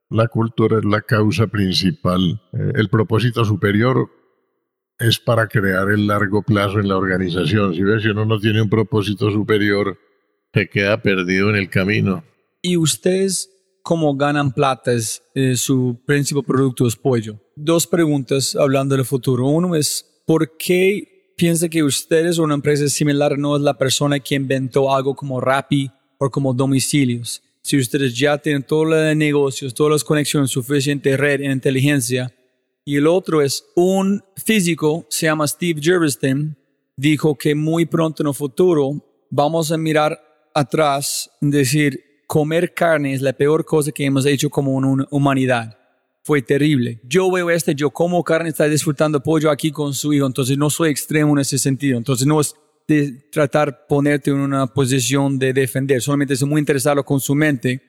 [0.08, 2.40] la cultura es la causa principal.
[2.52, 4.08] Eh, el propósito superior
[4.98, 7.74] es para crear el largo plazo en la organización.
[7.74, 9.98] Si ves, si uno no tiene un propósito superior,
[10.54, 12.24] se queda perdido en el camino.
[12.62, 13.50] ¿Y ustedes
[13.86, 14.92] cómo ganan plata?
[14.92, 17.38] Es, eh, su principal producto es pollo.
[17.54, 19.46] Dos preguntas hablando del futuro.
[19.46, 24.18] Uno es, ¿por qué piensa que ustedes o una empresa similar no es la persona
[24.18, 25.88] que inventó algo como Rappi
[26.18, 27.42] o como domicilios?
[27.66, 32.32] si ustedes ya tienen todos los negocios, todas las conexiones, suficiente red en inteligencia.
[32.84, 36.56] Y el otro es un físico, se llama Steve Jerviston,
[36.96, 38.92] dijo que muy pronto en el futuro
[39.30, 40.16] vamos a mirar
[40.54, 45.78] atrás y decir, comer carne es la peor cosa que hemos hecho como una humanidad.
[46.22, 47.00] Fue terrible.
[47.04, 50.70] Yo veo este, yo como carne, está disfrutando pollo aquí con su hijo, entonces no
[50.70, 51.96] soy extremo en ese sentido.
[51.96, 52.54] Entonces no es
[52.88, 57.80] de tratar ponerte en una posición de defender, solamente es muy interesado con su mente,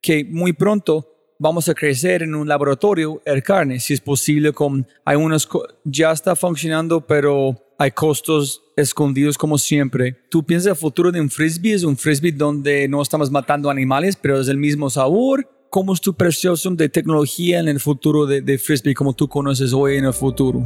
[0.00, 4.86] que muy pronto vamos a crecer en un laboratorio el carne, si es posible, con,
[5.06, 5.48] unos,
[5.84, 10.16] ya está funcionando, pero hay costos escondidos como siempre.
[10.30, 11.72] ¿Tú piensas el futuro de un frisbee?
[11.72, 15.48] ¿Es un frisbee donde no estamos matando animales, pero es el mismo sabor?
[15.70, 19.72] ¿Cómo es tu percepción de tecnología en el futuro de, de frisbee como tú conoces
[19.72, 20.64] hoy en el futuro?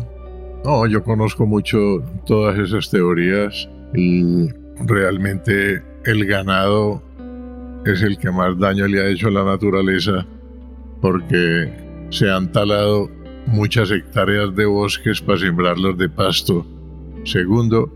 [0.65, 1.79] No, yo conozco mucho
[2.27, 4.49] todas esas teorías y
[4.81, 7.03] realmente el ganado
[7.87, 10.27] es el que más daño le ha hecho a la naturaleza
[11.01, 11.73] porque
[12.11, 13.11] se han talado
[13.47, 16.67] muchas hectáreas de bosques para sembrarlos de pasto.
[17.29, 17.93] Segundo,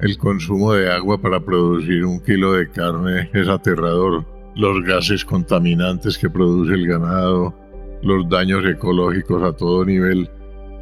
[0.00, 4.24] el consumo de agua para producir un kilo de carne es aterrador.
[4.56, 7.54] Los gases contaminantes que produce el ganado,
[8.02, 10.30] los daños ecológicos a todo nivel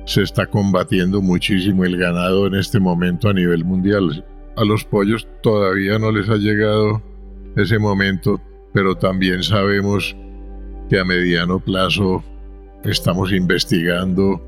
[0.06, 4.24] se está combatiendo muchísimo el ganado en este momento a nivel mundial.
[4.56, 7.02] A los pollos todavía no les ha llegado
[7.56, 8.40] ese momento,
[8.72, 10.14] pero también sabemos
[10.88, 12.22] que a mediano plazo
[12.84, 14.40] estamos investigando,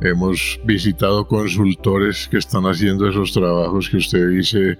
[0.00, 4.78] hemos visitado consultores que están haciendo esos trabajos que usted dice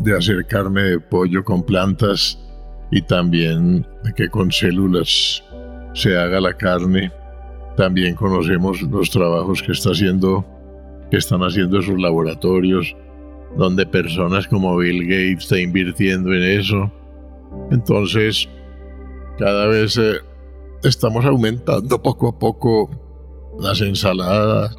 [0.00, 2.38] de hacer carne de pollo con plantas
[2.90, 5.42] y también de que con células
[5.94, 7.10] se haga la carne
[7.78, 10.44] también conocemos los trabajos que, está haciendo,
[11.12, 12.96] que están haciendo esos laboratorios,
[13.56, 16.90] donde personas como Bill Gates está invirtiendo en eso.
[17.70, 18.48] Entonces,
[19.38, 20.16] cada vez eh,
[20.82, 22.90] estamos aumentando poco a poco
[23.58, 24.76] las ensaladas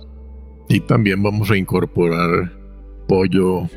[0.70, 2.52] y también vamos a incorporar
[3.08, 3.68] pollo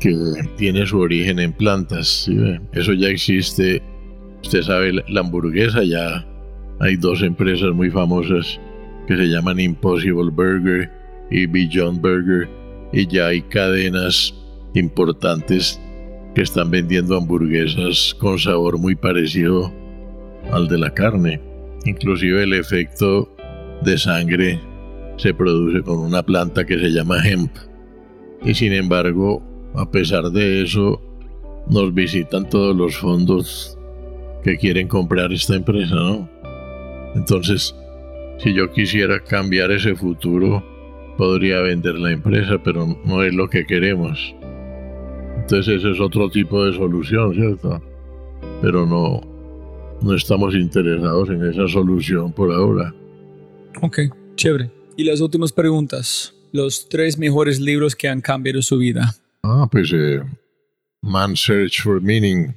[0.00, 0.16] que
[0.56, 2.28] tiene su origen en plantas.
[2.72, 3.82] Eso ya existe.
[4.42, 6.26] Usted sabe, la hamburguesa ya
[6.80, 8.58] hay dos empresas muy famosas
[9.06, 10.90] que se llaman Impossible Burger
[11.30, 12.48] y Beyond Burger
[12.92, 14.34] y ya hay cadenas
[14.74, 15.78] importantes
[16.34, 19.70] que están vendiendo hamburguesas con sabor muy parecido
[20.52, 21.40] al de la carne.
[21.84, 23.28] Inclusive el efecto
[23.82, 24.60] de sangre
[25.16, 27.50] se produce con una planta que se llama hemp.
[28.42, 29.42] Y sin embargo,
[29.74, 31.00] a pesar de eso,
[31.68, 33.78] nos visitan todos los fondos
[34.42, 36.28] que quieren comprar esta empresa, ¿no?
[37.14, 37.74] Entonces,
[38.38, 40.64] si yo quisiera cambiar ese futuro,
[41.18, 44.34] podría vender la empresa, pero no es lo que queremos.
[45.36, 47.82] Entonces ese es otro tipo de solución, ¿cierto?
[48.62, 49.20] Pero no,
[50.00, 52.94] no estamos interesados en esa solución por ahora.
[53.82, 53.98] Ok,
[54.36, 54.70] chévere.
[54.96, 56.34] Y las últimas preguntas.
[56.52, 59.14] Los tres mejores libros que han cambiado su vida.
[59.42, 60.20] Ah, pues eh,
[61.02, 62.54] Man's Search for Meaning,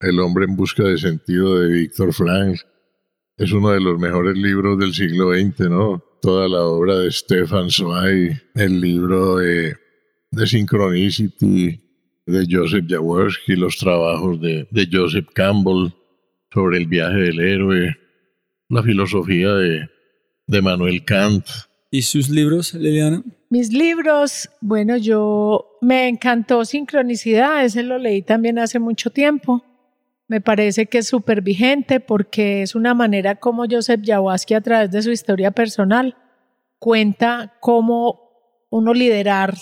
[0.00, 2.60] El hombre en busca de sentido de Víctor Frank.
[3.36, 6.04] Es uno de los mejores libros del siglo XX, ¿no?
[6.20, 9.74] Toda la obra de Stefan Zweig, el libro de,
[10.30, 11.80] de Synchronicity
[12.26, 15.92] de Joseph Jaworski, los trabajos de Joseph Campbell
[16.52, 17.96] sobre el viaje del héroe,
[18.68, 19.88] la filosofía de,
[20.46, 21.46] de Manuel Kant.
[21.90, 23.22] ¿Y sus libros, Liliana?
[23.50, 29.64] Mis libros, bueno, yo me encantó Sincronicidad, ese lo leí también hace mucho tiempo.
[30.26, 34.90] Me parece que es súper vigente porque es una manera como Joseph Jaworski a través
[34.90, 36.16] de su historia personal
[36.78, 39.54] cuenta cómo uno liderar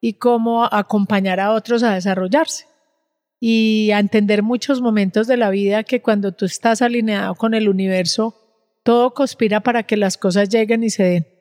[0.00, 2.66] y cómo acompañar a otros a desarrollarse
[3.40, 7.68] y a entender muchos momentos de la vida que cuando tú estás alineado con el
[7.68, 8.43] universo,
[8.84, 11.34] todo conspira para que las cosas lleguen y se den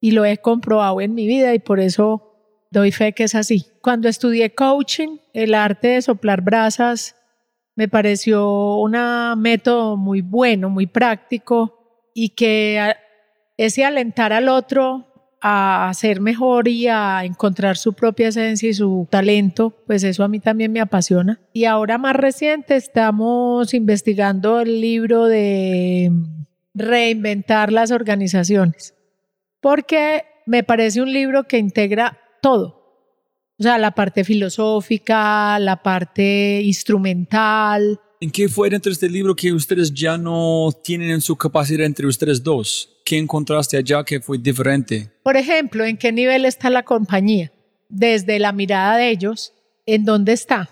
[0.00, 3.66] y lo he comprobado en mi vida y por eso doy fe que es así.
[3.82, 7.16] Cuando estudié coaching, el arte de soplar brasas
[7.76, 8.96] me pareció un
[9.38, 12.94] método muy bueno, muy práctico y que
[13.56, 15.06] ese alentar al otro
[15.42, 20.28] a ser mejor y a encontrar su propia esencia y su talento, pues eso a
[20.28, 21.40] mí también me apasiona.
[21.54, 26.12] Y ahora más reciente estamos investigando el libro de
[26.74, 28.94] reinventar las organizaciones
[29.60, 32.80] porque me parece un libro que integra todo.
[33.58, 38.00] O sea, la parte filosófica, la parte instrumental.
[38.20, 41.84] ¿En qué fue dentro de este libro que ustedes ya no tienen en su capacidad
[41.84, 42.88] entre ustedes dos?
[43.04, 45.10] ¿Qué encontraste allá que fue diferente?
[45.22, 47.52] Por ejemplo, ¿en qué nivel está la compañía?
[47.88, 49.52] Desde la mirada de ellos,
[49.84, 50.70] ¿en dónde está?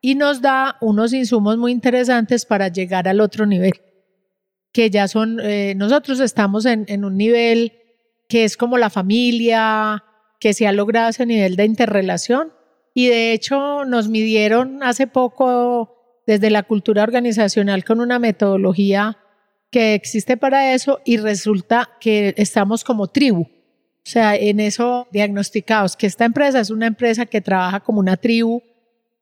[0.00, 3.74] Y nos da unos insumos muy interesantes para llegar al otro nivel,
[4.72, 7.72] que ya son, eh, nosotros estamos en, en un nivel
[8.28, 10.04] que es como la familia,
[10.38, 12.52] que se ha logrado ese nivel de interrelación.
[12.94, 19.18] Y de hecho nos midieron hace poco desde la cultura organizacional con una metodología
[19.70, 23.42] que existe para eso y resulta que estamos como tribu.
[23.42, 28.16] O sea, en eso diagnosticados, que esta empresa es una empresa que trabaja como una
[28.16, 28.62] tribu,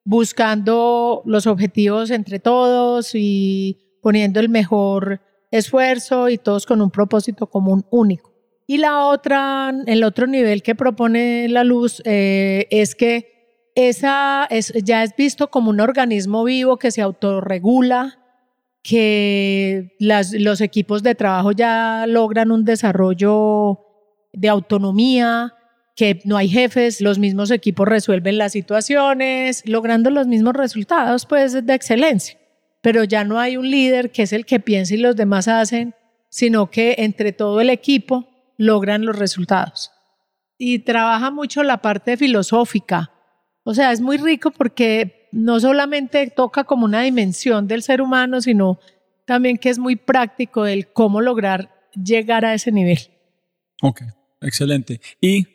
[0.04, 5.20] buscando los objetivos entre todos y poniendo el mejor
[5.50, 8.32] esfuerzo y todos con un propósito común único.
[8.66, 14.72] Y la otra, el otro nivel que propone la luz eh, es que esa es,
[14.84, 18.18] ya es visto como un organismo vivo que se autorregula,
[18.82, 23.80] que los equipos de trabajo ya logran un desarrollo
[24.32, 25.54] de autonomía,
[25.94, 31.64] que no hay jefes, los mismos equipos resuelven las situaciones, logrando los mismos resultados pues
[31.64, 32.38] de excelencia.
[32.80, 35.94] Pero ya no hay un líder que es el que piensa y los demás hacen,
[36.28, 39.90] sino que entre todo el equipo logran los resultados.
[40.58, 43.10] Y trabaja mucho la parte filosófica.
[43.64, 48.40] O sea, es muy rico porque no solamente toca como una dimensión del ser humano,
[48.40, 48.78] sino
[49.24, 52.98] también que es muy práctico el cómo lograr llegar a ese nivel.
[53.82, 54.02] Ok,
[54.40, 55.00] excelente.
[55.20, 55.46] ¿Y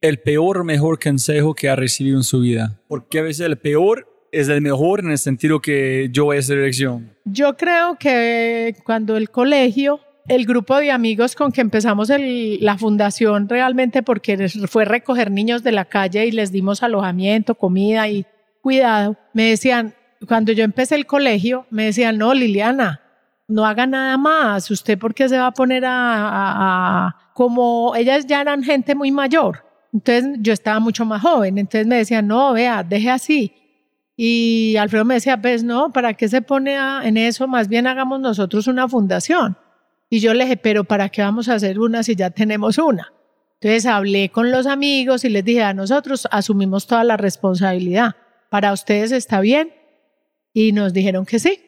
[0.00, 2.80] el peor mejor consejo que ha recibido en su vida?
[2.88, 6.40] Porque a veces el peor es el mejor en el sentido que yo voy a
[6.40, 7.10] esa dirección.
[7.24, 10.00] Yo creo que cuando el colegio
[10.30, 15.72] el grupo de amigos con que empezamos la fundación realmente porque fue recoger niños de
[15.72, 18.24] la calle y les dimos alojamiento, comida y
[18.62, 19.92] cuidado, me decían,
[20.28, 23.00] cuando yo empecé el colegio, me decían, no, Liliana,
[23.48, 28.40] no haga nada más, usted por qué se va a poner a, como ellas ya
[28.40, 32.84] eran gente muy mayor, entonces yo estaba mucho más joven, entonces me decían, no, vea,
[32.84, 33.52] deje así.
[34.22, 37.48] Y Alfredo me decía, pues no, ¿para qué se pone en eso?
[37.48, 39.56] Más bien hagamos nosotros una fundación.
[40.10, 43.14] Y yo le dije, pero ¿para qué vamos a hacer una si ya tenemos una?
[43.54, 48.14] Entonces hablé con los amigos y les dije, a nosotros asumimos toda la responsabilidad.
[48.50, 49.72] ¿Para ustedes está bien?
[50.52, 51.58] Y nos dijeron que sí.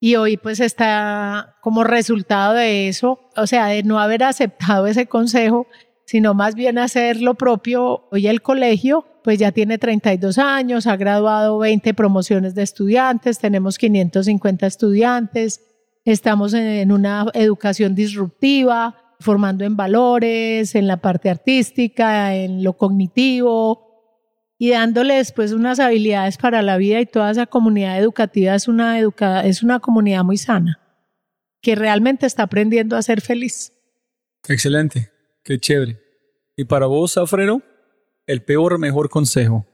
[0.00, 5.06] Y hoy pues está como resultado de eso, o sea, de no haber aceptado ese
[5.06, 5.68] consejo,
[6.04, 8.08] sino más bien hacer lo propio.
[8.10, 13.78] Hoy el colegio pues ya tiene 32 años, ha graduado 20 promociones de estudiantes, tenemos
[13.78, 15.60] 550 estudiantes,
[16.04, 23.92] estamos en una educación disruptiva, formando en valores, en la parte artística, en lo cognitivo,
[24.58, 28.98] y dándoles pues unas habilidades para la vida y toda esa comunidad educativa es una,
[28.98, 30.80] educa es una comunidad muy sana,
[31.60, 33.72] que realmente está aprendiendo a ser feliz.
[34.48, 35.10] Excelente.
[35.44, 36.00] Qué chévere.
[36.56, 37.62] Y para vos, Alfredo,
[38.26, 39.66] el peor mejor consejo.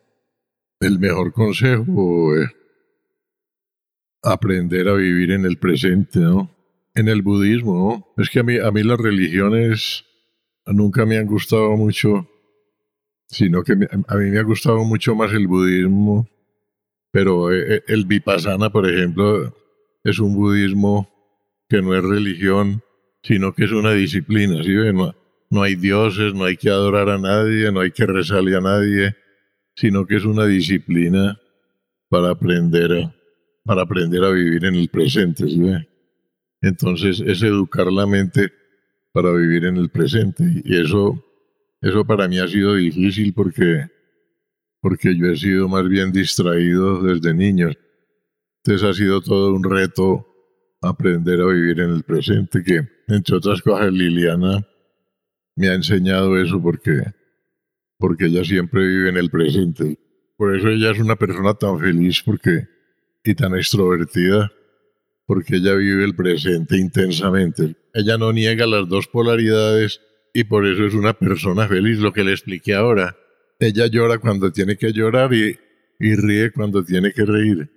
[0.81, 2.51] El mejor consejo es
[4.23, 6.51] aprender a vivir en el presente, ¿no?
[6.95, 8.23] En el budismo, ¿no?
[8.23, 10.05] Es que a mí, a mí las religiones
[10.67, 12.29] nunca me han gustado mucho,
[13.27, 16.29] sino que a mí me ha gustado mucho más el budismo,
[17.11, 19.55] pero eh, eh, el vipassana, por ejemplo,
[20.05, 21.11] es un budismo
[21.69, 22.83] que no es religión,
[23.23, 24.73] sino que es una disciplina, ¿sí?
[24.93, 25.15] No,
[25.51, 29.17] no hay dioses, no hay que adorar a nadie, no hay que rezarle a nadie,
[29.75, 31.39] sino que es una disciplina
[32.09, 33.15] para aprender a,
[33.65, 35.45] para aprender a vivir en el presente.
[36.61, 38.53] Entonces es educar la mente
[39.13, 41.25] para vivir en el presente y eso
[41.81, 43.87] eso para mí ha sido difícil porque
[44.81, 47.71] porque yo he sido más bien distraído desde niño.
[48.63, 50.27] Entonces ha sido todo un reto
[50.81, 54.67] aprender a vivir en el presente que entre otras cosas Liliana
[55.59, 57.03] me ha enseñado eso porque
[57.99, 59.99] porque ella siempre vive en el presente.
[60.37, 62.69] Por eso ella es una persona tan feliz porque
[63.25, 64.53] y tan extrovertida
[65.27, 67.75] porque ella vive el presente intensamente.
[67.93, 70.01] Ella no niega las dos polaridades
[70.33, 73.17] y por eso es una persona feliz, lo que le expliqué ahora.
[73.59, 75.59] Ella llora cuando tiene que llorar y,
[75.99, 77.69] y ríe cuando tiene que reír.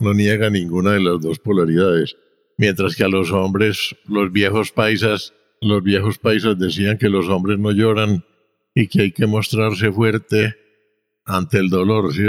[0.00, 2.16] No niega ninguna de las dos polaridades.
[2.56, 7.58] Mientras que a los hombres, los viejos paisas, los viejos paisas decían que los hombres
[7.58, 8.24] no lloran
[8.74, 10.54] y que hay que mostrarse fuerte
[11.24, 12.22] ante el dolor, ¿sí?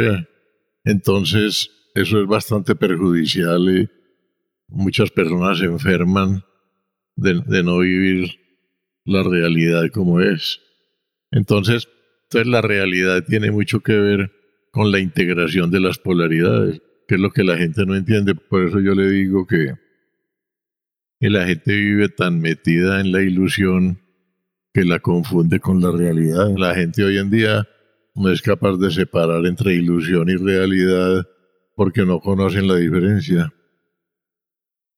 [0.84, 3.90] Entonces, eso es bastante perjudicial y
[4.68, 6.44] muchas personas se enferman
[7.16, 8.40] de, de no vivir
[9.06, 10.60] la realidad como es.
[11.32, 11.88] Entonces,
[12.32, 14.32] entonces, la realidad tiene mucho que ver
[14.72, 18.36] con la integración de las polaridades, que es lo que la gente no entiende.
[18.36, 19.74] Por eso yo le digo que,
[21.20, 24.00] que la gente vive tan metida en la ilusión
[24.74, 26.50] que la confunde con la realidad.
[26.58, 27.68] La gente hoy en día
[28.16, 31.28] no es capaz de separar entre ilusión y realidad
[31.76, 33.54] porque no conocen la diferencia.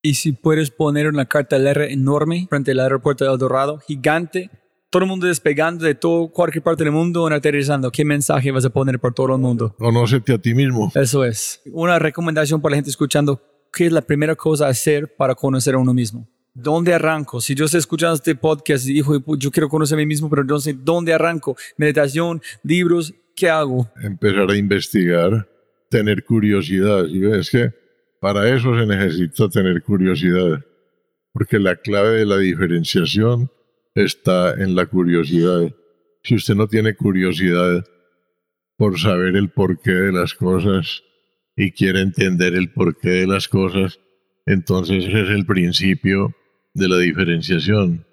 [0.03, 4.49] Y si puedes poner una cartelera enorme frente al aeropuerto de El Dorado, gigante,
[4.89, 8.65] todo el mundo despegando de todo, cualquier parte del mundo, y aterrizando, ¿qué mensaje vas
[8.65, 9.76] a poner por todo el mundo?
[9.77, 10.91] Conócete a ti mismo.
[10.95, 11.61] Eso es.
[11.72, 13.41] Una recomendación para la gente escuchando,
[13.72, 16.27] ¿qué es la primera cosa a hacer para conocer a uno mismo?
[16.53, 17.39] ¿Dónde arranco?
[17.39, 20.60] Si yo estoy escuchando este podcast y digo, yo quiero conocer a mí mismo, pero
[20.60, 21.56] sé dónde arranco.
[21.77, 23.89] Meditación, libros, ¿qué hago?
[24.02, 25.48] Empezar a investigar,
[25.89, 27.06] tener curiosidad.
[27.06, 27.39] ¿sí ves?
[27.39, 27.73] Es que
[28.19, 30.64] para eso se necesita tener curiosidad,
[31.31, 33.49] porque la clave de la diferenciación
[33.95, 35.73] está en la curiosidad.
[36.23, 37.85] Si usted no tiene curiosidad
[38.76, 41.02] por saber el porqué de las cosas
[41.56, 43.99] y quiere entender el porqué de las cosas,
[44.45, 46.36] entonces ese es el principio
[46.73, 48.06] de la diferenciación.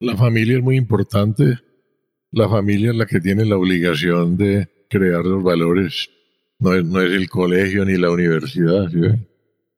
[0.00, 1.58] La familia es muy importante.
[2.32, 6.10] La familia es la que tiene la obligación de crear los valores.
[6.58, 8.90] No es, no es el colegio ni la universidad.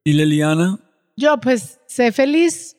[0.04, 0.78] ¿Y Liliana?
[1.16, 2.76] Yo pues sé feliz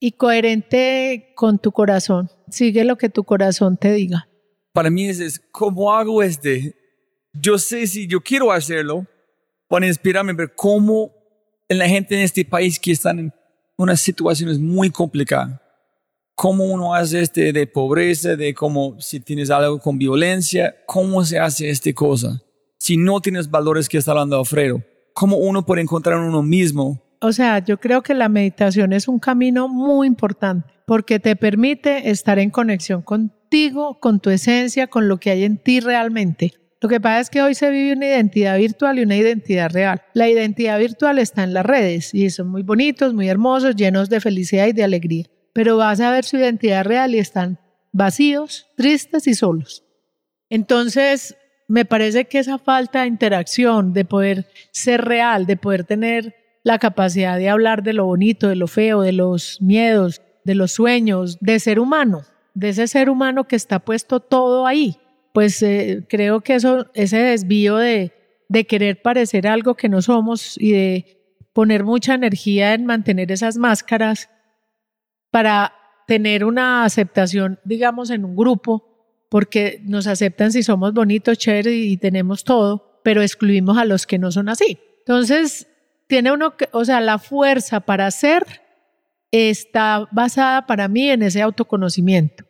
[0.00, 2.28] y coherente con tu corazón.
[2.50, 4.28] Sigue lo que tu corazón te diga.
[4.72, 6.74] Para mí es, es ¿cómo hago este?
[7.32, 9.06] Yo sé si yo quiero hacerlo
[9.68, 11.12] para inspirarme, pero cómo
[11.68, 13.32] en la gente en este país que están en
[13.76, 15.60] unas situaciones muy complicadas.
[16.34, 21.38] ¿Cómo uno hace este de pobreza, de cómo si tienes algo con violencia, cómo se
[21.38, 22.40] hace esta cosa?
[22.78, 24.82] Si no tienes valores que está hablando Alfredo,
[25.12, 27.02] ¿cómo uno puede encontrar uno mismo?
[27.20, 32.10] O sea, yo creo que la meditación es un camino muy importante porque te permite
[32.10, 36.54] estar en conexión contigo, con tu esencia, con lo que hay en ti realmente.
[36.80, 40.00] Lo que pasa es que hoy se vive una identidad virtual y una identidad real.
[40.14, 44.20] La identidad virtual está en las redes y son muy bonitos, muy hermosos, llenos de
[44.20, 45.24] felicidad y de alegría.
[45.52, 47.58] Pero vas a ver su identidad real y están
[47.90, 49.84] vacíos, tristes y solos.
[50.50, 51.36] Entonces,
[51.66, 56.78] me parece que esa falta de interacción, de poder ser real, de poder tener la
[56.78, 61.38] capacidad de hablar de lo bonito, de lo feo, de los miedos, de los sueños,
[61.40, 62.22] de ser humano,
[62.54, 64.98] de ese ser humano que está puesto todo ahí,
[65.38, 68.12] pues eh, creo que eso, ese desvío de,
[68.66, 74.30] querer parecer algo que no somos y de poner mucha energía en mantener esas máscaras
[75.30, 75.72] para
[76.08, 78.82] tener una aceptación, digamos, en un grupo,
[79.28, 84.18] porque nos aceptan si somos bonitos, chéveres y tenemos todo, pero excluimos a los que
[84.18, 84.80] no son así.
[85.06, 85.68] Entonces,
[86.08, 88.44] tiene uno que, o sea, la fuerza para ser
[89.30, 92.47] está basada para mí en ese autoconocimiento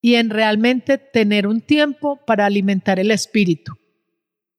[0.00, 3.72] y en realmente tener un tiempo para alimentar el espíritu.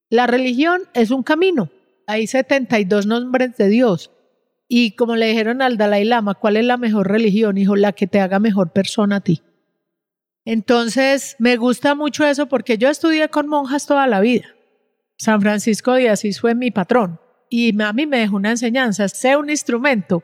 [0.10, 1.70] La religión es un camino.
[2.08, 4.12] Hay 72 nombres de Dios.
[4.68, 7.58] Y como le dijeron al Dalai Lama, ¿cuál es la mejor religión?
[7.58, 9.42] Hijo, la que te haga mejor persona a ti.
[10.46, 14.48] Entonces, me gusta mucho eso porque yo estudié con monjas toda la vida.
[15.18, 19.36] San Francisco de Asís fue mi patrón y a mí me dejó una enseñanza, sé
[19.36, 20.24] un instrumento.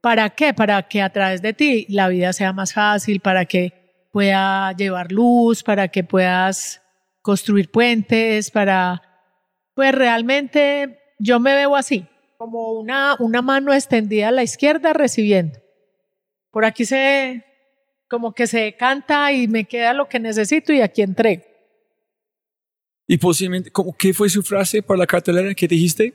[0.00, 0.52] ¿Para qué?
[0.52, 3.81] Para que a través de ti la vida sea más fácil, para que
[4.12, 6.80] pueda llevar luz, para que puedas
[7.22, 9.02] construir puentes, para...
[9.74, 12.06] Pues realmente yo me veo así,
[12.36, 15.58] como una, una mano extendida a la izquierda recibiendo.
[16.50, 17.44] Por aquí se,
[18.08, 21.44] como que se canta y me queda lo que necesito y aquí entrego.
[23.06, 26.14] Y posiblemente, ¿qué fue su frase para la cartelera que dijiste?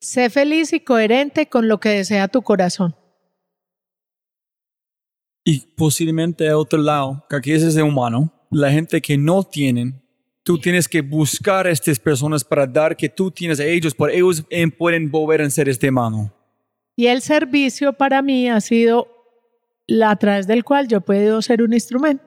[0.00, 2.94] Sé feliz y coherente con lo que desea tu corazón.
[5.50, 9.98] Y posiblemente a otro lado, que aquí es ese humano, la gente que no tienen,
[10.42, 14.12] tú tienes que buscar a estas personas para dar que tú tienes a ellos, para
[14.12, 14.44] ellos
[14.76, 16.30] pueden volver a ser este mano.
[16.96, 19.08] Y el servicio para mí ha sido
[19.86, 22.22] la a través del cual yo puedo ser un instrumento.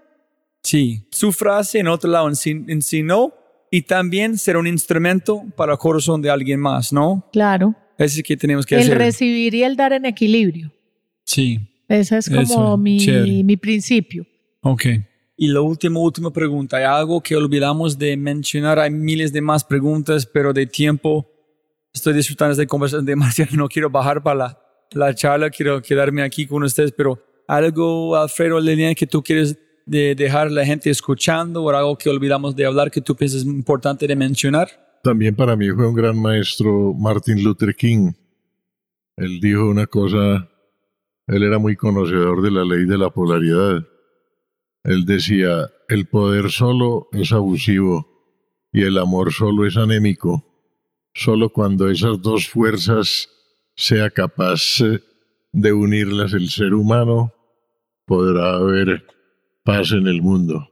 [0.64, 3.36] Sí, su frase en otro lado, en sí no,
[3.70, 7.30] y también ser un instrumento para el corazón de alguien más, ¿no?
[7.32, 7.76] Claro.
[8.00, 8.94] Eso es que tenemos que el hacer.
[8.94, 10.74] El recibir y el dar en equilibrio.
[11.24, 11.68] Sí.
[11.92, 14.26] Ese es como mi, mi principio.
[14.62, 14.86] Ok.
[15.36, 16.78] Y la última, última pregunta.
[16.78, 18.80] Hay algo que olvidamos de mencionar.
[18.80, 21.28] Hay miles de más preguntas, pero de tiempo
[21.94, 23.56] estoy disfrutando de esta conversación demasiado.
[23.58, 24.60] No quiero bajar para la,
[24.92, 30.16] la charla, quiero quedarme aquí con ustedes, pero algo, Alfredo, Lilian, que tú quieres de
[30.16, 34.08] dejar a la gente escuchando o algo que olvidamos de hablar que tú piensas importante
[34.08, 34.70] de mencionar?
[35.04, 38.12] También para mí fue un gran maestro Martin Luther King.
[39.18, 40.51] Él dijo una cosa,
[41.28, 43.86] él era muy conocedor de la ley de la polaridad.
[44.84, 48.08] Él decía, el poder solo es abusivo
[48.72, 50.46] y el amor solo es anémico.
[51.14, 53.30] Solo cuando esas dos fuerzas
[53.76, 54.78] sea capaz
[55.52, 57.34] de unirlas el ser humano,
[58.06, 59.06] podrá haber
[59.64, 60.70] paz en el mundo.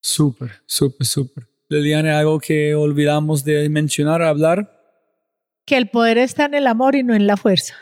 [0.00, 1.48] Súper, súper, súper.
[1.68, 4.72] Liliana, ¿algo que olvidamos de mencionar, hablar?
[5.64, 7.74] Que el poder está en el amor y no en la fuerza.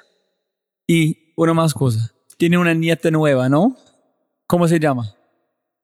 [0.86, 2.12] Y una más cosa.
[2.36, 3.76] Tiene una nieta nueva, ¿no?
[4.46, 5.14] ¿Cómo se llama?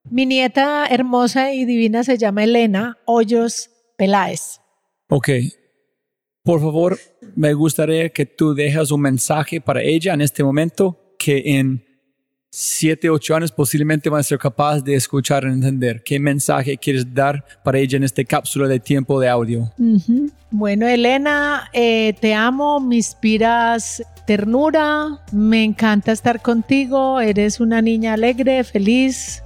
[0.04, 4.60] Mi nieta hermosa y divina se llama Elena Hoyos Peláez.
[5.08, 5.28] Ok.
[6.42, 6.98] Por favor,
[7.36, 11.84] me gustaría que tú dejas un mensaje para ella en este momento que en
[12.50, 16.02] siete, ocho años posiblemente van a ser capaz de escuchar y entender.
[16.02, 19.70] ¿Qué mensaje quieres dar para ella en esta cápsula de tiempo de audio?
[20.50, 28.12] Bueno, Elena, eh, te amo, me inspiras ternura, me encanta estar contigo, eres una niña
[28.12, 29.42] alegre, feliz,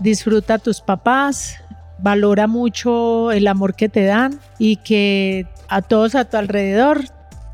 [0.00, 1.58] disfruta a tus papás,
[2.00, 7.04] valora mucho el amor que te dan y que a todos a tu alrededor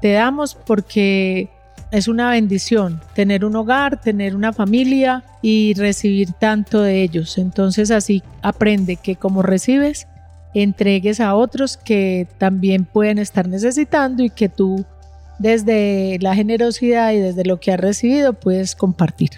[0.00, 1.50] te damos porque
[1.90, 7.36] es una bendición tener un hogar, tener una familia y recibir tanto de ellos.
[7.36, 10.08] Entonces así aprende que como recibes,
[10.54, 14.86] entregues a otros que también pueden estar necesitando y que tú
[15.40, 19.30] desde la generosidad y desde lo que has recibido puedes compartir.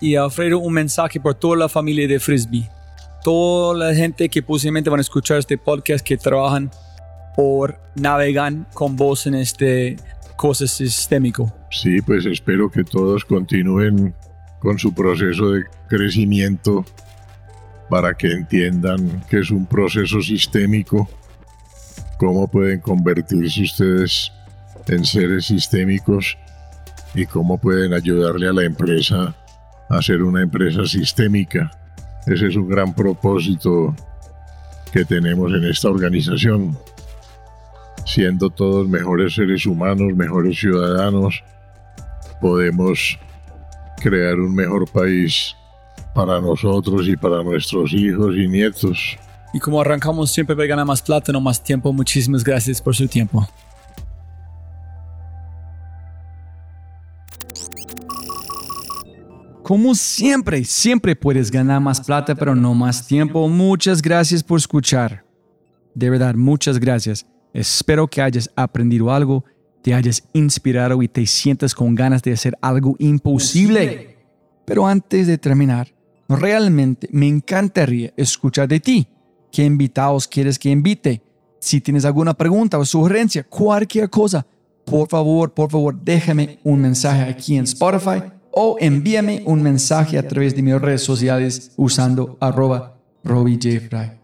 [0.00, 2.68] Y Alfredo, un mensaje por toda la familia de Frisbee.
[3.22, 6.70] Toda la gente que posiblemente van a escuchar este podcast que trabajan
[7.36, 9.98] o navegan con vos en este
[10.36, 11.52] cosa sistémico.
[11.70, 14.14] Sí, pues espero que todos continúen
[14.60, 16.86] con su proceso de crecimiento
[17.90, 21.06] para que entiendan que es un proceso sistémico,
[22.18, 24.32] cómo pueden convertirse ustedes
[24.90, 26.36] en seres sistémicos
[27.14, 29.34] y cómo pueden ayudarle a la empresa
[29.88, 31.70] a ser una empresa sistémica.
[32.26, 33.94] Ese es un gran propósito
[34.92, 36.76] que tenemos en esta organización
[38.04, 41.42] siendo todos mejores seres humanos, mejores ciudadanos,
[42.40, 43.18] podemos
[44.00, 45.54] crear un mejor país
[46.14, 49.16] para nosotros y para nuestros hijos y nietos.
[49.52, 53.46] Y como arrancamos siempre ganar más plata, no más tiempo, muchísimas gracias por su tiempo.
[59.70, 63.48] Como siempre, siempre puedes ganar más plata, pero no más tiempo.
[63.48, 65.24] Muchas gracias por escuchar.
[65.94, 67.24] De verdad, muchas gracias.
[67.54, 69.44] Espero que hayas aprendido algo,
[69.80, 74.16] te hayas inspirado y te sientas con ganas de hacer algo imposible.
[74.64, 75.94] Pero antes de terminar,
[76.28, 79.06] realmente me encantaría escuchar de ti.
[79.52, 81.22] ¿Qué invitados quieres que invite?
[81.60, 84.44] Si tienes alguna pregunta o sugerencia, cualquier cosa,
[84.84, 90.26] por favor, por favor, déjame un mensaje aquí en Spotify o envíame un mensaje a
[90.26, 92.96] través de mis redes sociales usando arroba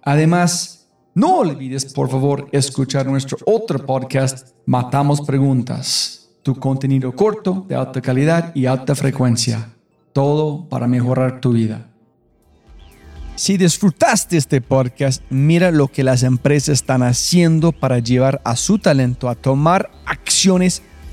[0.03, 7.75] Además, no olvides, por favor, escuchar nuestro otro podcast, Matamos Preguntas, tu contenido corto, de
[7.75, 9.73] alta calidad y alta frecuencia.
[10.13, 11.91] Todo para mejorar tu vida.
[13.35, 18.79] Si disfrutaste este podcast, mira lo que las empresas están haciendo para llevar a su
[18.79, 20.83] talento a tomar acciones